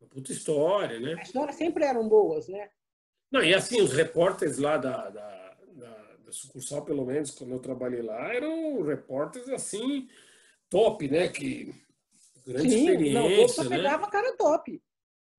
Uma 0.00 0.08
puta 0.08 0.32
história, 0.32 0.98
né? 1.00 1.14
As 1.20 1.28
histórias 1.28 1.56
sempre 1.56 1.84
eram 1.84 2.08
boas, 2.08 2.48
né? 2.48 2.70
Não, 3.30 3.42
e 3.42 3.52
assim, 3.52 3.80
os 3.80 3.92
repórteres 3.92 4.58
lá 4.58 4.76
da, 4.76 5.10
da, 5.10 5.45
da, 6.26 6.32
sucursal, 6.32 6.84
pelo 6.84 7.04
menos, 7.04 7.30
quando 7.30 7.52
eu 7.52 7.60
trabalhei 7.60 8.02
lá, 8.02 8.34
eram 8.34 8.82
repórteres 8.82 9.48
assim, 9.48 10.08
top, 10.68 11.08
né? 11.08 11.28
Que 11.28 11.72
grande 12.46 12.70
Sim, 12.70 12.84
não, 13.12 13.28
experiência, 13.30 13.62
só 13.62 13.70
né? 13.70 13.76
pegava 13.76 14.10
cara 14.10 14.36
top. 14.36 14.82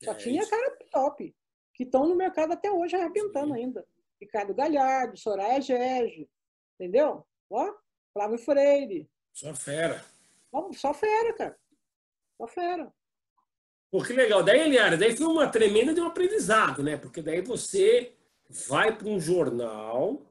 Só 0.04 0.12
É, 0.12 0.16
tinha 0.16 0.42
isso. 0.42 0.50
cara 0.50 0.78
top. 0.92 1.36
Que 1.74 1.84
estão 1.84 2.08
no 2.08 2.16
mercado 2.16 2.54
até 2.54 2.72
hoje 2.72 2.96
arrebentando 2.96 3.54
Sim. 3.54 3.60
ainda. 3.62 3.86
Ricardo 4.20 4.54
Galhardo, 4.54 5.16
Soraya 5.18 5.62
Gege, 5.62 6.28
entendeu? 6.80 7.24
Ó, 7.50 7.72
Flávio 8.14 8.38
Freire. 8.40 9.08
Só 9.32 9.54
fera. 9.54 10.04
Ó, 10.52 10.72
Só 10.74 10.94
fera, 10.94 11.34
cara. 11.34 11.58
Só 12.38 12.48
fera. 12.48 12.92
Pô, 13.92 14.02
que 14.04 14.14
legal. 14.14 14.44
Daí, 14.44 14.62
Eliara, 14.62 14.98
daí 14.98 15.16
foi 15.16 15.28
uma 15.28 15.48
tremenda 15.50 15.94
de 15.94 16.02
um 16.02 16.08
aprendizado, 16.08 16.82
né? 16.82 16.98
Porque 16.98 17.22
daí 17.22 17.42
você 17.42 18.14
vai 18.68 18.96
para 18.98 19.08
um 19.08 19.20
jornal. 19.20 20.22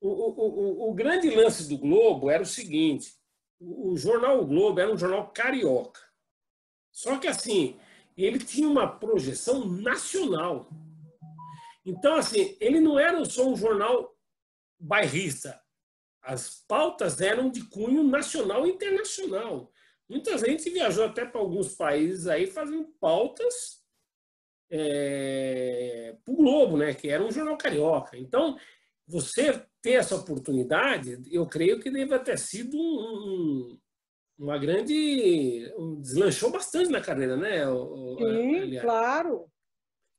O, 0.00 0.08
o, 0.08 0.86
o, 0.86 0.90
o 0.90 0.94
grande 0.94 1.28
lance 1.30 1.68
do 1.68 1.76
Globo 1.76 2.30
era 2.30 2.42
o 2.42 2.46
seguinte: 2.46 3.14
o, 3.60 3.96
jornal 3.96 4.40
o 4.40 4.46
Globo 4.46 4.80
era 4.80 4.92
um 4.92 4.96
jornal 4.96 5.30
carioca. 5.30 6.00
Só 6.90 7.18
que 7.18 7.28
assim, 7.28 7.78
ele 8.16 8.38
tinha 8.38 8.68
uma 8.68 8.86
projeção 8.86 9.66
nacional. 9.66 10.70
Então, 11.84 12.16
assim, 12.16 12.56
ele 12.60 12.80
não 12.80 12.98
era 12.98 13.24
só 13.24 13.46
um 13.46 13.56
jornal 13.56 14.14
bairrista. 14.78 15.60
As 16.22 16.62
pautas 16.66 17.20
eram 17.20 17.50
de 17.50 17.64
cunho 17.64 18.02
nacional 18.02 18.66
e 18.66 18.70
internacional. 18.70 19.72
Muita 20.08 20.36
gente 20.38 20.68
viajou 20.70 21.04
até 21.04 21.24
para 21.24 21.40
alguns 21.40 21.74
países 21.74 22.26
aí 22.26 22.46
fazendo 22.46 22.84
pautas 23.00 23.80
para 24.68 26.32
o 26.32 26.36
Globo, 26.36 26.76
né? 26.76 26.94
que 26.94 27.08
era 27.08 27.22
um 27.22 27.30
jornal 27.30 27.56
carioca. 27.56 28.16
Então, 28.16 28.56
você 29.10 29.64
ter 29.82 29.92
essa 29.92 30.14
oportunidade, 30.16 31.20
eu 31.30 31.46
creio 31.46 31.80
que 31.80 31.90
deve 31.90 32.18
ter 32.20 32.38
sido 32.38 32.76
um, 32.76 32.80
um- 32.80 33.78
uma 34.38 34.56
grande. 34.56 35.70
Um, 35.76 36.00
deslanchou 36.00 36.50
bastante 36.50 36.88
na 36.90 37.00
carreira, 37.00 37.36
né? 37.36 37.68
o- 37.68 38.16
Sim, 38.18 38.54
Eliara? 38.56 38.86
claro. 38.86 39.46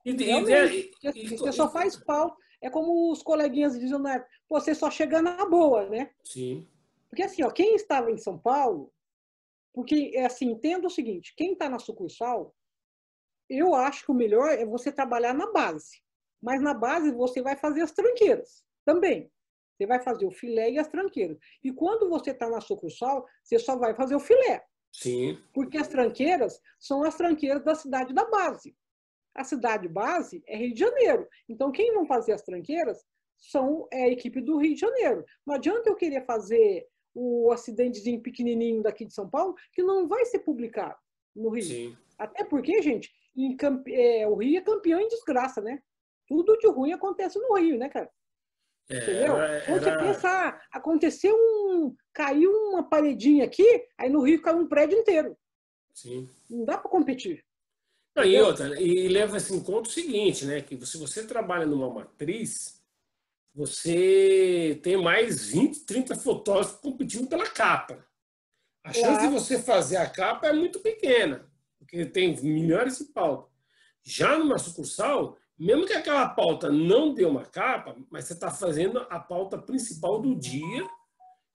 E, 0.05 0.11
e- 0.11 0.13
e- 0.13 0.91
e- 1.23 1.37
Você 1.37 1.51
só 1.51 1.71
faz 1.71 1.95
pau. 1.95 2.35
É 2.61 2.69
como 2.69 3.11
os 3.11 3.23
coleguinhas 3.23 3.79
dizem 3.79 3.97
na 3.99 4.15
época, 4.15 4.29
"Pô, 4.47 4.59
você 4.59 4.75
só 4.75 4.91
chega 4.91 5.21
na 5.21 5.45
boa, 5.45 5.89
né? 5.89 6.11
Sim, 6.23 6.67
Porque 7.09 7.23
assim, 7.23 7.43
ó, 7.43 7.49
quem 7.51 7.75
estava 7.75 8.09
em 8.09 8.17
São 8.17 8.37
Paulo, 8.37 8.91
porque 9.73 10.11
é 10.15 10.25
assim, 10.25 10.45
entenda 10.51 10.87
o 10.87 10.89
seguinte, 10.91 11.33
quem 11.35 11.53
está 11.53 11.67
na 11.67 11.77
sucursal, 11.77 12.55
eu 13.49 13.75
acho 13.75 14.05
que 14.05 14.11
o 14.11 14.15
melhor 14.15 14.49
é 14.49 14.65
você 14.65 14.91
trabalhar 14.93 15.33
na 15.33 15.51
base. 15.51 16.01
Mas 16.41 16.61
na 16.61 16.73
base 16.73 17.11
você 17.11 17.41
vai 17.41 17.57
fazer 17.57 17.81
as 17.81 17.91
tranqueiras 17.91 18.63
também. 18.91 19.31
Você 19.77 19.85
vai 19.85 20.01
fazer 20.01 20.25
o 20.25 20.31
filé 20.31 20.69
e 20.71 20.79
as 20.79 20.87
tranqueiras. 20.87 21.37
E 21.63 21.71
quando 21.71 22.09
você 22.09 22.31
está 22.31 22.49
na 22.49 22.61
sucursal, 22.61 23.25
você 23.43 23.57
só 23.57 23.77
vai 23.77 23.95
fazer 23.95 24.15
o 24.15 24.19
filé. 24.19 24.63
sim, 24.91 25.37
Porque 25.53 25.77
as 25.77 25.87
tranqueiras 25.87 26.59
são 26.79 27.03
as 27.03 27.15
tranqueiras 27.15 27.63
da 27.63 27.73
cidade 27.73 28.13
da 28.13 28.25
base. 28.25 28.75
A 29.33 29.43
cidade 29.43 29.87
base 29.87 30.43
é 30.45 30.57
Rio 30.57 30.73
de 30.73 30.79
Janeiro. 30.79 31.27
Então, 31.47 31.71
quem 31.71 31.93
vão 31.93 32.05
fazer 32.05 32.33
as 32.33 32.43
tranqueiras 32.43 33.03
são 33.37 33.87
é, 33.91 34.03
a 34.03 34.09
equipe 34.09 34.41
do 34.41 34.57
Rio 34.57 34.75
de 34.75 34.81
Janeiro. 34.81 35.25
Não 35.47 35.55
adianta 35.55 35.89
eu 35.89 35.95
querer 35.95 36.25
fazer 36.25 36.85
o 37.13 37.51
acidentezinho 37.51 38.21
pequenininho 38.21 38.83
daqui 38.83 39.05
de 39.05 39.13
São 39.13 39.29
Paulo, 39.29 39.55
que 39.73 39.81
não 39.81 40.07
vai 40.07 40.25
ser 40.25 40.39
publicado 40.39 40.97
no 41.35 41.49
Rio. 41.49 41.63
sim. 41.63 41.97
Até 42.17 42.43
porque, 42.43 42.81
gente, 42.83 43.09
em 43.35 43.57
é, 43.87 44.27
o 44.27 44.35
Rio 44.35 44.59
é 44.59 44.61
campeão 44.61 44.99
em 44.99 45.07
desgraça, 45.07 45.59
né? 45.59 45.81
Tudo 46.27 46.55
de 46.57 46.67
ruim 46.67 46.93
acontece 46.93 47.39
no 47.39 47.55
Rio, 47.55 47.79
né, 47.79 47.89
cara? 47.89 48.11
É, 48.89 48.97
Entendeu? 48.97 49.37
era- 49.37 49.65
Quando 49.65 49.79
você 49.83 49.89
era- 49.89 50.03
pensa, 50.03 50.29
ah, 50.29 50.61
aconteceu 50.71 51.35
um. 51.35 51.95
caiu 52.13 52.51
uma 52.69 52.83
paredinha 52.89 53.45
aqui, 53.45 53.87
aí 53.97 54.09
no 54.09 54.21
Rio 54.21 54.41
caiu 54.41 54.57
um 54.57 54.67
prédio 54.67 54.97
inteiro. 54.99 55.37
Sim. 55.93 56.27
Não 56.49 56.65
dá 56.65 56.77
para 56.77 56.89
competir. 56.89 57.43
Não, 58.15 58.25
e 58.25 58.37
outra, 58.41 58.79
e 58.81 59.07
leva-se 59.07 59.53
em 59.55 59.63
conta 59.63 59.87
o 59.87 59.91
seguinte, 59.91 60.43
né? 60.45 60.61
Que 60.61 60.85
se 60.85 60.97
você 60.97 61.25
trabalha 61.25 61.65
numa 61.65 61.89
matriz, 61.89 62.81
você 63.53 64.79
tem 64.83 64.97
mais 65.01 65.45
20, 65.47 65.81
30 65.85 66.15
fotógrafos 66.15 66.79
competindo 66.79 67.27
pela 67.29 67.47
capa. 67.49 68.05
A 68.83 68.91
chance 68.91 69.05
Claro. 69.07 69.27
de 69.27 69.33
você 69.33 69.59
fazer 69.61 69.97
a 69.97 70.09
capa 70.09 70.47
é 70.47 70.53
muito 70.53 70.79
pequena, 70.79 71.49
porque 71.77 72.05
tem 72.05 72.35
milhares 72.41 72.97
de 72.97 73.05
pautas. 73.05 73.49
Já 74.03 74.37
numa 74.37 74.57
sucursal, 74.57 75.37
mesmo 75.65 75.85
que 75.85 75.93
aquela 75.93 76.27
pauta 76.29 76.69
não 76.71 77.13
dê 77.13 77.25
uma 77.25 77.45
capa, 77.45 77.95
mas 78.09 78.25
você 78.25 78.33
está 78.33 78.49
fazendo 78.51 78.99
a 79.09 79.19
pauta 79.19 79.57
principal 79.61 80.19
do 80.19 80.35
dia 80.35 80.87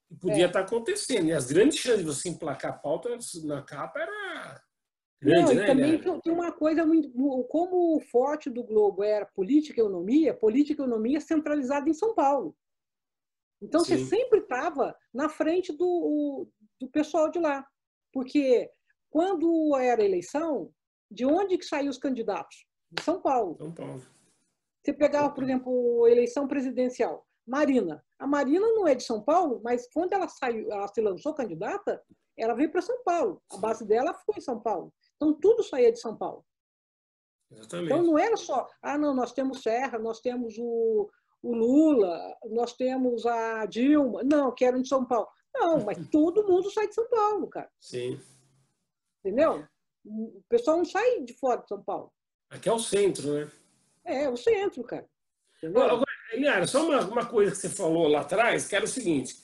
que 0.09 0.15
podia 0.21 0.45
É. 0.45 0.47
estar 0.47 0.61
acontecendo. 0.61 1.27
E 1.27 1.33
as 1.33 1.51
grandes 1.51 1.79
chances 1.79 2.01
de 2.01 2.05
você 2.05 2.29
emplacar 2.29 2.73
a 2.75 2.79
pauta 2.79 3.09
na 3.45 3.63
capa 3.63 3.99
era 4.01 4.63
grande, 5.21 5.43
Não, 5.47 5.53
e 5.53 5.55
né? 5.57 5.67
também 5.67 5.93
né? 5.99 6.21
tem- 6.23 6.33
uma 6.33 6.53
coisa 6.53 6.87
muito. 6.87 7.11
Como 7.49 7.97
o 7.97 8.01
forte 8.01 8.49
do 8.49 8.63
Globo 8.63 9.03
era 9.03 9.27
política 9.27 9.81
e 9.81 9.83
economia, 9.83 10.33
política 10.35 10.83
e 10.83 10.85
economia 10.87 11.21
centralizada 11.21 11.89
em 11.91 11.95
São 11.95 12.15
Paulo. 12.15 12.57
Então 13.61 13.85
você 13.85 13.99
Sim. 13.99 14.07
sempre 14.07 14.41
estava 14.41 14.95
na 15.13 15.29
frente 15.29 15.73
do, 15.73 16.47
do 16.79 16.89
pessoal 16.89 17.29
de 17.31 17.39
lá. 17.41 17.67
Porque 18.13 18.71
quando 19.11 19.75
era 19.77 20.05
eleição, 20.05 20.73
De 21.11 21.25
onde 21.25 21.57
que 21.57 21.65
saíram 21.65 21.91
os 21.91 21.99
candidatos? 21.99 22.67
De 22.97 23.03
São 23.03 23.21
Paulo. 23.21 23.57
São 23.59 23.73
Paulo. 23.73 24.03
Você 24.83 24.93
pegava, 24.93 25.31
por 25.31 25.45
exemplo, 25.45 26.07
eleição 26.07 26.47
presidencial. 26.47 27.27
Marina. 27.47 28.05
A 28.19 28.27
Marina 28.27 28.67
não 28.73 28.87
é 28.87 28.95
de 28.95 29.05
São 29.05 29.23
Paulo, 29.23 29.61
mas 29.63 29.89
quando 29.93 30.13
ela 30.13 30.29
saiu, 30.29 30.71
ela 30.71 30.89
se 30.89 31.01
lançou 31.01 31.35
candidata, 31.35 32.03
ela 32.37 32.55
veio 32.55 32.71
para 32.71 32.83
São 32.83 33.03
Paulo. 33.05 33.43
A 33.53 33.57
base 33.57 33.87
dela 33.87 34.13
foi 34.15 34.37
em 34.39 34.41
São 34.41 34.61
Paulo. 34.61 34.93
Então 35.17 35.33
tudo 35.35 35.63
saía 35.63 35.93
de 35.93 36.01
São 36.01 36.17
Paulo. 36.17 36.45
Exatamente. 37.51 37.87
Então 37.87 38.03
não 38.03 38.19
era 38.19 38.37
só, 38.37 38.69
ah, 38.83 38.99
não, 38.99 39.15
nós 39.15 39.33
temos 39.33 39.63
Serra, 39.63 39.99
nós 39.99 40.21
temos 40.21 40.57
o, 40.59 41.09
o 41.43 41.55
Lula, 41.55 42.37
nós 42.51 42.73
temos 42.75 43.25
a 43.25 43.67
Dilma. 43.67 44.23
Não, 44.25 44.53
que 44.53 44.65
eram 44.65 44.83
de 44.83 44.89
São 44.89 45.05
Paulo. 45.05 45.29
Não, 45.55 45.85
mas 45.85 45.99
todo 46.11 46.47
mundo 46.47 46.71
sai 46.71 46.89
de 46.89 46.95
São 46.95 47.09
Paulo, 47.09 47.49
cara. 47.49 47.71
Sim. 47.81 48.21
Entendeu? 49.25 49.65
O 50.05 50.43
pessoal 50.49 50.77
não 50.77 50.85
sai 50.85 51.23
de 51.23 51.35
fora 51.35 51.61
de 51.63 51.69
São 51.69 51.83
Paulo. 51.83 52.13
Aqui 52.51 52.69
é 52.69 52.73
o 52.73 52.79
centro, 52.79 53.33
né? 53.33 53.49
É, 54.05 54.29
o 54.29 54.37
centro, 54.37 54.85
cara. 54.85 55.09
Entendeu? 55.59 55.83
Agora, 55.83 56.07
Eliara, 56.33 56.67
só 56.67 56.85
uma, 56.85 57.01
uma 57.07 57.27
coisa 57.27 57.51
que 57.51 57.57
você 57.57 57.69
falou 57.69 58.09
lá 58.09 58.21
atrás, 58.21 58.67
que 58.67 58.77
era 58.77 58.85
o 58.85 58.89
seguinte: 58.89 59.37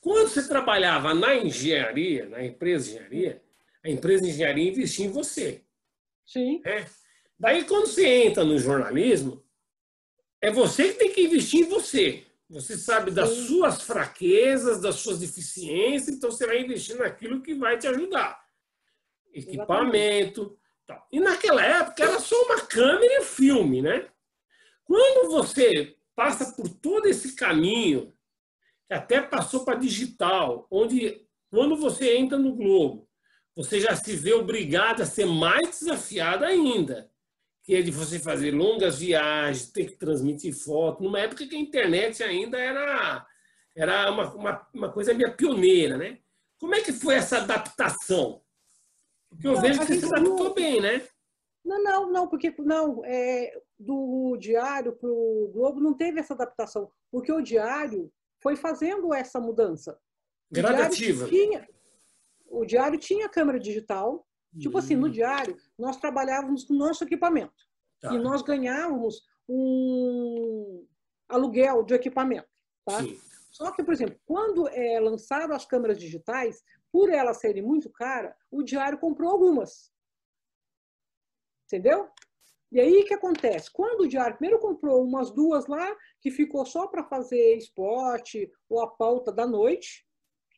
quando 0.00 0.28
você 0.28 0.46
trabalhava 0.46 1.14
na 1.14 1.34
engenharia, 1.34 2.28
na 2.28 2.44
empresa 2.44 2.84
de 2.84 2.90
engenharia, 2.90 3.42
a 3.84 3.90
empresa 3.90 4.24
de 4.24 4.30
engenharia 4.30 4.70
investia 4.70 5.06
em 5.06 5.10
você. 5.10 5.62
Sim. 6.26 6.60
Né? 6.64 6.86
Daí, 7.38 7.64
quando 7.64 7.86
você 7.86 8.06
entra 8.06 8.44
no 8.44 8.58
jornalismo, 8.58 9.42
é 10.40 10.50
você 10.50 10.92
que 10.92 10.98
tem 10.98 11.12
que 11.12 11.22
investir 11.22 11.60
em 11.60 11.68
você. 11.68 12.24
Você 12.48 12.76
sabe 12.76 13.10
das 13.10 13.30
Sim. 13.30 13.46
suas 13.46 13.82
fraquezas, 13.82 14.80
das 14.80 14.96
suas 14.96 15.20
deficiências, 15.20 16.16
então 16.16 16.30
você 16.30 16.46
vai 16.46 16.60
investir 16.60 16.96
naquilo 16.96 17.40
que 17.42 17.54
vai 17.54 17.78
te 17.78 17.86
ajudar. 17.86 18.44
Equipamento. 19.32 20.46
Tal. 20.46 20.59
E 21.12 21.20
naquela 21.20 21.64
época 21.64 22.02
era 22.02 22.18
só 22.18 22.40
uma 22.44 22.60
câmera 22.60 23.20
e 23.20 23.24
filme, 23.24 23.82
né? 23.82 24.08
Quando 24.84 25.30
você 25.30 25.96
passa 26.14 26.52
por 26.52 26.68
todo 26.68 27.06
esse 27.06 27.34
caminho, 27.34 28.12
que 28.86 28.94
até 28.94 29.20
passou 29.20 29.64
para 29.64 29.78
digital, 29.78 30.66
onde 30.70 31.26
quando 31.50 31.76
você 31.76 32.16
entra 32.16 32.38
no 32.38 32.54
Globo, 32.54 33.08
você 33.54 33.80
já 33.80 33.94
se 33.94 34.14
vê 34.16 34.32
obrigado 34.32 35.02
a 35.02 35.06
ser 35.06 35.26
mais 35.26 35.80
desafiado 35.80 36.44
ainda, 36.44 37.10
que 37.62 37.74
é 37.74 37.82
de 37.82 37.90
você 37.90 38.18
fazer 38.18 38.52
longas 38.52 38.98
viagens, 38.98 39.70
ter 39.70 39.86
que 39.86 39.96
transmitir 39.96 40.54
foto, 40.54 41.02
numa 41.02 41.20
época 41.20 41.46
que 41.46 41.56
a 41.56 41.60
internet 41.60 42.22
ainda 42.22 42.58
era, 42.58 43.26
era 43.76 44.10
uma, 44.10 44.34
uma, 44.34 44.68
uma 44.72 44.92
coisa 44.92 45.14
meio 45.14 45.36
pioneira, 45.36 45.96
né? 45.96 46.18
Como 46.58 46.74
é 46.74 46.80
que 46.80 46.92
foi 46.92 47.14
essa 47.14 47.38
adaptação? 47.38 48.42
Porque 49.30 49.46
eu 49.46 49.52
Não, 49.54 49.60
vejo 49.60 49.80
que 49.80 49.86
você 49.86 50.00
se 50.00 50.06
adaptou 50.06 50.54
bem, 50.54 50.80
né? 50.80 51.06
Não, 51.64 51.82
não, 51.82 52.12
não, 52.12 52.28
porque 52.28 52.54
não, 52.58 53.04
é, 53.04 53.52
do 53.78 54.36
diário 54.38 54.92
para 54.96 55.08
o 55.10 55.50
Globo 55.52 55.80
não 55.80 55.94
teve 55.94 56.18
essa 56.18 56.34
adaptação, 56.34 56.90
porque 57.10 57.30
o 57.30 57.40
diário 57.42 58.10
foi 58.42 58.56
fazendo 58.56 59.12
essa 59.14 59.38
mudança. 59.38 59.98
O 60.50 60.54
diário 60.54 60.76
Gradativa. 60.76 61.28
Tinha, 61.28 61.68
o 62.48 62.64
diário 62.64 62.98
tinha 62.98 63.28
câmera 63.28 63.58
digital. 63.60 64.26
Tipo 64.58 64.78
assim, 64.78 64.96
no 64.96 65.06
Hum, 65.06 65.10
diário, 65.10 65.56
nós 65.78 65.96
trabalhávamos 65.98 66.64
com 66.64 66.74
o 66.74 66.76
nosso 66.76 67.04
equipamento. 67.04 67.54
tá. 68.00 68.12
E 68.12 68.18
nós 68.18 68.42
ganhávamos 68.42 69.22
um 69.48 70.84
aluguel 71.28 71.84
de 71.84 71.94
equipamento. 71.94 72.48
Tá? 72.84 73.00
Sim. 73.00 73.16
Só 73.52 73.70
que, 73.70 73.84
por 73.84 73.92
exemplo, 73.94 74.18
quando 74.24 74.66
é, 74.68 74.98
lançaram 74.98 75.54
as 75.54 75.64
câmeras 75.64 75.98
digitais, 75.98 76.64
por 76.92 77.10
elas 77.10 77.38
serem 77.38 77.62
muito 77.62 77.90
caras, 77.90 78.34
o 78.50 78.62
diário 78.62 78.98
comprou 78.98 79.30
algumas. 79.30 79.92
Entendeu? 81.66 82.08
E 82.72 82.80
aí 82.80 83.00
o 83.00 83.04
que 83.04 83.14
acontece? 83.14 83.70
Quando 83.72 84.02
o 84.02 84.08
diário 84.08 84.36
primeiro 84.36 84.60
comprou 84.60 85.02
umas 85.02 85.30
duas 85.30 85.66
lá, 85.66 85.94
que 86.20 86.30
ficou 86.30 86.64
só 86.64 86.86
para 86.86 87.04
fazer 87.04 87.56
esporte 87.56 88.50
ou 88.68 88.80
a 88.80 88.88
pauta 88.88 89.32
da 89.32 89.46
noite, 89.46 90.06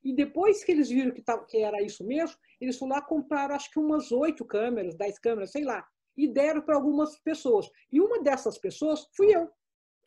e 0.05 0.14
depois 0.14 0.64
que 0.64 0.72
eles 0.72 0.91
viram 0.91 1.12
que, 1.12 1.22
tava, 1.22 1.45
que 1.47 1.59
era 1.59 1.80
isso 1.80 2.05
mesmo, 2.05 2.37
eles 2.61 2.76
foram 2.76 2.97
lá 2.97 2.99
e 2.99 3.07
compraram 3.07 3.55
acho 3.55 3.70
que 3.70 3.78
umas 3.78 4.11
oito 4.11 4.45
câmeras, 4.45 4.97
dez 4.97 5.18
câmeras, 5.18 5.53
sei 5.53 5.64
lá, 5.64 5.87
e 6.16 6.28
deram 6.28 6.61
para 6.61 6.74
algumas 6.74 7.18
pessoas. 7.20 7.70
E 7.91 8.01
uma 8.01 8.22
dessas 8.22 8.59
pessoas 8.59 9.09
fui 9.16 9.35
eu. 9.35 9.49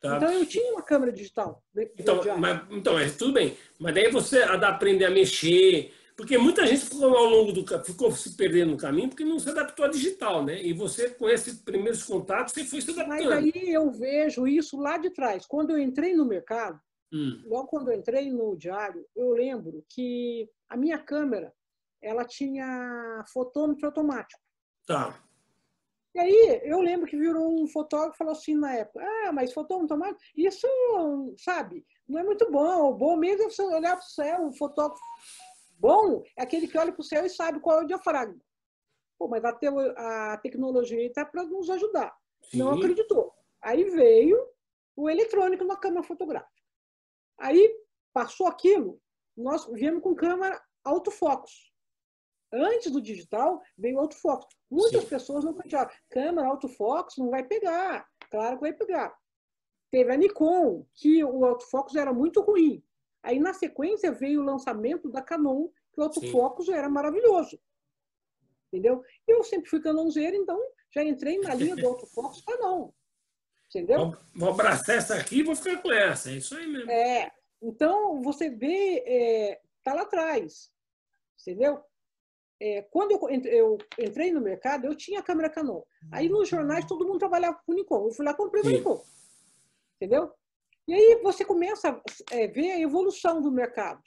Tá. 0.01 0.17
Então 0.17 0.31
eu 0.31 0.45
tinha 0.45 0.71
uma 0.73 0.83
câmera 0.83 1.11
digital. 1.11 1.63
do 1.73 1.81
Então, 1.81 2.19
diário. 2.19 2.41
mas, 2.41 2.61
então, 2.69 2.93
mas 2.93 3.15
tudo 3.15 3.33
bem. 3.33 3.57
Mas 3.79 3.95
daí 3.95 4.11
você 4.11 4.43
aprender 4.43 5.05
a 5.05 5.09
mexer. 5.09 5.93
Porque 6.15 6.37
muita 6.37 6.65
gente 6.65 6.85
ficou 6.85 7.13
ao 7.15 7.25
longo 7.25 7.51
do 7.51 7.83
ficou 7.83 8.09
se 8.11 8.37
perdendo 8.37 8.71
no 8.71 8.77
caminho 8.77 9.09
porque 9.09 9.25
não 9.25 9.37
se 9.37 9.49
adaptou 9.49 9.85
à 9.85 9.89
digital, 9.89 10.43
né? 10.45 10.61
E 10.63 10.71
você, 10.71 11.09
com 11.09 11.27
esses 11.27 11.59
primeiros 11.61 12.03
contatos, 12.03 12.53
você 12.53 12.63
foi 12.63 12.79
se 12.79 12.87
Mas 12.95 12.99
adaptando. 12.99 13.33
aí 13.33 13.51
eu 13.73 13.91
vejo 13.91 14.47
isso 14.47 14.77
lá 14.77 14.97
de 14.97 15.09
trás. 15.09 15.45
Quando 15.45 15.71
eu 15.71 15.79
entrei 15.79 16.15
no 16.15 16.25
mercado, 16.25 16.79
Hum, 17.13 17.43
logo 17.45 17.67
quando 17.67 17.91
eu 17.91 17.97
entrei 17.97 18.31
no 18.31 18.57
diário, 18.57 19.05
eu 19.15 19.29
lembro 19.31 19.85
que 19.89 20.49
a 20.67 20.75
minha 20.75 20.97
câmera 20.97 21.53
ela 22.01 22.25
tinha 22.25 23.23
fotômetro 23.31 23.85
automático. 23.85 24.41
tá. 24.87 25.21
E 26.15 26.19
aí 26.19 26.61
eu 26.63 26.79
lembro 26.79 27.05
que 27.07 27.17
virou 27.17 27.61
um 27.61 27.67
fotógrafo 27.67 28.15
e 28.15 28.17
falou 28.17 28.31
assim 28.33 28.55
na 28.55 28.73
época: 28.73 29.05
Ah, 29.05 29.33
mas 29.33 29.51
fotômetro 29.51 29.95
automático, 29.95 30.21
isso, 30.35 30.65
sabe, 31.37 31.85
não 32.07 32.19
é 32.19 32.23
muito 32.23 32.49
bom. 32.49 32.89
O 32.89 32.93
bom 32.95 33.17
mesmo 33.17 33.43
é 33.43 33.49
você 33.49 33.61
olhar 33.63 33.97
para 33.97 34.05
o 34.05 34.09
céu. 34.09 34.47
O 34.47 34.53
fotógrafo 34.53 35.01
bom 35.77 36.23
é 36.37 36.43
aquele 36.43 36.67
que 36.67 36.77
olha 36.77 36.91
para 36.91 37.01
o 37.01 37.03
céu 37.05 37.25
e 37.25 37.29
sabe 37.29 37.59
qual 37.59 37.79
é 37.79 37.83
o 37.83 37.87
diafragma. 37.87 38.39
Pô, 39.17 39.27
mas 39.27 39.43
a, 39.45 39.53
teo- 39.53 39.93
a 39.97 40.37
tecnologia 40.37 41.05
está 41.05 41.25
para 41.25 41.43
nos 41.43 41.69
ajudar. 41.69 42.15
Não 42.53 42.73
Sim. 42.73 42.79
acreditou. 42.79 43.33
Aí 43.61 43.83
veio 43.85 44.37
o 44.95 45.09
eletrônico 45.09 45.63
na 45.63 45.77
câmera 45.77 46.03
fotográfica. 46.03 46.51
Aí 47.37 47.73
passou 48.13 48.47
aquilo, 48.47 49.01
nós 49.35 49.65
viemos 49.73 50.01
com 50.01 50.15
câmera 50.15 50.61
autofocus. 50.83 51.73
Antes 52.53 52.91
do 52.91 53.01
digital, 53.01 53.61
veio 53.77 53.97
o 53.97 53.99
autofocus. 53.99 54.55
Muitas 54.69 55.03
Sim. 55.03 55.09
pessoas 55.09 55.43
não 55.43 55.51
acreditaram. 55.51 55.91
Câmera 56.09 56.47
autofocus 56.47 57.17
não 57.17 57.29
vai 57.29 57.43
pegar. 57.43 58.07
Claro 58.29 58.55
que 58.57 58.61
vai 58.61 58.73
pegar. 58.73 59.17
Teve 59.91 60.13
a 60.13 60.17
Nikon, 60.17 60.85
que 60.93 61.23
o 61.23 61.43
autofocus 61.45 61.95
era 61.95 62.13
muito 62.13 62.41
ruim. 62.41 62.83
Aí, 63.25 63.39
na 63.39 63.53
sequência, 63.53 64.11
veio 64.11 64.41
o 64.41 64.45
lançamento 64.45 65.09
da 65.09 65.21
Canon, 65.21 65.67
que 65.91 65.99
o 65.99 66.03
autofocus 66.03 66.69
era 66.69 66.87
maravilhoso. 66.87 67.59
Entendeu? 68.71 69.03
Eu 69.27 69.43
sempre 69.43 69.69
fui 69.69 69.81
canonzeiro, 69.81 70.35
então 70.35 70.59
já 70.93 71.03
entrei 71.03 71.39
na 71.39 71.53
linha 71.53 71.75
do 71.75 71.87
autofocus 71.87 72.41
Canon. 72.45 72.91
Entendeu? 73.69 73.97
Vou, 74.11 74.17
vou 74.35 74.49
abraçar 74.49 74.95
essa 74.97 75.15
aqui 75.15 75.39
e 75.39 75.43
vou 75.43 75.55
ficar 75.55 75.81
com 75.81 75.91
essa. 75.91 76.29
É 76.29 76.33
isso 76.33 76.55
aí 76.55 76.67
mesmo. 76.67 76.89
É, 76.91 77.31
então, 77.61 78.21
você 78.21 78.49
vê, 78.49 79.03
é, 79.05 79.61
tá 79.83 79.93
lá 79.93 80.03
atrás, 80.03 80.71
entendeu? 81.41 81.81
É, 82.61 82.83
quando 82.83 83.11
eu, 83.11 83.29
en- 83.29 83.47
eu 83.47 83.77
entrei 83.99 84.31
no 84.31 84.39
mercado, 84.39 84.85
eu 84.85 84.95
tinha 84.95 85.19
a 85.19 85.23
câmera 85.23 85.49
Canon. 85.49 85.81
Aí 86.11 86.29
nos 86.29 86.47
jornais 86.47 86.85
todo 86.85 87.05
mundo 87.05 87.19
trabalhava 87.19 87.59
com 87.65 87.73
Nikon. 87.73 88.05
Eu 88.05 88.11
fui 88.11 88.23
lá 88.25 88.31
e 88.31 88.35
comprei 88.35 88.61
uma. 88.61 88.71
Nikon. 88.71 89.03
Entendeu? 89.95 90.31
E 90.87 90.93
aí 90.93 91.19
você 91.21 91.43
começa 91.43 91.89
a 91.91 92.35
é, 92.35 92.47
ver 92.47 92.71
a 92.71 92.79
evolução 92.79 93.41
do 93.41 93.51
mercado. 93.51 94.01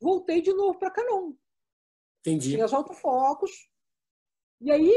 Voltei 0.00 0.40
de 0.40 0.52
novo 0.52 0.78
para 0.78 0.90
Canon. 0.90 1.32
Entendi. 2.20 2.52
Tinha 2.52 2.64
os 2.64 2.72
autofocos. 2.72 3.68
E 4.60 4.72
aí, 4.72 4.92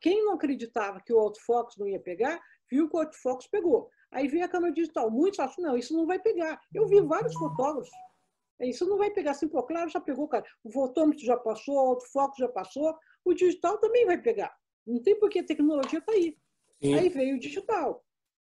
quem 0.00 0.24
não 0.24 0.34
acreditava 0.34 1.00
que 1.00 1.12
o 1.12 1.18
autofocus 1.18 1.76
não 1.76 1.88
ia 1.88 2.00
pegar, 2.00 2.40
viu 2.70 2.88
que 2.88 2.96
o 2.96 3.00
autofocus 3.00 3.48
pegou. 3.48 3.90
Aí 4.12 4.28
veio 4.28 4.44
a 4.44 4.48
câmera 4.48 4.72
digital. 4.72 5.10
Muitos 5.10 5.40
acham, 5.40 5.64
não, 5.64 5.76
isso 5.76 5.92
não 5.96 6.06
vai 6.06 6.20
pegar. 6.20 6.60
Eu 6.72 6.86
vi 6.86 7.00
vários 7.00 7.34
fotógrafos. 7.34 7.90
"É, 8.60 8.68
Isso 8.68 8.86
não 8.86 8.96
vai 8.96 9.10
pegar 9.10 9.32
assim, 9.32 9.48
pô, 9.48 9.60
claro, 9.64 9.90
já 9.90 10.00
pegou, 10.00 10.28
cara. 10.28 10.44
O 10.62 10.70
fotômetro 10.70 11.24
já 11.24 11.36
passou, 11.36 11.74
o 11.74 11.88
autofocus 11.90 12.38
já 12.38 12.48
passou, 12.48 12.96
o 13.24 13.34
digital 13.34 13.78
também 13.78 14.06
vai 14.06 14.22
pegar. 14.22 14.56
Não 14.86 15.02
tem 15.02 15.18
porque 15.18 15.40
a 15.40 15.44
tecnologia 15.44 15.98
está 15.98 16.12
aí. 16.12 16.38
Sim. 16.80 16.94
Aí 16.94 17.08
veio 17.08 17.36
o 17.36 17.40
digital, 17.40 18.03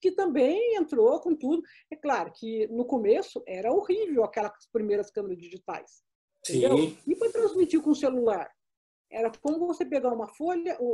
que 0.06 0.12
também 0.12 0.76
entrou 0.76 1.20
com 1.20 1.36
tudo. 1.36 1.64
É 1.89 1.95
claro 1.95 2.32
que 2.32 2.68
no 2.68 2.86
começo 2.86 3.41
era 3.47 3.72
horrível 3.74 4.24
aquelas 4.24 4.51
primeiras 4.72 5.10
câmeras 5.10 5.39
digitais. 5.39 6.03
Entendeu? 6.47 6.78
Sim. 6.78 6.97
E 7.08 7.16
para 7.16 7.32
transmitir 7.32 7.82
com 7.82 7.89
o 7.89 7.95
celular? 7.95 8.47
Era 9.10 9.32
como 9.41 9.66
você 9.66 9.84
pegar 9.84 10.12
uma 10.14 10.28
folha, 10.28 10.78
o, 10.80 10.86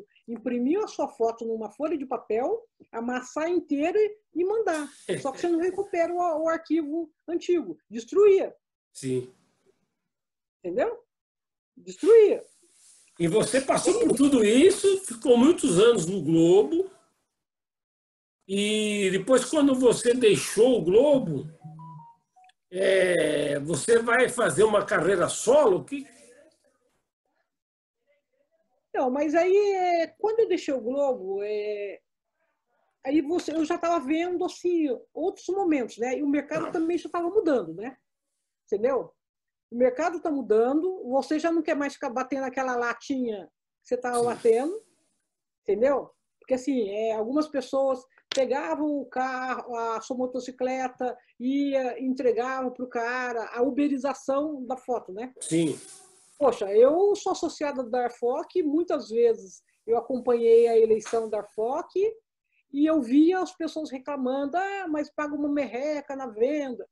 o- 0.00 0.04
imprimir 0.28 0.78
a 0.80 0.86
sua 0.86 1.08
foto 1.08 1.44
numa 1.44 1.70
folha 1.72 1.98
de 1.98 2.06
papel, 2.06 2.64
amassar 2.92 3.48
inteira 3.48 3.98
e 4.34 4.44
mandar. 4.44 4.88
Só 5.20 5.32
que 5.32 5.40
você 5.40 5.48
não 5.48 5.58
recupera 5.58 6.12
o, 6.12 6.44
o 6.44 6.48
arquivo 6.48 7.10
antigo. 7.28 7.76
Destruía, 7.90 8.54
Sim. 8.92 9.32
entendeu? 10.62 10.96
Destruía. 11.76 12.44
E 13.18 13.26
você 13.26 13.60
passou 13.60 13.98
por 14.00 14.16
tudo 14.16 14.44
isso, 14.44 14.98
ficou 15.04 15.36
muitos 15.36 15.78
anos 15.80 16.06
no 16.06 16.22
Globo. 16.22 16.88
E 18.52 19.08
depois, 19.12 19.44
quando 19.44 19.76
você 19.76 20.12
deixou 20.12 20.80
o 20.80 20.84
Globo, 20.84 21.48
é, 22.68 23.60
você 23.60 24.00
vai 24.00 24.28
fazer 24.28 24.64
uma 24.64 24.84
carreira 24.84 25.28
solo? 25.28 25.84
Que... 25.84 26.04
Não, 28.92 29.08
mas 29.08 29.36
aí, 29.36 29.56
é, 29.56 30.08
quando 30.18 30.40
eu 30.40 30.48
deixei 30.48 30.74
o 30.74 30.80
Globo, 30.80 31.40
é, 31.44 32.00
aí 33.06 33.20
você, 33.20 33.52
eu 33.52 33.64
já 33.64 33.76
estava 33.76 34.04
vendo 34.04 34.44
assim, 34.44 34.88
outros 35.14 35.46
momentos, 35.46 35.98
né? 35.98 36.18
E 36.18 36.22
o 36.24 36.28
mercado 36.28 36.66
Ah. 36.66 36.70
também 36.72 36.98
já 36.98 37.06
estava 37.06 37.30
mudando, 37.30 37.72
né? 37.72 37.96
Entendeu? 38.66 39.14
O 39.70 39.76
mercado 39.76 40.16
está 40.16 40.28
mudando, 40.28 41.08
você 41.08 41.38
já 41.38 41.52
não 41.52 41.62
quer 41.62 41.76
mais 41.76 41.94
ficar 41.94 42.10
batendo 42.10 42.46
aquela 42.46 42.74
latinha 42.74 43.48
que 43.80 43.90
você 43.90 43.94
estava 43.94 44.20
batendo, 44.24 44.84
entendeu? 45.62 46.10
Porque 46.40 46.54
assim, 46.54 46.88
é, 46.88 47.12
algumas 47.12 47.46
pessoas 47.46 48.04
pegavam 48.34 49.00
o 49.00 49.06
carro, 49.06 49.74
a 49.76 50.00
sua 50.00 50.16
motocicleta, 50.16 51.16
ia, 51.38 52.00
entregavam 52.00 52.70
para 52.70 52.84
o 52.84 52.88
cara, 52.88 53.50
a 53.52 53.62
uberização 53.62 54.64
da 54.64 54.76
foto, 54.76 55.12
né? 55.12 55.32
Sim. 55.40 55.78
Poxa, 56.38 56.72
eu 56.72 57.14
sou 57.16 57.32
associada 57.32 57.82
da 57.82 58.04
Arfoc, 58.04 58.54
muitas 58.62 59.10
vezes 59.10 59.62
eu 59.86 59.98
acompanhei 59.98 60.68
a 60.68 60.78
eleição 60.78 61.28
da 61.28 61.38
Arfoc 61.38 61.90
e 62.72 62.86
eu 62.86 63.02
via 63.02 63.40
as 63.40 63.52
pessoas 63.54 63.90
reclamando, 63.90 64.56
ah, 64.56 64.86
mas 64.88 65.10
paga 65.10 65.34
uma 65.34 65.48
merreca 65.48 66.14
na 66.14 66.28
venda. 66.28 66.88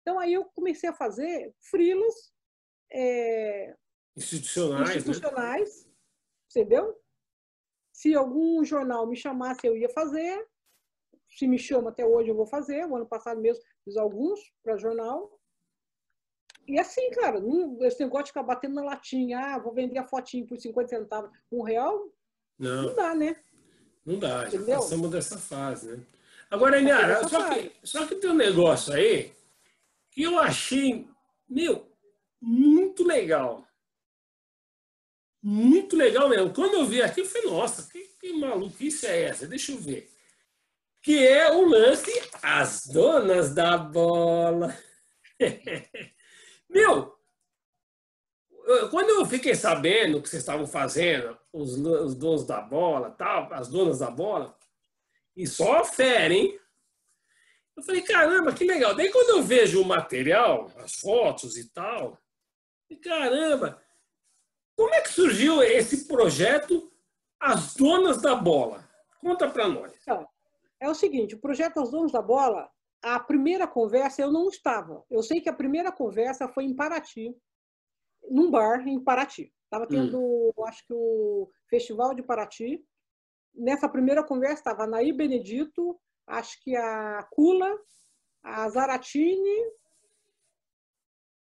Então 0.00 0.18
aí 0.18 0.32
eu 0.32 0.44
comecei 0.46 0.88
a 0.88 0.94
fazer 0.94 1.54
frilas 1.60 2.32
é, 2.92 3.76
Institucionais, 4.16 4.88
né? 4.88 4.96
institucionais, 4.96 5.88
entendeu? 6.48 6.96
Se 7.92 8.14
algum 8.14 8.64
jornal 8.64 9.06
me 9.06 9.16
chamasse, 9.16 9.66
eu 9.66 9.76
ia 9.76 9.88
fazer. 9.88 10.46
Se 11.30 11.46
me 11.46 11.58
chama 11.58 11.90
até 11.90 12.04
hoje, 12.04 12.28
eu 12.28 12.34
vou 12.34 12.46
fazer. 12.46 12.84
O 12.86 12.96
ano 12.96 13.06
passado 13.06 13.40
mesmo 13.40 13.62
fiz 13.84 13.96
alguns 13.96 14.40
para 14.62 14.76
jornal. 14.76 15.38
E 16.66 16.78
assim, 16.78 17.10
cara, 17.10 17.40
não, 17.40 17.78
esse 17.84 18.00
negócio 18.00 18.26
de 18.26 18.30
ficar 18.30 18.42
batendo 18.42 18.74
na 18.74 18.84
latinha, 18.84 19.38
ah, 19.38 19.58
vou 19.58 19.72
vender 19.72 19.98
a 19.98 20.04
fotinho 20.06 20.46
por 20.46 20.58
50 20.58 20.88
centavos, 20.88 21.30
um 21.50 21.62
real, 21.62 22.12
não 22.58 22.82
Não, 22.82 22.94
dá, 22.94 23.14
né? 23.14 23.36
não 24.04 24.18
dá. 24.18 24.48
Já 24.48 24.56
Entendeu? 24.56 24.76
passamos 24.76 25.10
dessa 25.10 25.38
fase, 25.38 25.96
né? 25.96 26.04
Agora, 26.50 26.80
dessa 26.82 27.28
só 27.28 27.54
que, 27.54 27.72
só 27.82 28.06
que 28.06 28.16
tem 28.16 28.30
um 28.30 28.34
negócio 28.34 28.92
aí 28.92 29.32
que 30.10 30.22
eu 30.22 30.38
achei, 30.38 31.08
meu, 31.48 31.86
muito 32.40 33.04
legal. 33.04 33.64
Muito 35.42 35.96
legal 35.96 36.28
mesmo. 36.28 36.52
Quando 36.52 36.74
eu 36.74 36.84
vi 36.84 37.00
aqui, 37.00 37.20
eu 37.20 37.26
falei, 37.26 37.50
nossa, 37.50 37.90
que, 37.90 38.00
que 38.20 38.32
maluquice 38.32 39.06
é 39.06 39.22
essa? 39.22 39.46
Deixa 39.46 39.72
eu 39.72 39.78
ver. 39.78 40.09
Que 41.02 41.26
é 41.26 41.50
o 41.52 41.64
lance 41.66 42.10
As 42.42 42.86
Donas 42.86 43.54
da 43.54 43.76
Bola. 43.78 44.76
Meu, 46.68 47.16
eu- 48.66 48.90
quando 48.90 49.10
eu 49.10 49.24
fiquei 49.26 49.54
sabendo 49.54 50.20
que 50.22 50.28
vocês 50.28 50.42
estavam 50.42 50.66
fazendo, 50.66 51.38
os, 51.52 51.76
os 51.78 52.14
donos 52.14 52.46
da 52.46 52.60
bola, 52.60 53.10
tal, 53.10 53.52
as 53.52 53.68
donas 53.68 53.98
da 53.98 54.10
bola, 54.10 54.56
e 55.36 55.46
só 55.46 55.84
fera, 55.84 56.32
hein? 56.32 56.58
Eu 57.76 57.82
falei, 57.82 58.02
caramba, 58.02 58.52
que 58.52 58.64
legal. 58.64 58.94
Daí 58.94 59.10
quando 59.10 59.30
eu 59.30 59.42
vejo 59.42 59.80
o 59.80 59.86
material, 59.86 60.70
as 60.76 60.94
fotos 60.96 61.56
e 61.56 61.70
tal, 61.72 62.18
e 62.90 62.96
caramba, 62.96 63.82
como 64.76 64.94
é 64.94 65.00
que 65.00 65.10
surgiu 65.12 65.62
esse 65.62 66.06
projeto 66.06 66.92
As 67.40 67.74
Donas 67.74 68.20
da 68.20 68.34
Bola? 68.34 68.88
Conta 69.20 69.48
pra 69.50 69.66
nós. 69.66 69.92
É 70.80 70.88
o 70.88 70.94
seguinte, 70.94 71.34
o 71.34 71.40
projeto 71.40 71.80
Os 71.82 71.90
Donos 71.90 72.10
da 72.10 72.22
Bola, 72.22 72.70
a 73.02 73.20
primeira 73.20 73.66
conversa 73.66 74.22
eu 74.22 74.32
não 74.32 74.48
estava. 74.48 75.04
Eu 75.10 75.22
sei 75.22 75.40
que 75.40 75.48
a 75.48 75.54
primeira 75.54 75.92
conversa 75.92 76.48
foi 76.48 76.64
em 76.64 76.74
Paraty, 76.74 77.36
num 78.30 78.50
bar 78.50 78.86
em 78.88 79.02
Paraty. 79.02 79.52
Estava 79.64 79.86
tendo, 79.86 80.52
acho 80.66 80.84
que 80.86 80.92
o 80.92 81.50
Festival 81.68 82.14
de 82.14 82.22
Paraty. 82.22 82.84
Nessa 83.54 83.88
primeira 83.88 84.24
conversa 84.24 84.56
estava 84.56 84.84
a 84.84 84.86
Nair 84.86 85.14
Benedito, 85.14 86.00
acho 86.26 86.60
que 86.62 86.74
a 86.74 87.22
Kula, 87.30 87.78
a 88.42 88.68
Zaratini 88.68 89.72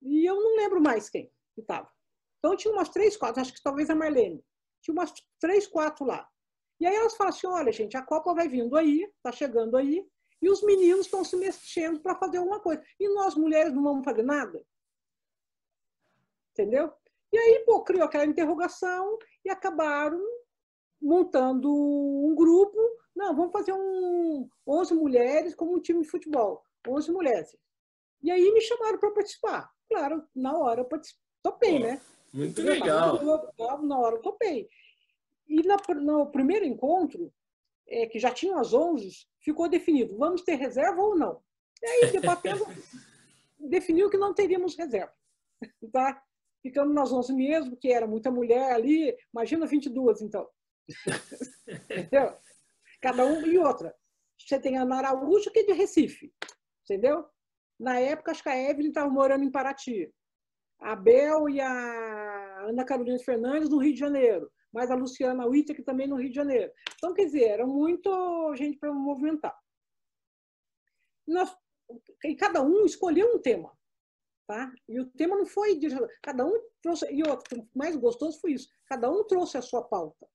e 0.03 0.25
eu 0.25 0.35
não 0.35 0.57
lembro 0.57 0.81
mais 0.81 1.09
quem 1.11 1.31
que 1.55 1.61
estava. 1.61 1.91
Então 2.39 2.57
tinha 2.57 2.73
umas 2.73 2.89
três, 2.89 3.17
quatro, 3.17 3.41
acho 3.41 3.53
que 3.53 3.63
talvez 3.63 3.91
a 3.91 3.95
Marlene. 3.95 4.43
Tinha 4.81 4.95
umas 4.95 5.13
três, 5.39 5.67
quatro 5.67 6.07
lá. 6.07 6.27
E 6.81 6.87
aí 6.87 6.95
elas 6.95 7.17
falam 7.17 7.33
assim: 7.33 7.47
olha, 7.47 7.71
gente, 7.71 7.97
a 7.97 8.03
Copa 8.03 8.35
vai 8.35 8.49
vindo 8.49 8.77
aí, 8.77 9.03
está 9.17 9.31
chegando 9.31 9.77
aí, 9.77 10.05
e 10.41 10.49
os 10.49 10.63
meninos 10.63 11.07
estão 11.07 11.23
se 11.23 11.37
mexendo 11.37 12.01
para 12.01 12.17
fazer 12.17 12.39
alguma 12.39 12.61
coisa. 12.61 12.83
E 12.99 13.09
nós, 13.09 13.35
mulheres, 13.35 13.73
não 13.73 13.83
vamos 13.83 14.05
fazer 14.05 14.23
nada? 14.23 14.65
Entendeu? 16.53 16.93
E 17.33 17.39
aí, 17.39 17.63
pô, 17.65 17.83
criou 17.83 18.05
aquela 18.05 18.25
interrogação 18.25 19.19
e 19.45 19.51
acabaram 19.51 20.21
montando 21.01 21.71
um 21.71 22.35
grupo. 22.35 22.79
Não, 23.15 23.37
vamos 23.37 23.53
fazer 23.53 23.73
um 23.73 24.49
11 24.67 24.95
mulheres 24.95 25.55
como 25.55 25.75
um 25.75 25.81
time 25.81 26.03
de 26.03 26.09
futebol. 26.09 26.65
11 26.89 27.13
mulheres. 27.13 27.57
E 28.23 28.31
aí 28.31 28.53
me 28.53 28.61
chamaram 28.61 28.99
para 28.99 29.11
participar. 29.13 29.71
Claro, 29.89 30.25
na 30.35 30.57
hora 30.57 30.81
eu 30.81 30.85
participei. 30.85 31.21
Topei, 31.43 31.79
né? 31.79 32.01
Muito 32.33 32.61
legal. 32.63 33.19
Na 33.83 33.99
hora 33.99 34.17
eu 34.17 34.23
topei. 34.23 34.69
E 35.51 35.63
na- 35.67 35.77
no 36.01 36.31
primeiro 36.31 36.65
encontro, 36.65 37.33
é, 37.89 38.07
que 38.07 38.21
já 38.21 38.31
tinham 38.31 38.59
as 38.59 38.73
11, 38.73 39.27
ficou 39.41 39.69
definido, 39.69 40.17
vamos 40.17 40.43
ter 40.43 40.55
reserva 40.55 41.03
ou 41.03 41.17
não? 41.19 41.43
E 41.83 41.87
aí, 41.87 42.13
debatendo, 42.13 42.65
definiu 43.59 44.09
que 44.09 44.17
não 44.17 44.33
teríamos 44.33 44.77
reserva. 44.77 45.13
Tá? 45.93 46.23
Ficamos 46.63 46.95
nas 46.95 47.13
11 47.13 47.33
mesmo, 47.35 47.77
que 47.77 47.93
era 47.93 48.07
muita 48.07 48.31
mulher 48.31 48.73
ali, 48.73 49.17
imagina 49.35 49.67
22, 49.67 50.23
então. 50.23 50.49
Entendeu? 51.69 52.33
Cada 53.01 53.27
um 53.27 53.47
e 53.47 53.59
outra. 53.59 53.95
Você 54.39 54.59
tem 54.59 54.79
a 54.79 54.83
Ana 54.83 54.99
Araújo, 54.99 55.51
que 55.51 55.61
é 55.61 55.63
de 55.65 55.73
Recife, 55.73 56.33
entendeu? 56.85 57.25
Na 57.79 57.99
época, 57.99 58.31
acho 58.31 58.43
que 58.43 58.49
a 58.49 58.71
Evelyn 58.71 58.89
estava 58.89 59.11
morando 59.11 59.45
em 59.45 59.51
Paraty. 59.51 60.13
A 60.79 60.95
Bel 60.97 61.49
e 61.49 61.61
a 61.61 62.67
Ana 62.69 62.85
Carolina 62.85 63.19
Fernandes 63.19 63.69
no 63.69 63.79
Rio 63.79 63.93
de 63.93 63.99
Janeiro, 64.01 64.51
mas 64.73 64.91
a 64.91 64.95
Luciana 64.95 65.47
Whittaker 65.47 65.85
também 65.85 66.07
no 66.07 66.17
Rio 66.17 66.29
de 66.31 66.35
Janeiro. 66.37 66.73
Então, 66.97 67.13
quer 67.15 67.25
dizer, 67.25 67.45
era 67.45 67.67
muito 67.67 68.55
gente 68.57 68.79
para 68.79 68.93
movimentar. 68.93 69.57
Nós, 71.27 71.55
e 72.25 72.35
cada 72.35 72.63
um 72.63 72.85
escolheu 72.85 73.35
um 73.35 73.39
tema. 73.39 73.73
Tá? 74.47 74.73
E 74.89 74.99
o 75.01 75.07
tema 75.07 75.37
não 75.37 75.47
foi. 75.47 75.79
Cada 76.21 76.45
um 76.45 76.53
trouxe. 76.83 77.07
E 77.13 77.23
outro, 77.23 77.61
o 77.61 77.69
mais 77.79 77.95
gostoso 77.97 78.41
foi 78.41 78.53
isso. 78.55 78.69
Cada 78.87 79.09
um 79.09 79.23
trouxe 79.25 79.57
a 79.57 79.63
sua 79.63 79.83
pauta. 79.83 80.27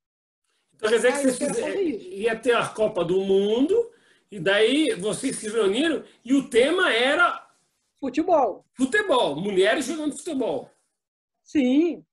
Então 0.73 0.89
quer 0.89 0.95
dizer 0.95 1.11
que 1.11 1.17
Ah, 1.17 1.21
vocês 1.21 1.37
fizeram- 1.37 1.81
ia 1.81 2.39
ter 2.39 2.55
a 2.55 2.67
Copa 2.69 3.03
do 3.03 3.19
Mundo, 3.21 3.91
e 4.31 4.39
daí 4.39 4.93
vocês 4.95 5.37
se 5.37 5.49
reuniram, 5.49 6.03
e 6.23 6.33
o 6.33 6.49
tema 6.49 6.93
era 6.93 7.45
Futebol. 7.99 8.65
futebol, 8.73 9.35
mulheres 9.35 9.85
jogando 9.85 10.17
futebol. 10.17 10.69
Sim. 11.43 12.05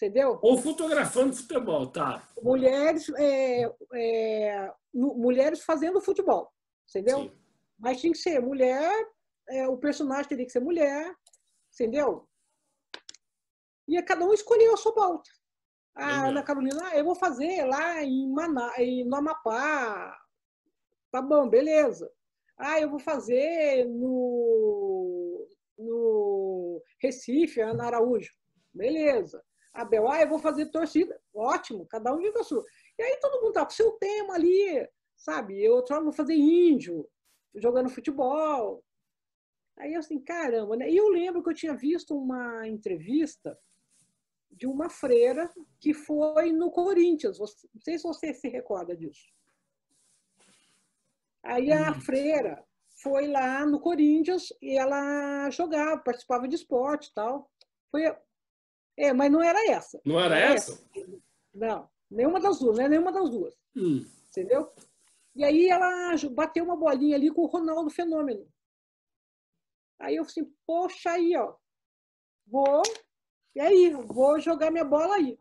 Entendeu? 0.00 0.38
Ou 0.40 0.56
fotografando 0.56 1.34
futebol, 1.34 1.88
tá? 1.88 2.22
Mulheres, 2.40 3.08
é, 3.16 3.68
é, 3.94 4.72
mulheres 4.94 5.64
fazendo 5.64 6.00
futebol. 6.00 6.52
Entendeu? 6.88 7.22
Sim. 7.22 7.32
Mas 7.76 8.00
tinha 8.00 8.12
que 8.12 8.18
ser 8.18 8.40
mulher, 8.40 8.92
é, 9.48 9.66
o 9.66 9.76
personagem 9.76 10.28
teria 10.28 10.46
que 10.46 10.52
ser 10.52 10.60
mulher, 10.60 11.12
entendeu? 11.74 12.28
E 13.88 14.00
cada 14.02 14.24
um 14.24 14.32
escolheu 14.32 14.72
a 14.74 14.76
sua 14.76 14.94
pauta. 14.94 15.28
A 15.96 16.06
Legal. 16.06 16.26
Ana 16.28 16.42
Carolina, 16.44 16.80
ah, 16.84 16.96
eu 16.96 17.04
vou 17.04 17.16
fazer 17.16 17.64
lá 17.64 18.00
em, 18.00 18.30
Maná, 18.30 18.72
em 18.78 19.04
no 19.04 19.16
Amapá. 19.16 20.16
Tá 21.10 21.20
bom, 21.20 21.48
beleza. 21.48 22.08
Ah, 22.56 22.80
eu 22.80 22.88
vou 22.88 23.00
fazer 23.00 23.84
no, 23.84 25.48
no 25.76 26.80
Recife, 27.02 27.60
Ana 27.60 27.86
Araújo. 27.86 28.32
Beleza. 28.72 29.42
A 29.78 29.84
Bel, 29.84 30.10
ah, 30.10 30.20
eu 30.20 30.28
vou 30.28 30.40
fazer 30.40 30.66
torcida. 30.66 31.20
Ótimo, 31.32 31.86
cada 31.86 32.12
um 32.12 32.18
vive 32.18 32.36
a 32.36 32.42
sua. 32.42 32.64
E 32.98 33.02
aí 33.02 33.16
todo 33.20 33.40
mundo 33.40 33.52
tá 33.52 33.64
com 33.64 33.70
o 33.70 33.74
seu 33.74 33.92
tema 33.92 34.34
ali, 34.34 34.88
sabe? 35.16 35.62
Eu 35.62 35.74
outro 35.74 36.02
vou 36.02 36.12
fazer 36.12 36.34
índio, 36.34 37.08
jogando 37.54 37.88
futebol. 37.88 38.84
Aí 39.76 39.94
eu 39.94 40.00
assim, 40.00 40.18
caramba, 40.18 40.76
né? 40.76 40.90
E 40.90 40.96
eu 40.96 41.08
lembro 41.08 41.44
que 41.44 41.50
eu 41.50 41.54
tinha 41.54 41.74
visto 41.74 42.18
uma 42.18 42.66
entrevista 42.66 43.56
de 44.50 44.66
uma 44.66 44.90
freira 44.90 45.48
que 45.78 45.94
foi 45.94 46.50
no 46.50 46.72
Corinthians. 46.72 47.38
Não 47.38 47.46
sei 47.80 47.96
se 47.98 48.02
você 48.02 48.34
se 48.34 48.48
recorda 48.48 48.96
disso. 48.96 49.28
Aí 51.40 51.72
a 51.72 51.92
Hum. 51.92 52.00
freira 52.00 52.64
foi 53.00 53.28
lá 53.28 53.64
no 53.64 53.78
Corinthians 53.78 54.52
e 54.60 54.76
ela 54.76 55.48
jogava, 55.50 56.02
participava 56.02 56.48
de 56.48 56.56
esporte 56.56 57.10
e 57.10 57.14
tal. 57.14 57.48
Foi, 57.92 58.02
é, 58.98 59.12
mas 59.12 59.30
não 59.30 59.42
era 59.42 59.70
essa. 59.70 60.00
Não 60.04 60.18
era 60.20 60.38
É. 60.38 60.54
essa? 60.54 60.82
Não, 61.54 61.88
nenhuma 62.10 62.40
das 62.40 62.58
duas, 62.58 62.76
não 62.76 62.84
é 62.84 62.88
nenhuma 62.88 63.12
das 63.12 63.30
duas 63.30 63.54
Hum. 63.76 64.04
entendeu? 64.28 64.72
E 65.34 65.44
aí 65.44 65.68
ela 65.68 66.14
bateu 66.32 66.64
uma 66.64 66.76
bolinha 66.76 67.16
ali 67.16 67.30
com 67.30 67.42
o 67.42 67.46
Ronaldo 67.46 67.90
Fenômeno. 67.90 68.46
Aí 70.00 70.16
eu 70.16 70.22
assim, 70.24 70.44
poxa 70.66 71.12
aí, 71.12 71.36
ó, 71.36 71.54
vou, 72.46 72.82
e 73.54 73.60
aí, 73.60 73.90
vou 73.90 74.38
jogar 74.40 74.70
minha 74.70 74.84
bola 74.84 75.16
aí. 75.16 75.38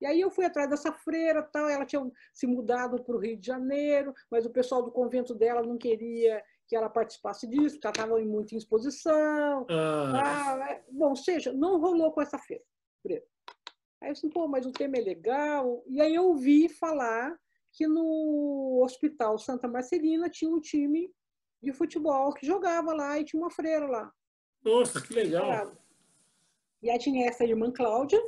E 0.00 0.06
aí 0.06 0.20
eu 0.20 0.30
fui 0.30 0.44
atrás 0.44 0.68
dessa 0.68 0.92
freira, 0.92 1.42
tal, 1.42 1.68
ela 1.68 1.86
tinha 1.86 2.02
se 2.34 2.46
mudado 2.46 3.02
para 3.04 3.14
o 3.14 3.18
Rio 3.18 3.36
de 3.38 3.46
Janeiro, 3.46 4.12
mas 4.30 4.44
o 4.44 4.50
pessoal 4.50 4.82
do 4.82 4.90
convento 4.90 5.34
dela 5.34 5.62
não 5.62 5.78
queria 5.78 6.42
que 6.66 6.74
ela 6.74 6.88
participasse 6.90 7.46
disso, 7.46 7.76
porque 7.76 7.86
ela 7.86 7.92
estava 7.92 8.20
em 8.20 8.26
muita 8.26 8.56
exposição. 8.56 9.66
Ah. 9.70 10.56
Ah, 10.64 10.80
bom, 10.90 11.10
ou 11.10 11.16
seja, 11.16 11.52
não 11.52 11.78
rolou 11.78 12.10
com 12.12 12.20
essa 12.22 12.38
feira. 12.38 12.64
Aí 13.10 14.08
eu 14.08 14.12
disse, 14.12 14.28
pô, 14.28 14.48
mas 14.48 14.66
o 14.66 14.72
tema 14.72 14.96
é 14.96 15.00
legal. 15.00 15.84
E 15.86 16.00
aí 16.00 16.14
eu 16.14 16.24
ouvi 16.24 16.68
falar 16.68 17.38
que 17.72 17.86
no 17.86 18.80
Hospital 18.82 19.38
Santa 19.38 19.68
Marcelina 19.68 20.28
tinha 20.28 20.50
um 20.50 20.60
time 20.60 21.12
de 21.62 21.72
futebol 21.72 22.32
que 22.34 22.44
jogava 22.44 22.92
lá 22.92 23.18
e 23.18 23.24
tinha 23.24 23.40
uma 23.40 23.50
freira 23.50 23.86
lá. 23.86 24.12
Nossa, 24.64 25.00
que 25.00 25.14
legal! 25.14 25.76
E 26.82 26.90
aí 26.90 26.98
tinha 26.98 27.28
essa 27.28 27.44
irmã 27.44 27.72
Cláudia, 27.72 28.20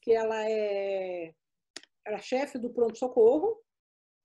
que 0.00 0.12
ela 0.12 0.44
é 0.48 1.34
era 2.04 2.18
chefe 2.18 2.58
do 2.58 2.68
pronto-socorro, 2.68 3.62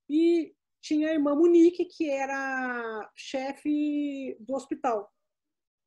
e 0.10 0.56
tinha 0.82 1.10
a 1.10 1.14
irmã 1.14 1.36
Monique, 1.36 1.86
que 1.86 2.10
era 2.10 3.08
chefe 3.16 4.36
do 4.40 4.56
hospital, 4.56 5.14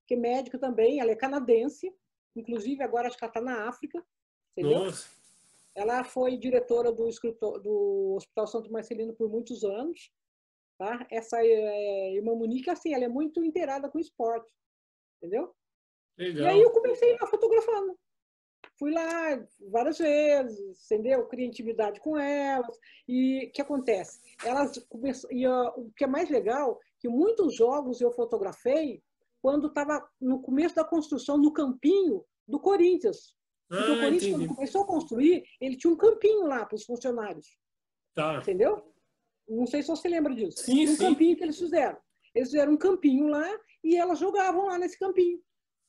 que 0.06 0.14
é 0.14 0.16
médica 0.16 0.56
também, 0.56 1.00
ela 1.00 1.10
é 1.10 1.16
canadense, 1.16 1.92
inclusive 2.36 2.82
agora 2.82 3.08
acho 3.08 3.16
que 3.16 3.24
ela 3.24 3.30
está 3.30 3.40
na 3.40 3.68
África, 3.68 4.04
entendeu? 4.56 4.84
Nossa. 4.84 5.08
Ela 5.74 6.04
foi 6.04 6.36
diretora 6.36 6.92
do, 6.92 7.08
do 7.62 8.14
Hospital 8.16 8.46
Santo 8.46 8.72
Marcelino 8.72 9.14
por 9.14 9.28
muitos 9.28 9.64
anos. 9.64 10.10
Tá? 10.78 11.06
Essa 11.10 11.44
é, 11.44 12.14
irmã 12.14 12.34
Monique, 12.34 12.70
assim, 12.70 12.94
ela 12.94 13.04
é 13.04 13.08
muito 13.08 13.44
inteirada 13.44 13.88
com 13.90 13.98
esporte, 13.98 14.50
entendeu? 15.18 15.54
Legal. 16.16 16.42
E 16.42 16.48
aí 16.48 16.60
eu 16.60 16.70
comecei 16.70 17.16
lá 17.20 17.26
fotografando. 17.26 17.98
Fui 18.78 18.90
lá 18.90 19.46
várias 19.70 19.98
vezes, 19.98 20.90
entendeu? 20.90 21.26
Criei 21.26 21.46
intimidade 21.46 22.00
com 22.00 22.18
elas. 22.18 22.78
E 23.06 23.46
o 23.46 23.52
que 23.52 23.60
acontece? 23.60 24.20
Elas 24.42 24.78
começam, 24.88 25.30
e 25.30 25.46
uh, 25.46 25.68
o 25.76 25.92
que 25.94 26.04
é 26.04 26.06
mais 26.06 26.30
legal, 26.30 26.80
que 26.98 27.08
muitos 27.08 27.54
jogos 27.54 28.00
eu 28.00 28.10
fotografei 28.12 29.02
quando 29.42 29.68
estava 29.68 30.06
no 30.20 30.40
começo 30.40 30.74
da 30.74 30.84
construção, 30.84 31.38
no 31.38 31.52
campinho 31.52 32.24
do 32.46 32.60
Corinthians. 32.60 33.34
Porque 33.68 33.90
ah, 33.90 33.94
o 33.94 34.00
Corinthians, 34.00 34.22
entendi. 34.24 34.46
quando 34.46 34.56
começou 34.56 34.82
a 34.82 34.86
construir, 34.86 35.44
ele 35.60 35.76
tinha 35.76 35.92
um 35.92 35.96
campinho 35.96 36.46
lá 36.46 36.66
para 36.66 36.76
os 36.76 36.84
funcionários. 36.84 37.58
Tá. 38.14 38.38
Entendeu? 38.38 38.92
Não 39.48 39.66
sei 39.66 39.82
se 39.82 39.88
você 39.88 40.08
lembra 40.08 40.34
disso. 40.34 40.62
Sim, 40.62 40.88
um 40.88 40.96
sim. 40.96 40.98
campinho 40.98 41.36
que 41.36 41.44
eles 41.44 41.58
fizeram. 41.58 41.98
Eles 42.34 42.50
fizeram 42.50 42.72
um 42.72 42.76
campinho 42.76 43.28
lá 43.28 43.48
e 43.82 43.96
elas 43.96 44.18
jogavam 44.18 44.66
lá 44.66 44.78
nesse 44.78 44.98
campinho. 44.98 45.40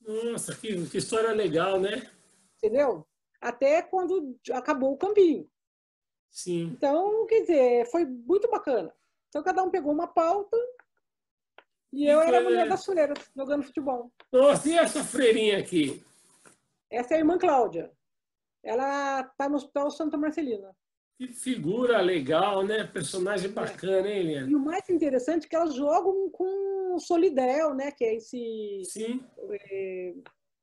Nossa, 0.02 0.56
que, 0.56 0.88
que 0.88 0.98
história 0.98 1.32
legal, 1.32 1.80
né? 1.80 2.10
Entendeu? 2.58 3.08
Até 3.40 3.82
quando 3.82 4.38
acabou 4.52 4.94
o 4.94 4.98
campinho. 4.98 5.50
Sim. 6.30 6.72
Então, 6.76 7.26
quer 7.28 7.42
dizer, 7.42 7.92
foi 7.92 8.06
muito 8.06 8.50
bacana. 8.50 8.94
Então, 9.30 9.44
cada 9.44 9.64
um 9.64 9.70
pegou 9.70 9.92
uma 9.92 10.08
pauta 10.08 10.58
e, 11.92 12.08
eu 12.08 12.22
era 12.22 12.40
a 12.40 12.44
mulher 12.44 12.68
das 12.68 12.86
freiras, 12.86 13.18
jogando 13.36 13.64
futebol. 13.64 14.12
Nossa, 14.32 14.70
e 14.70 14.78
essa 14.78 15.04
freirinha 15.04 15.60
aqui? 15.60 16.04
Essa 16.90 17.14
é 17.14 17.18
a 17.18 17.20
irmã 17.20 17.38
Cláudia. 17.38 17.92
Ela 18.64 19.22
está 19.22 19.50
no 19.50 19.56
Hospital 19.56 19.90
Santa 19.92 20.18
Marcelina. 20.18 20.76
Que 21.18 21.28
figura 21.28 22.02
legal, 22.02 22.64
né? 22.64 22.84
Personagem 22.84 23.50
é. 23.50 23.54
bacana, 23.54 24.08
hein, 24.08 24.20
Eliane? 24.20 24.52
E 24.52 24.56
o 24.56 24.60
mais 24.60 24.90
interessante 24.90 25.46
é 25.46 25.50
que 25.50 25.56
elas 25.56 25.76
jogam 25.76 26.30
com 26.32 26.98
solidel, 27.00 27.76
né? 27.76 27.92
Que 27.92 28.06
é 28.06 28.16
esse 28.16 28.82
Sim. 28.86 29.24
É, 29.50 30.14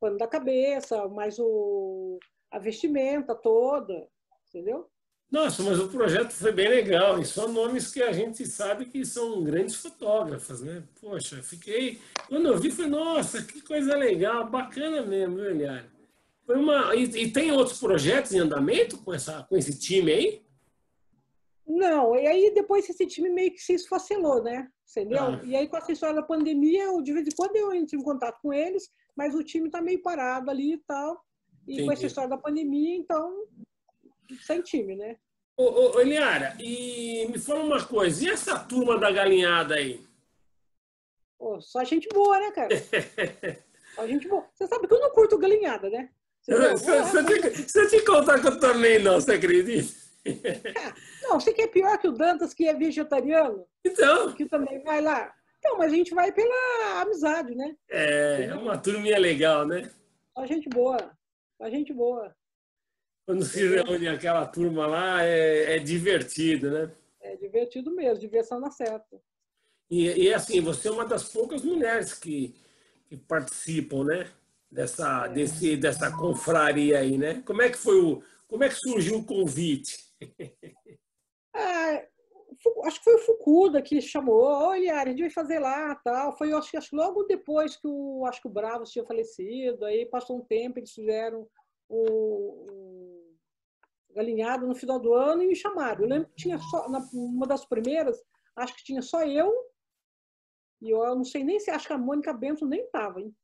pano 0.00 0.18
da 0.18 0.26
cabeça, 0.26 1.08
mais 1.08 1.38
o, 1.38 2.18
a 2.50 2.58
vestimenta 2.58 3.34
toda, 3.34 4.08
entendeu? 4.48 4.88
Nossa, 5.30 5.62
mas 5.62 5.78
o 5.78 5.88
projeto 5.88 6.30
foi 6.32 6.52
bem 6.52 6.68
legal. 6.68 7.18
E 7.18 7.24
são 7.24 7.48
nomes 7.52 7.92
que 7.92 8.02
a 8.02 8.12
gente 8.12 8.46
sabe 8.46 8.86
que 8.86 9.04
são 9.04 9.44
grandes 9.44 9.74
fotógrafas, 9.74 10.62
né? 10.62 10.82
Poxa, 11.00 11.42
fiquei. 11.42 12.00
Quando 12.28 12.48
eu 12.48 12.58
vi, 12.58 12.70
falei, 12.70 12.90
nossa, 12.90 13.42
que 13.42 13.60
coisa 13.60 13.94
legal, 13.94 14.48
bacana 14.48 15.02
mesmo, 15.02 15.36
viu, 15.36 15.50
Eliane? 15.50 15.88
Foi 16.46 16.56
uma, 16.56 16.94
e, 16.96 17.02
e, 17.02 17.30
tem 17.30 17.52
outros 17.52 17.78
projetos 17.78 18.32
em 18.32 18.38
andamento 18.38 18.96
com, 19.04 19.12
essa, 19.12 19.42
com 19.42 19.54
esse 19.54 19.78
time 19.78 20.10
aí? 20.10 20.42
Não, 21.66 22.16
e 22.16 22.26
aí 22.26 22.54
depois 22.54 22.88
esse 22.88 23.06
time 23.06 23.28
meio 23.28 23.52
que 23.52 23.60
se 23.60 23.74
esfacelou, 23.74 24.42
né? 24.42 24.66
Entendeu? 24.90 25.22
Ah. 25.22 25.40
E 25.44 25.54
aí 25.54 25.68
com 25.68 25.76
essa 25.76 25.92
história 25.92 26.16
da 26.16 26.22
pandemia, 26.22 26.84
eu, 26.84 27.02
de 27.02 27.12
vez 27.12 27.26
em 27.26 27.36
quando 27.36 27.54
eu 27.54 27.74
entro 27.74 27.98
em 27.98 28.02
contato 28.02 28.40
com 28.40 28.50
eles, 28.54 28.90
mas 29.14 29.34
o 29.34 29.44
time 29.44 29.68
tá 29.68 29.82
meio 29.82 30.00
parado 30.00 30.50
ali 30.50 30.72
e 30.72 30.78
tal. 30.78 31.22
E 31.66 31.74
Entendi. 31.74 31.84
com 31.84 31.92
essa 31.92 32.06
história 32.06 32.30
da 32.30 32.38
pandemia, 32.38 32.96
então, 32.96 33.44
sem 34.42 34.62
time, 34.62 34.96
né? 34.96 35.16
Ô, 35.56 35.96
ô, 35.96 36.00
Eliara, 36.00 36.56
e 36.60 37.26
me 37.28 37.38
fala 37.38 37.64
uma 37.64 37.84
coisa, 37.84 38.24
e 38.24 38.28
essa 38.28 38.58
turma 38.58 38.98
da 38.98 39.10
galinhada 39.10 39.74
aí? 39.74 40.00
Pô, 41.38 41.60
só 41.60 41.82
gente 41.84 42.08
boa, 42.12 42.38
né, 42.38 42.50
cara? 42.52 42.68
só 43.94 44.06
gente 44.06 44.28
boa. 44.28 44.46
Você 44.54 44.66
sabe 44.66 44.86
que 44.86 44.94
eu 44.94 45.00
não 45.00 45.10
curto 45.10 45.38
galinhada, 45.38 45.90
né? 45.90 46.10
Se 46.42 46.52
eu 46.52 47.88
te 47.90 48.04
contar 48.04 48.40
que 48.40 48.46
eu 48.46 48.58
também 48.58 48.98
não, 48.98 49.20
você 49.20 49.32
acredita? 49.32 49.92
Não, 51.22 51.40
você 51.40 51.52
quer 51.52 51.68
pior 51.68 51.98
que 51.98 52.08
o 52.08 52.12
Dantas, 52.12 52.54
que 52.54 52.66
é 52.66 52.74
vegetariano? 52.74 53.66
Então. 53.84 54.32
Que 54.34 54.46
também 54.46 54.82
vai 54.82 55.00
lá. 55.00 55.32
Então, 55.58 55.76
mas 55.76 55.92
a 55.92 55.96
gente 55.96 56.14
vai 56.14 56.32
pela 56.32 57.00
amizade, 57.02 57.54
né? 57.54 57.74
É, 57.90 58.44
é 58.44 58.54
uma 58.54 58.78
turminha 58.78 59.18
legal, 59.18 59.66
né? 59.66 59.90
A 60.36 60.46
gente 60.46 60.68
boa. 60.68 61.10
A 61.60 61.68
gente 61.68 61.92
boa. 61.92 62.34
Quando 63.28 63.44
se 63.44 63.68
reúne 63.68 64.08
aquela 64.08 64.46
turma 64.46 64.86
lá, 64.86 65.22
é, 65.22 65.76
é 65.76 65.78
divertido, 65.78 66.70
né? 66.70 66.90
É 67.20 67.36
divertido 67.36 67.90
mesmo, 67.90 68.18
diversão 68.18 68.58
na 68.58 68.70
certa. 68.70 69.20
E, 69.90 70.06
e 70.06 70.32
assim, 70.32 70.62
você 70.62 70.88
é 70.88 70.90
uma 70.90 71.04
das 71.04 71.24
poucas 71.24 71.62
mulheres 71.62 72.14
que, 72.14 72.54
que 73.06 73.18
participam, 73.18 74.04
né? 74.04 74.30
dessa, 74.70 75.26
desse, 75.28 75.76
dessa 75.76 76.14
confraria 76.16 76.98
aí, 76.98 77.16
né? 77.16 77.42
Como 77.44 77.62
é 77.62 77.70
que 77.70 77.78
foi 77.78 78.00
o, 78.00 78.22
como 78.46 78.64
é 78.64 78.68
que 78.68 78.74
surgiu 78.76 79.18
o 79.18 79.24
convite? 79.24 79.98
Ah, 81.60 82.04
acho 82.84 82.98
que 82.98 83.04
foi 83.04 83.14
o 83.16 83.18
Fukuda 83.18 83.82
que 83.82 84.00
chamou, 84.00 84.44
olha, 84.44 85.00
a 85.00 85.06
gente 85.06 85.22
vai 85.22 85.30
fazer 85.30 85.58
lá, 85.58 85.92
tal. 85.96 86.36
Foi, 86.36 86.52
acho, 86.52 86.76
acho 86.76 86.94
logo 86.94 87.24
depois 87.24 87.76
que 87.76 87.88
o, 87.88 88.24
acho 88.26 88.40
que 88.40 88.46
o 88.46 88.50
Bravos 88.50 88.92
tinha 88.92 89.04
falecido, 89.04 89.84
aí 89.84 90.06
passou 90.06 90.36
um 90.36 90.44
tempo, 90.44 90.78
eles 90.78 90.92
fizeram 90.92 91.48
o, 91.88 92.87
o 94.18 94.24
galinhado 94.24 94.66
no 94.66 94.74
final 94.74 94.98
do 94.98 95.14
ano 95.14 95.42
e 95.42 95.46
me 95.46 95.54
chamaram. 95.54 96.02
Eu 96.02 96.08
lembro 96.08 96.28
que 96.28 96.36
tinha 96.36 96.58
só, 96.58 96.88
na, 96.88 96.98
uma 97.12 97.46
das 97.46 97.64
primeiras, 97.64 98.20
acho 98.56 98.74
que 98.76 98.84
tinha 98.84 99.00
só 99.00 99.22
eu, 99.24 99.52
e 100.82 100.90
eu 100.90 101.14
não 101.14 101.24
sei 101.24 101.44
nem 101.44 101.60
se, 101.60 101.70
acho 101.70 101.86
que 101.86 101.92
a 101.92 101.98
Mônica 101.98 102.32
Bento 102.32 102.66
nem 102.66 102.80
estava, 102.80 103.20
hein? 103.20 103.34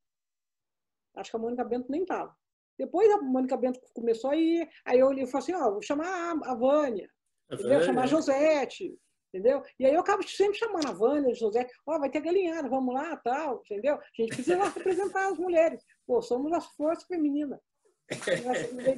Acho 1.17 1.31
que 1.31 1.37
a 1.37 1.41
Mônica 1.41 1.65
Bento 1.65 1.91
nem 1.91 2.03
estava. 2.03 2.35
Depois 2.77 3.11
a 3.13 3.19
Mônica 3.19 3.57
Bento 3.57 3.81
começou 3.93 4.31
a 4.31 4.37
ir, 4.37 4.69
aí 4.85 4.99
eu, 4.99 5.13
eu 5.13 5.27
falei 5.27 5.43
assim, 5.43 5.55
ó, 5.55 5.71
vou 5.71 5.83
chamar 5.83 6.33
a 6.45 6.55
Vânia, 6.55 7.09
entendeu? 7.51 7.71
Vânia. 7.71 7.87
chamar 7.87 8.03
a 8.03 8.07
Josete, 8.07 8.99
entendeu? 9.33 9.63
E 9.79 9.87
aí 9.87 9.95
eu 9.95 10.01
acabo 10.01 10.23
sempre 10.25 10.59
chamando 10.59 10.89
a 10.89 10.93
Vânia, 10.93 11.31
a 11.31 11.35
Josete, 11.35 11.73
ó, 11.87 11.99
vai 11.99 12.11
ter 12.11 12.21
galinhada, 12.21 12.69
vamos 12.69 12.95
lá, 12.95 13.17
tal, 13.19 13.63
entendeu? 13.65 13.95
A 13.95 14.03
gente 14.17 14.35
precisa 14.35 14.65
representar 14.71 15.31
as 15.31 15.39
mulheres. 15.39 15.85
Pô, 16.07 16.21
somos 16.21 16.53
as 16.53 16.67
forças 16.75 17.05
femininas. 17.05 17.61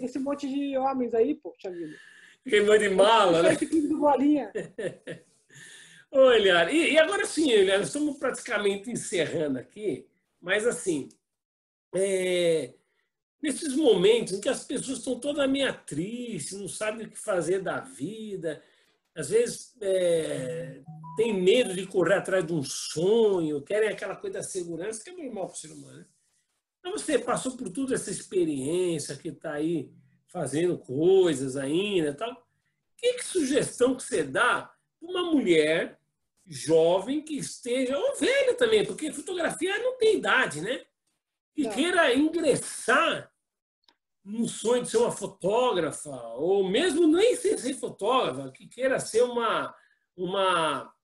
Esse 0.03 0.19
monte 0.19 0.49
de 0.49 0.77
homens 0.77 1.15
aí, 1.15 1.35
poxa 1.35 1.71
vida. 1.71 1.97
Queimou 2.49 2.79
de 2.79 2.89
mala, 2.89 3.43
né? 3.43 3.53
Esse 3.53 3.67
clipe 3.67 3.89
do 3.89 3.99
bolinha. 3.99 4.53
Ô, 6.11 6.31
Eliara, 6.31 6.73
e, 6.73 6.93
e 6.93 6.99
agora 6.99 7.27
sim, 7.27 7.51
Eliara, 7.51 7.83
estamos 7.83 8.19
praticamente 8.19 8.91
encerrando 8.91 9.59
aqui, 9.59 10.07
mas 10.41 10.67
assim, 10.67 11.09
é, 11.95 12.73
nesses 13.43 13.75
momentos 13.75 14.33
em 14.33 14.41
que 14.41 14.49
as 14.49 14.65
pessoas 14.65 14.99
estão 14.99 15.19
toda 15.19 15.49
meio 15.49 15.73
tristes, 15.85 16.59
não 16.59 16.69
sabem 16.69 17.07
o 17.07 17.11
que 17.11 17.19
fazer 17.19 17.61
da 17.61 17.81
vida, 17.81 18.63
às 19.15 19.31
vezes 19.31 19.75
é, 19.81 20.83
tem 21.17 21.33
medo 21.33 21.75
de 21.75 21.87
correr 21.87 22.15
atrás 22.15 22.47
de 22.47 22.53
um 22.53 22.63
sonho, 22.63 23.63
querem 23.63 23.89
aquela 23.89 24.15
coisa 24.15 24.39
da 24.39 24.43
segurança, 24.43 25.03
que 25.03 25.11
é 25.11 25.13
normal 25.13 25.47
para 25.47 25.55
o 25.55 25.59
ser 25.59 25.73
humano. 25.73 25.99
Né? 25.99 26.07
Então 26.87 26.97
você 26.97 27.18
passou 27.18 27.57
por 27.57 27.68
toda 27.68 27.97
essa 27.97 28.12
experiência 28.12 29.16
que 29.16 29.30
está 29.30 29.55
aí 29.55 29.93
fazendo 30.28 30.78
coisas 30.78 31.57
ainda 31.57 32.14
tal. 32.14 32.47
Que, 32.97 33.14
que 33.14 33.24
sugestão 33.24 33.97
que 33.97 34.05
você 34.05 34.22
dá 34.22 34.72
para 35.01 35.11
uma 35.11 35.24
mulher 35.24 35.99
jovem 36.47 37.24
que 37.24 37.37
esteja, 37.39 37.99
ou 37.99 38.14
velha 38.14 38.55
também, 38.55 38.87
porque 38.87 39.12
fotografia 39.12 39.76
não 39.80 39.99
tem 39.99 40.18
idade, 40.18 40.61
né? 40.61 40.87
que 41.53 41.68
queira 41.70 42.14
ingressar 42.14 43.32
no 44.24 44.49
sonho 44.49 44.84
de 44.84 44.91
ser 44.91 44.99
uma 44.99 45.11
fotógrafa, 45.11 46.11
ou 46.34 46.68
mesmo 46.70 47.09
nem 47.09 47.34
ser, 47.34 47.59
ser 47.59 47.74
fotógrafa, 47.74 48.53
que 48.53 48.68
queira 48.68 49.01
ser 49.01 49.22
uma, 49.22 49.74
uma, 50.16 50.95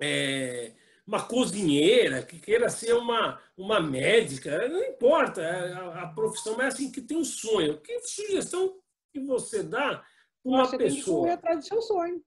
é, 0.00 0.74
uma 1.08 1.26
cozinheira, 1.26 2.22
que 2.22 2.38
queira 2.38 2.68
ser 2.68 2.92
uma, 2.92 3.42
uma 3.56 3.80
médica, 3.80 4.68
não 4.68 4.84
importa 4.84 5.40
a, 5.42 6.02
a 6.02 6.14
profissão, 6.14 6.54
mas 6.54 6.74
assim, 6.74 6.92
que 6.92 7.00
tem 7.00 7.16
um 7.16 7.24
sonho. 7.24 7.80
Que 7.80 7.98
sugestão 8.00 8.78
que 9.10 9.18
você 9.20 9.62
dá 9.62 10.00
para 10.00 10.04
uma 10.44 10.66
você 10.66 10.76
pessoa. 10.76 10.90
Você 10.90 10.98
tem 10.98 11.00
que 11.00 11.10
correr 11.10 11.32
atrás 11.32 11.58
do 11.58 11.64
seu 11.66 11.80
sonho. 11.80 12.24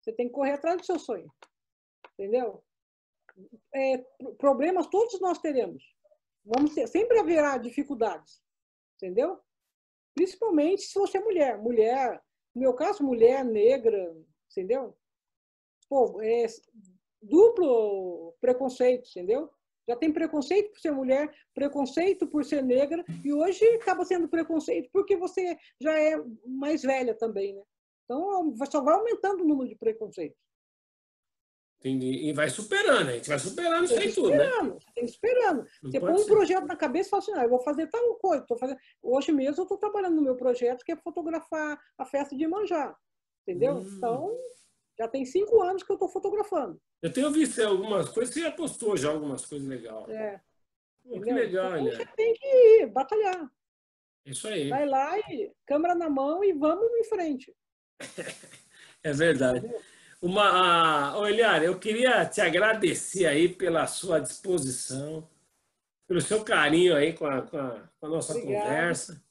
Você 0.00 0.12
tem 0.12 0.26
que 0.28 0.32
correr 0.32 0.52
atrás 0.52 0.80
do 0.80 0.86
seu 0.86 0.98
sonho. 0.98 1.30
Entendeu? 2.14 2.64
É, 3.74 3.98
problemas 4.38 4.86
todos 4.86 5.20
nós 5.20 5.38
teremos. 5.38 5.84
Vamos 6.42 6.72
ter, 6.74 6.88
sempre 6.88 7.18
haverá 7.18 7.58
dificuldades. 7.58 8.42
Entendeu? 8.96 9.38
Principalmente 10.14 10.84
se 10.84 10.98
você 10.98 11.18
é 11.18 11.22
mulher. 11.22 11.58
Mulher, 11.58 12.22
no 12.54 12.62
meu 12.62 12.72
caso, 12.72 13.04
mulher 13.04 13.44
negra, 13.44 14.16
entendeu? 14.50 14.96
Pô, 15.86 16.22
é 16.22 16.46
duplo 17.22 18.34
preconceito, 18.40 19.08
entendeu? 19.10 19.50
Já 19.88 19.96
tem 19.96 20.12
preconceito 20.12 20.70
por 20.72 20.80
ser 20.80 20.92
mulher, 20.92 21.32
preconceito 21.54 22.26
por 22.26 22.44
ser 22.44 22.62
negra, 22.62 23.04
e 23.24 23.32
hoje 23.32 23.64
acaba 23.74 24.04
sendo 24.04 24.28
preconceito 24.28 24.88
porque 24.92 25.16
você 25.16 25.56
já 25.80 25.98
é 25.98 26.22
mais 26.46 26.82
velha 26.82 27.14
também, 27.14 27.54
né? 27.54 27.62
Então, 28.04 28.54
só 28.70 28.82
vai 28.82 28.94
aumentando 28.94 29.42
o 29.42 29.46
número 29.46 29.68
de 29.68 29.76
preconceitos. 29.76 30.38
Entendi. 31.80 32.28
E 32.28 32.32
vai 32.32 32.48
superando, 32.48 33.08
a 33.08 33.12
gente 33.12 33.28
vai 33.28 33.38
superando 33.40 33.84
isso 33.86 33.98
aí 33.98 34.12
tudo, 34.12 34.30
né? 34.30 34.48
Tem 34.94 35.04
esperando. 35.04 35.66
Não 35.82 35.90
você 35.90 35.98
põe 35.98 36.12
um 36.12 36.18
ser. 36.18 36.26
projeto 36.26 36.64
na 36.64 36.76
cabeça 36.76 37.08
e 37.08 37.10
fala 37.10 37.22
assim, 37.22 37.32
ah, 37.34 37.42
eu 37.42 37.50
vou 37.50 37.60
fazer 37.60 37.88
tal 37.88 38.14
coisa. 38.16 38.46
Tô 38.46 38.56
fazendo... 38.56 38.78
Hoje 39.02 39.32
mesmo 39.32 39.60
eu 39.60 39.64
estou 39.64 39.76
trabalhando 39.76 40.14
no 40.14 40.22
meu 40.22 40.36
projeto, 40.36 40.84
que 40.84 40.92
é 40.92 40.96
fotografar 40.96 41.76
a 41.98 42.04
festa 42.04 42.36
de 42.36 42.46
Manjá. 42.46 42.96
Entendeu? 43.42 43.78
Hum. 43.78 43.94
Então, 43.96 44.36
já 45.02 45.08
tem 45.08 45.24
cinco 45.24 45.60
anos 45.62 45.82
que 45.82 45.90
eu 45.90 45.94
estou 45.94 46.08
fotografando. 46.08 46.80
Eu 47.02 47.12
tenho 47.12 47.30
visto 47.30 47.60
algumas 47.60 48.08
coisas, 48.08 48.32
você 48.32 48.40
já 48.40 48.52
postou 48.52 48.96
já 48.96 49.10
algumas 49.10 49.44
coisas 49.44 49.66
legais. 49.66 50.08
É. 50.08 50.40
Pô, 51.02 51.20
que 51.20 51.32
legal, 51.32 51.76
então, 51.76 51.96
Você 51.96 52.06
tem 52.16 52.32
que 52.34 52.46
ir, 52.46 52.86
batalhar. 52.86 53.50
Isso 54.24 54.46
aí. 54.46 54.68
Vai 54.68 54.86
lá 54.86 55.18
e 55.18 55.52
câmera 55.66 55.96
na 55.96 56.08
mão 56.08 56.44
e 56.44 56.52
vamos 56.52 56.88
em 56.92 57.04
frente. 57.04 57.52
é 59.02 59.12
verdade. 59.12 59.68
Uma, 60.20 61.18
uh, 61.18 61.26
Eliara, 61.26 61.64
eu 61.64 61.76
queria 61.80 62.24
te 62.24 62.40
agradecer 62.40 63.26
aí 63.26 63.48
pela 63.48 63.88
sua 63.88 64.20
disposição, 64.20 65.28
pelo 66.06 66.20
seu 66.20 66.44
carinho 66.44 66.94
aí 66.94 67.12
com 67.12 67.26
a, 67.26 67.42
com 67.42 67.58
a, 67.58 67.88
com 67.98 68.06
a 68.06 68.08
nossa 68.08 68.32
Obrigada. 68.32 68.64
conversa. 68.64 69.24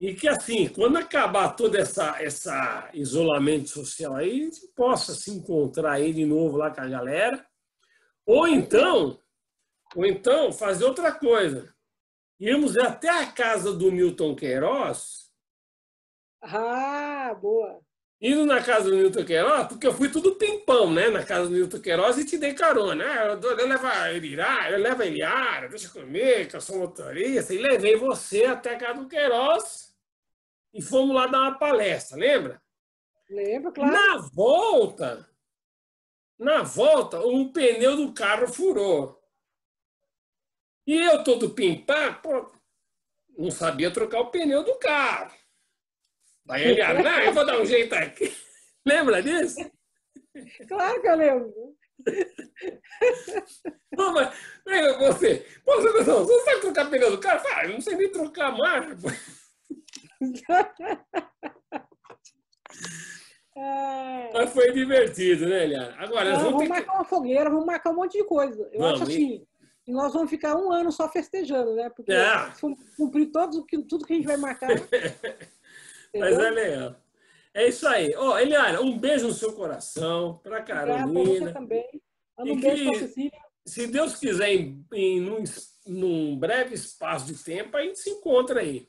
E 0.00 0.14
que, 0.14 0.28
assim, 0.28 0.68
quando 0.68 0.98
acabar 0.98 1.56
todo 1.56 1.74
essa, 1.74 2.22
essa 2.22 2.90
isolamento 2.92 3.70
social 3.70 4.14
aí, 4.14 4.30
a 4.30 4.44
gente 4.44 4.66
possa 4.74 5.14
se 5.14 5.30
encontrar 5.30 5.92
aí 5.92 6.12
de 6.12 6.24
novo 6.24 6.56
lá 6.56 6.70
com 6.70 6.82
a 6.82 6.88
galera. 6.88 7.46
Ou 8.26 8.46
então, 8.46 9.18
ou 9.94 10.04
então 10.04 10.52
fazer 10.52 10.84
outra 10.84 11.12
coisa. 11.12 11.74
Irmos 12.38 12.76
até 12.76 13.08
a 13.08 13.32
casa 13.32 13.72
do 13.72 13.90
Milton 13.90 14.36
Queiroz. 14.36 15.30
Ah, 16.42 17.34
boa 17.40 17.80
indo 18.20 18.46
na 18.46 18.62
casa 18.62 18.88
do 18.88 18.96
Newton 18.96 19.24
Queiroz, 19.24 19.66
porque 19.68 19.86
eu 19.86 19.92
fui 19.92 20.08
tudo 20.08 20.36
pimpão, 20.36 20.92
né? 20.92 21.08
Na 21.10 21.22
casa 21.24 21.48
do 21.48 21.54
Newton 21.54 21.80
Queiroz 21.80 22.18
e 22.18 22.24
te 22.24 22.38
dei 22.38 22.54
carona. 22.54 23.04
Ah, 23.04 23.26
eu, 23.26 23.58
eu 23.58 23.68
levo 23.68 23.86
a 23.86 24.12
Elirá, 24.12 24.70
eu 24.70 24.78
levo 24.78 25.02
a 25.02 25.06
Eliara, 25.06 25.68
deixa 25.68 25.88
comer, 25.88 26.48
que 26.48 26.56
eu 26.56 26.60
sou 26.60 26.78
motorista. 26.78 27.52
E 27.52 27.58
levei 27.58 27.96
você 27.96 28.44
até 28.44 28.74
a 28.74 28.78
casa 28.78 29.00
do 29.00 29.08
Queiroz 29.08 29.85
e 30.76 30.82
fomos 30.82 31.14
lá 31.14 31.26
dar 31.26 31.40
uma 31.40 31.58
palestra, 31.58 32.18
lembra? 32.18 32.62
Lembro, 33.30 33.72
claro. 33.72 33.92
Na 33.92 34.18
volta, 34.18 35.28
na 36.38 36.62
volta, 36.62 37.18
um 37.26 37.50
pneu 37.50 37.96
do 37.96 38.12
carro 38.12 38.46
furou. 38.46 39.18
E 40.86 40.94
eu 40.94 41.24
todo 41.24 41.54
pimpão, 41.54 42.14
pô, 42.22 42.52
não 43.36 43.50
sabia 43.50 43.90
trocar 43.90 44.20
o 44.20 44.30
pneu 44.30 44.62
do 44.62 44.78
carro. 44.78 45.34
Aí 46.48 46.62
ele, 46.62 46.82
ah, 46.82 47.24
eu 47.24 47.32
vou 47.32 47.44
dar 47.44 47.58
um 47.58 47.64
jeito 47.66 47.94
aqui. 47.94 48.32
Lembra 48.86 49.22
disso? 49.22 49.58
Claro 50.68 51.00
que 51.00 51.08
eu 51.08 51.16
lembro. 51.16 51.76
Não, 53.96 54.12
mas 54.12 54.34
você, 54.98 55.46
você, 55.64 56.04
não, 56.04 56.24
você 56.24 56.44
sabe 56.44 56.60
trocar 56.60 56.90
pneu 56.90 57.10
do 57.10 57.18
carro? 57.18 57.42
Ah, 57.48 57.64
eu 57.64 57.70
não 57.70 57.80
sei 57.80 57.96
nem 57.96 58.12
trocar 58.12 58.56
marcha. 58.56 58.94
Mas 64.34 64.52
foi 64.52 64.72
divertido, 64.72 65.48
né, 65.48 65.64
Eliana? 65.64 65.94
Agora, 65.98 66.32
não, 66.32 66.52
vamos, 66.52 66.68
marcar 66.68 66.90
que... 66.90 66.96
uma 66.96 67.04
fogueira, 67.04 67.48
vamos 67.48 67.64
marcar 67.64 67.90
um 67.90 67.96
monte 67.96 68.18
de 68.18 68.24
coisa. 68.24 68.68
Eu 68.72 68.80
vamos, 68.80 69.00
acho 69.00 69.10
assim, 69.10 69.46
e... 69.86 69.92
nós 69.92 70.12
vamos 70.12 70.28
ficar 70.28 70.56
um 70.56 70.70
ano 70.70 70.92
só 70.92 71.08
festejando, 71.08 71.74
né? 71.74 71.88
Porque 71.90 72.12
é. 72.12 72.52
cumprir 72.96 73.30
todos, 73.30 73.64
tudo 73.88 74.04
que 74.04 74.12
a 74.12 74.16
gente 74.16 74.26
vai 74.26 74.36
marcar. 74.36 74.68
Mas 76.14 76.38
é 76.38 76.50
legal. 76.50 76.96
É 77.54 77.68
isso 77.68 77.88
aí. 77.88 78.14
Ó, 78.16 78.34
oh, 78.34 78.38
Eliana, 78.38 78.82
um 78.82 78.98
beijo 78.98 79.26
no 79.26 79.32
seu 79.32 79.54
coração, 79.54 80.38
para 80.42 80.62
Carolina. 80.62 81.24
Você 81.24 81.52
também. 81.52 82.02
Manda 82.38 82.52
um 82.52 82.60
beijo 82.60 82.84
para 82.84 82.98
Cecília. 82.98 83.40
Se 83.64 83.86
Deus 83.86 84.16
quiser, 84.16 84.50
em, 84.50 84.84
em 84.92 85.20
num, 85.20 85.42
num 85.86 86.38
breve 86.38 86.74
espaço 86.74 87.26
de 87.26 87.42
tempo, 87.42 87.76
a 87.76 87.82
gente 87.82 87.98
se 87.98 88.10
encontra 88.10 88.60
aí. 88.60 88.86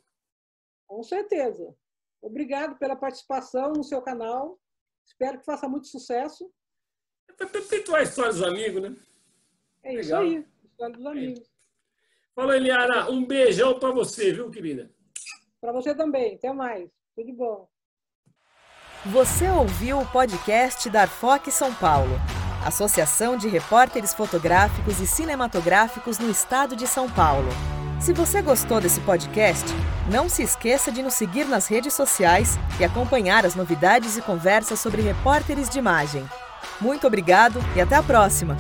Com 0.88 1.04
certeza. 1.04 1.76
Obrigado 2.22 2.78
pela 2.78 2.96
participação 2.96 3.74
no 3.74 3.84
seu 3.84 4.02
canal. 4.02 4.60
Espero 5.06 5.40
que 5.40 5.46
faça 5.46 5.68
muito 5.68 5.88
sucesso. 5.88 6.52
É 7.40 7.46
perpetuar 7.46 8.00
a 8.00 8.04
história 8.04 8.32
dos 8.32 8.44
amigos, 8.44 8.82
né? 8.82 8.96
É 9.84 9.94
isso 9.94 10.10
Legal. 10.10 10.22
aí, 10.22 10.46
história 10.66 10.96
dos 10.96 11.06
amigos. 11.06 11.40
É. 11.40 11.58
Fala, 12.34 12.56
Eliana. 12.56 13.10
Um 13.10 13.26
beijão 13.26 13.80
para 13.80 13.92
você, 13.92 14.34
viu, 14.34 14.50
querida? 14.50 14.92
Para 15.62 15.72
você 15.72 15.96
também. 15.96 16.36
Até 16.36 16.52
mais. 16.52 16.90
Tudo 17.16 17.34
bom. 17.34 17.70
Você 19.06 19.48
ouviu 19.50 20.00
o 20.00 20.12
podcast 20.12 20.90
da 20.90 21.02
Arfoque 21.02 21.52
São 21.52 21.74
Paulo, 21.74 22.12
Associação 22.66 23.38
de 23.38 23.48
Repórteres 23.48 24.14
Fotográficos 24.14 25.00
e 25.00 25.08
Cinematográficos 25.08 26.20
no 26.20 26.30
Estado 26.30 26.76
de 26.76 26.86
São 26.86 27.10
Paulo. 27.10 27.48
Se 28.00 28.14
você 28.14 28.42
gostou 28.42 28.80
desse 28.80 29.00
podcast, 29.02 29.66
não 30.12 30.30
se 30.30 30.44
esqueça 30.44 30.92
de 30.92 31.02
nos 31.02 31.16
seguir 31.16 31.46
nas 31.46 31.68
redes 31.68 31.94
sociais 31.94 32.58
e 32.80 32.86
acompanhar 32.86 33.46
as 33.46 33.56
novidades 33.56 34.18
e 34.18 34.22
conversas 34.22 34.80
sobre 34.80 35.02
repórteres 35.02 35.68
de 35.68 35.80
imagem. 35.80 36.24
Muito 36.80 37.08
obrigado 37.08 37.60
e 37.76 37.82
até 37.82 37.96
a 37.96 38.04
próxima! 38.04 38.56